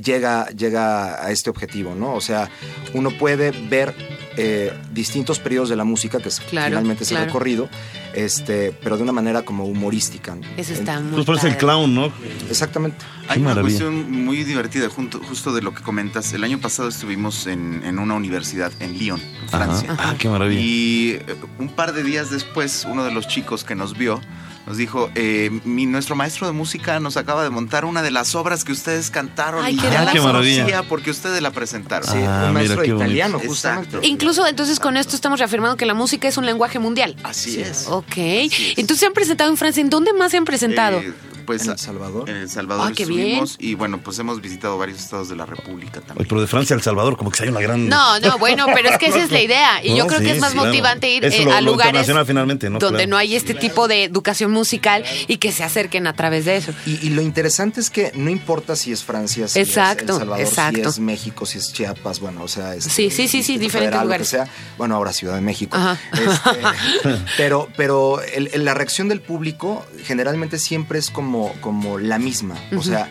llega, 0.00 0.46
llega 0.50 1.24
a 1.24 1.30
este 1.30 1.50
objetivo, 1.50 1.94
¿no? 1.94 2.14
O 2.14 2.20
sea, 2.20 2.50
uno 2.94 3.10
puede 3.18 3.50
ver 3.50 3.94
eh, 4.36 4.72
distintos 4.92 5.38
periodos 5.38 5.68
de 5.68 5.76
la 5.76 5.84
música, 5.84 6.18
que 6.20 6.28
es 6.28 6.40
Claro, 6.40 6.68
finalmente 6.70 7.04
ese 7.04 7.14
claro. 7.14 7.26
recorrido, 7.26 7.68
este, 8.14 8.72
pero 8.82 8.96
de 8.96 9.02
una 9.02 9.12
manera 9.12 9.42
como 9.42 9.64
humorística. 9.64 10.34
¿no? 10.34 10.42
Eso 10.56 10.72
está 10.72 11.00
muy 11.00 11.12
Pues 11.14 11.26
parece 11.26 11.48
el 11.48 11.56
clown, 11.56 11.94
¿no? 11.94 12.12
Exactamente. 12.48 12.98
Hay 13.28 13.34
Qué 13.36 13.40
una 13.40 13.50
maravilla. 13.50 13.78
cuestión 13.78 14.10
muy 14.24 14.44
divertida, 14.44 14.88
junto- 14.88 15.20
justo 15.20 15.52
de 15.52 15.62
lo 15.62 15.72
que 15.74 15.82
comentas. 15.82 16.32
El 16.32 16.44
año 16.44 16.58
pasado 16.60 16.88
estuvimos 16.88 17.46
en, 17.46 17.82
en 17.84 17.98
una 17.98 18.14
universidad 18.14 18.72
en 18.80 18.98
Lyon, 18.98 19.20
en 19.20 19.54
Ajá. 19.54 19.66
Francia. 19.80 19.96
Ah, 19.98 20.14
qué 20.18 20.28
maravilla. 20.28 20.60
Y 20.60 21.10
eh, 21.26 21.36
un 21.58 21.68
par 21.68 21.92
de 21.92 22.02
días 22.02 22.30
después, 22.30 22.86
uno 22.88 23.04
de 23.04 23.12
los 23.12 23.26
chicos 23.28 23.64
que 23.64 23.74
nos 23.74 23.96
vio 23.96 24.20
nos 24.64 24.76
dijo, 24.76 25.10
eh, 25.16 25.50
mi, 25.64 25.86
nuestro 25.86 26.14
maestro 26.14 26.46
de 26.46 26.52
música 26.52 27.00
nos 27.00 27.16
acaba 27.16 27.42
de 27.42 27.50
montar 27.50 27.84
una 27.84 28.00
de 28.00 28.12
las 28.12 28.36
obras 28.36 28.62
que 28.64 28.70
ustedes 28.70 29.10
cantaron 29.10 29.64
Ay, 29.64 29.74
y 29.74 29.76
qué 29.76 29.90
ya 29.90 30.04
la 30.04 30.12
Qué 30.12 30.20
maravilla. 30.20 30.62
conocía 30.62 30.82
porque 30.88 31.10
ustedes 31.10 31.42
la 31.42 31.50
presentaron. 31.50 32.08
Sí, 32.08 32.18
Ah, 32.18 32.20
un 32.20 32.38
mira, 32.40 32.52
maestro 32.52 32.76
bonito. 32.76 32.96
italiano, 32.96 33.38
Exacto. 33.38 33.48
justamente. 33.48 34.06
Incluso 34.06 34.46
entonces 34.46 34.78
con 34.78 34.96
esto 34.96 35.16
estamos 35.16 35.40
reafirmando 35.40 35.76
que 35.76 35.84
la 35.84 35.94
música 35.94 36.28
es 36.28 36.36
un 36.36 36.46
lenguaje 36.46 36.78
mundial. 36.78 37.16
Así 37.24 37.60
es. 37.60 37.86
Ok. 37.88 38.16
es. 38.16 38.52
Entonces 38.78 39.00
se 39.00 39.06
han 39.06 39.14
presentado 39.14 39.50
en 39.50 39.56
Francia. 39.56 39.80
¿En 39.80 39.90
dónde 39.90 40.12
más 40.12 40.30
se 40.30 40.36
han 40.36 40.44
presentado? 40.44 40.98
Eh, 41.00 41.12
pues 41.44 41.62
En 41.64 41.72
El 41.72 41.78
Salvador. 41.78 42.28
En 42.30 42.36
El 42.36 42.48
Salvador 42.48 42.88
Ah, 42.90 42.92
qué 42.94 43.02
estuvimos 43.04 43.56
y 43.58 43.74
bueno, 43.74 44.00
pues 44.02 44.18
hemos 44.18 44.40
visitado 44.40 44.78
varios 44.78 44.98
estados 44.98 45.28
de 45.28 45.36
la 45.36 45.46
República 45.46 46.00
también. 46.00 46.26
pero 46.28 46.40
de 46.40 46.46
Francia 46.46 46.74
a 46.74 46.78
El 46.78 46.82
Salvador, 46.82 47.16
como 47.16 47.30
que 47.30 47.42
hay 47.42 47.48
una 47.48 47.60
gran. 47.60 47.88
no, 47.88 48.18
no, 48.20 48.38
bueno, 48.38 48.66
pero 48.74 48.88
es 48.90 48.98
que 48.98 49.06
esa 49.06 49.22
es 49.22 49.30
la 49.30 49.40
idea. 49.40 49.84
Y 49.84 49.96
yo 49.96 50.06
creo 50.06 50.20
sí, 50.20 50.26
que 50.26 50.32
es 50.32 50.40
más 50.40 50.50
sí, 50.52 50.56
claro. 50.56 50.68
motivante 50.70 51.08
ir 51.10 51.24
eh, 51.24 51.44
lo- 51.44 51.52
a 51.52 51.60
lugares 51.60 51.88
internacional 51.92 52.26
finalmente, 52.26 52.70
¿no? 52.70 52.78
donde 52.78 52.98
Claro. 53.00 53.10
no 53.10 53.16
hay 53.16 53.34
este 53.36 53.54
tipo 53.54 53.88
de 53.88 54.04
educación 54.04 54.50
musical 54.50 55.04
y 55.28 55.36
que 55.38 55.52
se 55.52 55.64
acerquen 55.64 56.06
a 56.06 56.12
través 56.14 56.44
de 56.44 56.56
eso. 56.56 56.72
Y, 56.86 57.06
y 57.06 57.10
lo 57.10 57.22
interesante 57.22 57.80
es 57.80 57.90
que 57.90 58.12
no 58.14 58.30
importa 58.30 58.76
si 58.76 58.92
es 58.92 59.02
Francia, 59.04 59.48
si 59.48 59.58
Exacto, 59.60 60.04
es 60.04 60.10
El 60.10 60.16
Salvador, 60.18 60.44
exacto. 60.46 60.80
si 60.82 60.88
es 60.88 60.98
México, 60.98 61.46
si 61.46 61.58
es 61.58 61.72
Chiapas, 61.72 62.20
bueno, 62.20 62.42
o 62.42 62.48
sea, 62.48 62.74
es 62.74 62.84
Sí, 62.84 63.10
sí, 63.10 63.28
sí, 63.28 63.42
sí, 63.42 63.58
diferentes 63.58 63.72
federal, 63.72 63.98
lo 64.00 64.04
lugares. 64.04 64.26
que 64.30 64.36
sea. 64.36 64.46
Bueno, 64.78 64.96
ahora 64.96 65.12
Ciudad 65.12 65.34
de 65.34 65.40
México. 65.40 65.76
Ajá. 65.76 65.98
Este, 66.12 67.10
pero 67.36 67.68
pero 67.76 68.20
el- 68.22 68.50
el- 68.52 68.64
la 68.64 68.74
reacción 68.74 69.08
del 69.08 69.20
público 69.20 69.84
generalmente 70.04 70.58
siempre 70.58 70.98
es 70.98 71.10
como, 71.10 71.31
como 71.60 71.98
la 71.98 72.18
misma. 72.18 72.56
O 72.76 72.82
sea, 72.82 73.08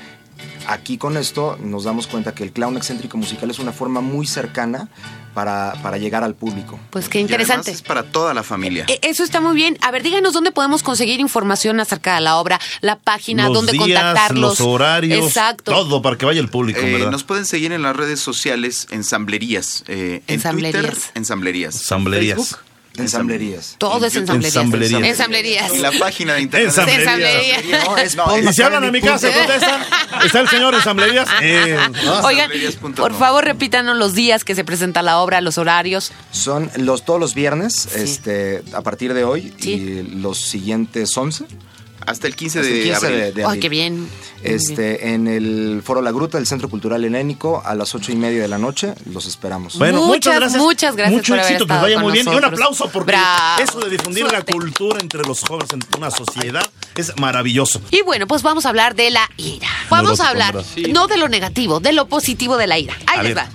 aquí 0.67 0.97
con 0.97 1.17
esto 1.17 1.57
nos 1.61 1.83
damos 1.83 2.07
cuenta 2.07 2.33
que 2.33 2.43
el 2.43 2.51
clown 2.51 2.77
excéntrico 2.77 3.17
musical 3.17 3.49
es 3.49 3.59
una 3.59 3.71
forma 3.71 4.01
muy 4.01 4.25
cercana 4.27 4.89
para, 5.33 5.73
para 5.81 5.97
llegar 5.97 6.23
al 6.25 6.35
público. 6.35 6.77
Pues 6.89 7.07
qué 7.07 7.19
Y 7.19 7.21
interesante. 7.21 7.71
es 7.71 7.81
para 7.81 8.03
toda 8.03 8.33
la 8.33 8.43
familia. 8.43 8.83
E- 8.89 8.99
Eso 9.03 9.23
está 9.23 9.39
muy 9.39 9.55
bien. 9.55 9.77
A 9.81 9.89
ver, 9.91 10.03
díganos 10.03 10.33
dónde 10.33 10.51
podemos 10.51 10.83
conseguir 10.83 11.19
información 11.21 11.79
acerca 11.79 12.15
de 12.15 12.21
la 12.21 12.35
obra, 12.37 12.59
la 12.81 12.97
página, 12.99 13.45
los 13.45 13.53
dónde 13.53 13.71
días, 13.71 13.85
contactarlos. 14.03 14.59
los 14.59 14.61
horarios, 14.67 15.25
Exacto. 15.25 15.71
todo 15.71 16.01
para 16.01 16.17
que 16.17 16.25
vaya 16.25 16.41
el 16.41 16.49
público, 16.49 16.81
Eh, 16.81 16.91
¿verdad? 16.93 17.11
nos 17.11 17.23
pueden 17.23 17.45
seguir 17.45 17.71
en 17.71 17.81
las 17.81 17.95
redes 17.95 18.19
sociales, 18.19 18.87
ensamblerías. 18.91 19.83
Eh, 19.87 20.21
en 20.27 20.35
Ensamblerías. 20.35 20.83
Twitter, 20.83 20.97
ensamblerías. 21.15 21.75
Asamblerías. 21.75 22.37
Facebook, 22.37 22.59
Ensamblerías. 22.97 23.75
Todo 23.77 24.05
es 24.05 24.15
ensamblerías. 24.15 24.55
Ensamblerías. 24.55 25.03
Ensamblerías. 25.03 25.73
Y 25.73 25.77
la 25.79 25.91
página 25.93 26.33
de 26.35 26.41
internet. 26.41 26.67
Ensamblerías. 26.69 27.07
Ensamblerías. 27.07 27.85
No, 27.87 27.97
es 27.97 28.15
No, 28.15 28.37
Y 28.49 28.53
si 28.53 28.61
hablan 28.61 28.83
a 28.83 28.91
mi 28.91 29.01
casa, 29.01 29.31
contestan. 29.31 29.81
Está 30.25 30.39
el 30.41 30.49
señor 30.49 30.75
Ensamblerías. 30.75 31.27
Eh, 31.41 31.77
¿no? 32.03 32.19
Oigan, 32.21 32.51
Ensamblerías.com. 32.51 32.93
por 32.93 33.13
favor, 33.17 33.45
repítanos 33.45 33.97
los 33.97 34.13
días 34.13 34.43
que 34.43 34.55
se 34.55 34.63
presenta 34.63 35.01
la 35.01 35.19
obra, 35.19 35.41
los 35.41 35.57
horarios. 35.57 36.11
Son 36.31 36.69
los, 36.77 37.05
todos 37.05 37.19
los 37.19 37.33
viernes, 37.33 37.87
este, 37.95 38.61
a 38.73 38.81
partir 38.81 39.13
de 39.13 39.23
hoy, 39.23 39.53
Sí. 39.59 39.71
y 39.71 40.03
los 40.03 40.37
siguientes 40.39 41.15
11. 41.17 41.45
Hasta 42.05 42.27
el 42.27 42.35
15 42.35 42.59
hasta 42.59 42.69
el 42.71 42.77
de 42.77 42.83
15 42.83 43.05
abril. 43.05 43.19
de, 43.21 43.31
de 43.33 43.45
Ay, 43.45 43.59
qué 43.59 43.69
bien. 43.69 44.09
Este, 44.43 45.13
en 45.13 45.27
el 45.27 45.81
Foro 45.83 46.01
La 46.01 46.11
Gruta 46.11 46.37
del 46.37 46.47
Centro 46.47 46.67
Cultural 46.67 47.03
Helénico 47.05 47.61
a 47.63 47.75
las 47.75 47.93
ocho 47.93 48.11
y 48.11 48.15
media 48.15 48.41
de 48.41 48.47
la 48.47 48.57
noche. 48.57 48.93
Los 49.11 49.27
esperamos. 49.27 49.77
Bueno, 49.77 49.99
muchas, 50.03 50.33
Muchas, 50.33 50.35
gracias. 50.39 50.61
muchas 50.61 50.95
gracias 50.95 51.17
Mucho 51.19 51.33
por 51.33 51.39
haber 51.39 51.51
éxito, 51.53 51.67
que 51.67 51.73
vaya 51.73 51.99
muy 51.99 52.11
bien. 52.13 52.25
Y 52.27 52.35
un 52.35 52.45
aplauso 52.45 52.89
porque 52.89 53.11
Bravo. 53.11 53.61
eso 53.63 53.79
de 53.81 53.89
difundir 53.91 54.27
Suerte. 54.27 54.51
la 54.51 54.59
cultura 54.59 54.99
entre 54.99 55.21
los 55.23 55.41
jóvenes 55.41 55.71
en 55.73 55.79
una 55.97 56.09
sociedad 56.09 56.63
es 56.95 57.17
maravilloso. 57.17 57.81
Y 57.91 58.01
bueno, 58.01 58.27
pues 58.27 58.43
vamos 58.43 58.65
a 58.65 58.69
hablar 58.69 58.95
de 58.95 59.09
la 59.11 59.29
ira. 59.37 59.67
Vamos 59.89 60.19
a 60.19 60.29
hablar 60.29 60.55
no 60.89 61.07
de 61.07 61.17
lo 61.17 61.27
negativo, 61.27 61.79
de 61.79 61.93
lo 61.93 62.07
positivo 62.07 62.57
de 62.57 62.67
la 62.67 62.79
ira. 62.79 62.95
Ahí 63.07 63.23
les 63.23 63.37
va. 63.37 63.49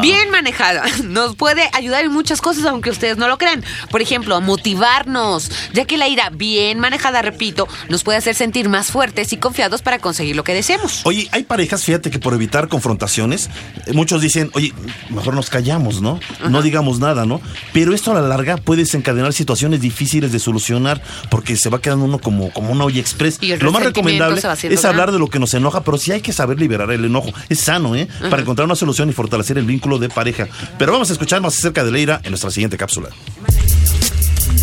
Bien 0.00 0.30
manejada. 0.30 0.84
Nos 1.04 1.36
puede 1.36 1.68
ayudar 1.72 2.04
en 2.04 2.12
muchas 2.12 2.40
cosas, 2.40 2.64
aunque 2.64 2.90
ustedes 2.90 3.16
no 3.16 3.28
lo 3.28 3.38
crean. 3.38 3.64
Por 3.90 4.02
ejemplo, 4.02 4.36
a 4.36 4.40
motivarnos, 4.40 5.50
ya 5.72 5.84
que 5.84 5.96
la 5.96 6.08
ira 6.08 6.30
bien 6.30 6.78
manejada, 6.78 7.22
repito, 7.22 7.68
nos 7.88 8.02
puede 8.02 8.18
hacer 8.18 8.34
sentir 8.34 8.68
más 8.68 8.90
fuertes 8.90 9.32
y 9.32 9.36
confiados 9.36 9.82
para 9.82 9.98
conseguir 9.98 10.36
lo 10.36 10.44
que 10.44 10.54
deseemos. 10.54 11.02
Oye, 11.04 11.28
hay 11.32 11.44
parejas, 11.44 11.84
fíjate 11.84 12.10
que 12.10 12.18
por 12.18 12.34
evitar 12.34 12.68
confrontaciones, 12.68 13.50
eh, 13.86 13.92
muchos 13.92 14.20
dicen, 14.20 14.50
oye, 14.54 14.72
mejor 15.10 15.34
nos 15.34 15.50
callamos, 15.50 16.00
¿no? 16.00 16.20
No 16.48 16.62
digamos 16.62 16.98
nada, 16.98 17.26
¿no? 17.26 17.40
Pero 17.72 17.94
esto 17.94 18.10
a 18.12 18.14
la 18.14 18.22
larga 18.22 18.56
puede 18.56 18.82
desencadenar 18.82 19.32
situaciones 19.32 19.80
difíciles 19.80 20.32
de 20.32 20.38
solucionar 20.38 21.02
porque 21.30 21.56
se 21.56 21.68
va 21.68 21.80
quedando 21.80 22.04
uno 22.04 22.18
como, 22.18 22.50
como 22.52 22.72
una 22.72 22.81
olla 22.84 23.00
express. 23.00 23.38
Y 23.40 23.56
Lo 23.56 23.72
más 23.72 23.82
recomendable 23.84 24.38
es 24.38 24.84
hablar 24.84 24.94
grande. 24.94 25.12
de 25.12 25.18
lo 25.18 25.28
que 25.28 25.38
nos 25.38 25.54
enoja, 25.54 25.82
pero 25.84 25.98
sí 25.98 26.12
hay 26.12 26.20
que 26.20 26.32
saber 26.32 26.58
liberar 26.58 26.90
el 26.90 27.04
enojo. 27.04 27.32
Es 27.48 27.60
sano, 27.60 27.94
¿eh? 27.96 28.08
Para 28.30 28.42
encontrar 28.42 28.66
una 28.66 28.76
solución 28.76 29.08
y 29.10 29.12
fortalecer 29.12 29.58
el 29.58 29.64
vínculo 29.64 29.98
de 29.98 30.08
pareja. 30.08 30.48
Pero 30.78 30.92
vamos 30.92 31.10
a 31.10 31.12
escuchar 31.12 31.40
más 31.40 31.56
acerca 31.58 31.84
de 31.84 31.90
la 31.90 31.98
ira 31.98 32.20
en 32.24 32.30
nuestra 32.30 32.50
siguiente 32.50 32.76
cápsula. 32.76 33.08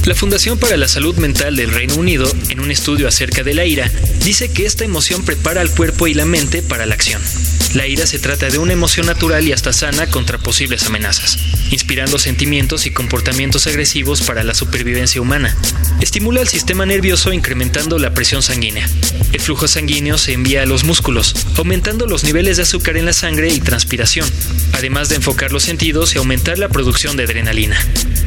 La 0.05 0.15
Fundación 0.15 0.57
para 0.57 0.77
la 0.77 0.87
Salud 0.87 1.15
Mental 1.17 1.55
del 1.55 1.71
Reino 1.71 1.95
Unido, 1.95 2.31
en 2.49 2.59
un 2.61 2.71
estudio 2.71 3.07
acerca 3.07 3.43
de 3.43 3.53
la 3.53 3.65
ira, 3.65 3.91
dice 4.23 4.51
que 4.51 4.65
esta 4.65 4.85
emoción 4.85 5.23
prepara 5.23 5.61
al 5.61 5.69
cuerpo 5.71 6.07
y 6.07 6.13
la 6.13 6.25
mente 6.25 6.61
para 6.61 6.85
la 6.85 6.95
acción. 6.95 7.21
La 7.75 7.85
ira 7.85 8.07
se 8.07 8.17
trata 8.17 8.49
de 8.49 8.57
una 8.57 8.73
emoción 8.73 9.05
natural 9.05 9.47
y 9.47 9.51
hasta 9.51 9.73
sana 9.73 10.07
contra 10.07 10.39
posibles 10.39 10.87
amenazas, 10.87 11.37
inspirando 11.69 12.17
sentimientos 12.17 12.87
y 12.87 12.91
comportamientos 12.91 13.67
agresivos 13.67 14.23
para 14.23 14.43
la 14.43 14.55
supervivencia 14.55 15.21
humana. 15.21 15.55
Estimula 16.01 16.41
el 16.41 16.47
sistema 16.47 16.87
nervioso 16.87 17.31
incrementando 17.31 17.99
la 17.99 18.15
presión 18.15 18.41
sanguínea. 18.41 18.89
El 19.33 19.39
flujo 19.39 19.67
sanguíneo 19.67 20.17
se 20.17 20.33
envía 20.33 20.63
a 20.63 20.65
los 20.65 20.83
músculos, 20.83 21.35
aumentando 21.57 22.07
los 22.07 22.23
niveles 22.23 22.57
de 22.57 22.63
azúcar 22.63 22.97
en 22.97 23.05
la 23.05 23.13
sangre 23.13 23.49
y 23.49 23.59
transpiración, 23.59 24.27
además 24.73 25.09
de 25.09 25.17
enfocar 25.17 25.51
los 25.51 25.63
sentidos 25.63 26.15
y 26.15 26.17
aumentar 26.17 26.57
la 26.57 26.69
producción 26.69 27.17
de 27.17 27.25
adrenalina. 27.25 27.77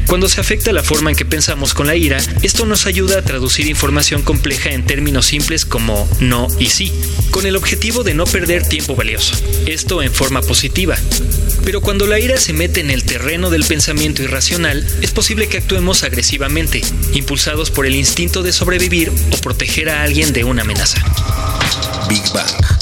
Cuando 0.07 0.29
se 0.29 0.41
afecta 0.41 0.73
la 0.73 0.83
forma 0.83 1.11
en 1.11 1.17
que 1.17 1.25
pensamos 1.25 1.75
con 1.75 1.87
la 1.87 1.97
ira, 1.97 2.19
esto 2.43 2.67
nos 2.67 2.87
ayuda 2.87 3.19
a 3.19 3.23
traducir 3.23 3.67
información 3.67 4.23
compleja 4.23 4.71
en 4.71 4.85
términos 4.85 5.27
simples 5.27 5.65
como 5.65 6.09
no 6.21 6.49
y 6.59 6.67
sí, 6.67 6.93
con 7.31 7.47
el 7.47 7.57
objetivo 7.57 8.05
de 8.05 8.15
no 8.15 8.25
perder 8.27 8.69
tiempo 8.69 8.95
valioso. 8.95 9.32
Esto 9.67 10.03
en 10.03 10.13
forma 10.13 10.43
positiva. 10.43 10.97
Pero 11.65 11.81
cuando 11.81 12.07
la 12.07 12.19
ira 12.19 12.37
se 12.39 12.53
mete 12.53 12.81
en 12.81 12.91
el 12.91 13.05
terreno 13.05 13.51
del 13.51 13.65
pensamiento 13.65 14.23
irracional, 14.23 14.87
es 15.01 15.11
posible 15.13 15.49
que 15.49 15.59
actuemos 15.59 16.03
agresivamente, 16.03 16.83
impulsados 17.13 17.71
por 17.71 17.87
el 17.87 17.95
instinto 17.95 18.43
de 18.43 18.53
sobrevivir 18.53 19.13
o 19.31 19.37
proteger 19.39 19.91
a 19.91 20.03
alguien 20.03 20.33
de 20.33 20.45
una 20.45 20.63
amenaza. 20.63 21.03
Big 22.09 22.23
Bang. 22.33 22.82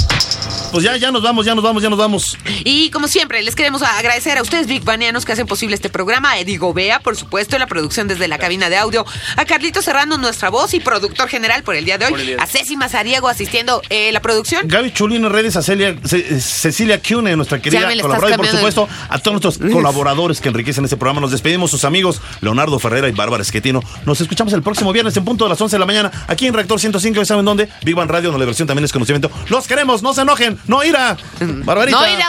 Pues 0.73 0.85
ya, 0.85 0.97
ya 0.97 1.11
nos 1.11 1.23
vamos, 1.23 1.45
ya 1.45 1.55
nos 1.57 1.65
vamos, 1.65 1.83
ya 1.83 1.91
nos 1.91 1.99
vamos. 1.99 2.39
Y 2.65 2.91
como 2.91 3.09
siempre, 3.09 3.43
les 3.43 3.57
queremos 3.57 3.83
agradecer 3.83 4.39
a 4.39 4.43
ustedes, 4.43 4.69
Big 4.69 4.85
Banianos, 4.85 5.25
que 5.25 5.33
hacen 5.33 5.47
posible 5.49 5.75
este 5.75 5.91
programa. 5.91 6.31
A 6.33 6.39
Edigo 6.39 6.73
Bea, 6.73 7.01
por 7.01 7.17
supuesto, 7.17 7.57
en 7.57 7.61
la 7.61 7.67
producción 7.67 8.07
desde 8.07 8.29
la 8.29 8.39
cabina 8.39 8.69
de 8.71 8.77
audio. 8.77 9.05
A 9.37 9.45
Carlito 9.47 9.83
Serrano, 9.83 10.17
nuestra 10.17 10.49
voz 10.49 10.73
y 10.75 10.79
productor 10.81 11.29
general 11.29 11.65
por 11.65 11.75
el 11.75 11.85
día 11.85 11.99
de 11.99 12.07
hoy. 12.07 12.37
A 12.39 12.47
Ceci 12.47 12.77
Mazariego 12.77 13.27
asistiendo 13.29 13.83
eh, 13.91 14.13
la 14.13 14.21
producción. 14.23 14.69
Gaby 14.69 14.93
Chulino 14.93 15.27
en 15.27 15.33
redes, 15.33 15.57
a 15.57 15.63
Celia- 15.63 15.97
Ce- 16.05 16.41
Cecilia 16.41 17.01
Cune, 17.03 17.35
nuestra 17.35 17.61
querida 17.61 17.81
colaboradora, 18.03 18.35
y 18.35 18.37
por 18.37 18.47
supuesto 18.59 18.89
a 19.09 19.19
todos 19.19 19.43
nuestros 19.43 19.73
colaboradores 19.73 20.41
que 20.41 20.49
enriquecen 20.51 20.85
este 20.85 20.97
programa. 20.97 21.21
Nos 21.21 21.33
despedimos, 21.33 21.73
sus 21.73 21.85
amigos 21.85 22.21
Leonardo 22.43 22.79
Ferrera 22.79 23.09
y 23.09 23.13
Bárbara 23.13 23.43
Esquetino. 23.43 23.83
Nos 24.07 24.21
escuchamos 24.21 24.53
el 24.53 24.63
próximo 24.63 24.93
viernes 24.93 25.17
en 25.17 25.25
punto 25.25 25.45
de 25.47 25.51
las 25.51 25.61
11 25.61 25.75
de 25.75 25.81
la 25.81 25.87
mañana 25.87 26.13
aquí 26.29 26.47
en 26.47 26.55
Reactor 26.55 26.79
105. 26.79 27.17
¿Ya 27.21 27.25
saben 27.25 27.45
dónde? 27.45 27.69
Big 27.83 27.97
Bang 27.97 28.09
Radio, 28.09 28.31
donde 28.31 28.45
la 28.45 28.47
versión 28.47 28.69
también 28.69 28.85
es 28.85 28.93
conocimiento. 28.93 29.31
Los 29.49 29.67
queremos, 29.67 30.03
no 30.03 30.15
se 30.15 30.21
enojen, 30.23 30.60
no 30.67 30.85
ira. 30.85 31.17
Barbarita. 31.41 31.99
No 32.01 32.09
ira. 32.09 32.27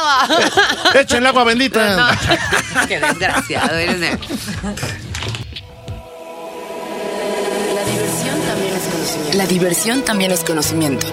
Eh, 0.96 1.02
Échenle 1.02 1.30
agua 1.30 1.44
bendita. 1.44 1.96
No. 1.96 2.08
Qué 2.88 3.00
desgraciado 3.00 3.76
eres. 3.78 4.00
de- 4.00 4.18
La 7.78 7.84
diversión 7.86 8.42
también 8.42 8.74
es 8.74 8.84
conocimiento. 8.84 9.38
La 9.38 9.46
diversión 9.48 10.02
también 10.04 10.32
es 10.32 10.44
conocimiento. 10.44 11.08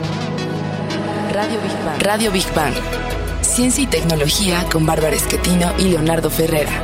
Radio 1.32 1.60
Big 1.60 1.84
Bang. 1.84 2.02
Radio 2.02 2.30
Big 2.32 2.54
Bang. 2.54 2.74
Ciencia 3.42 3.84
y 3.84 3.86
tecnología 3.86 4.64
con 4.72 4.86
Bárbara 4.86 5.14
Esquetino 5.16 5.72
y 5.78 5.84
Leonardo 5.84 6.30
Ferrera. 6.30 6.82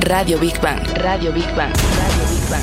Radio 0.00 0.38
Big 0.38 0.60
Bang. 0.60 0.80
Radio 0.96 1.32
Big 1.32 1.46
Bang. 1.54 1.72
Radio 1.72 2.28
Big 2.28 2.50
Bang. 2.50 2.62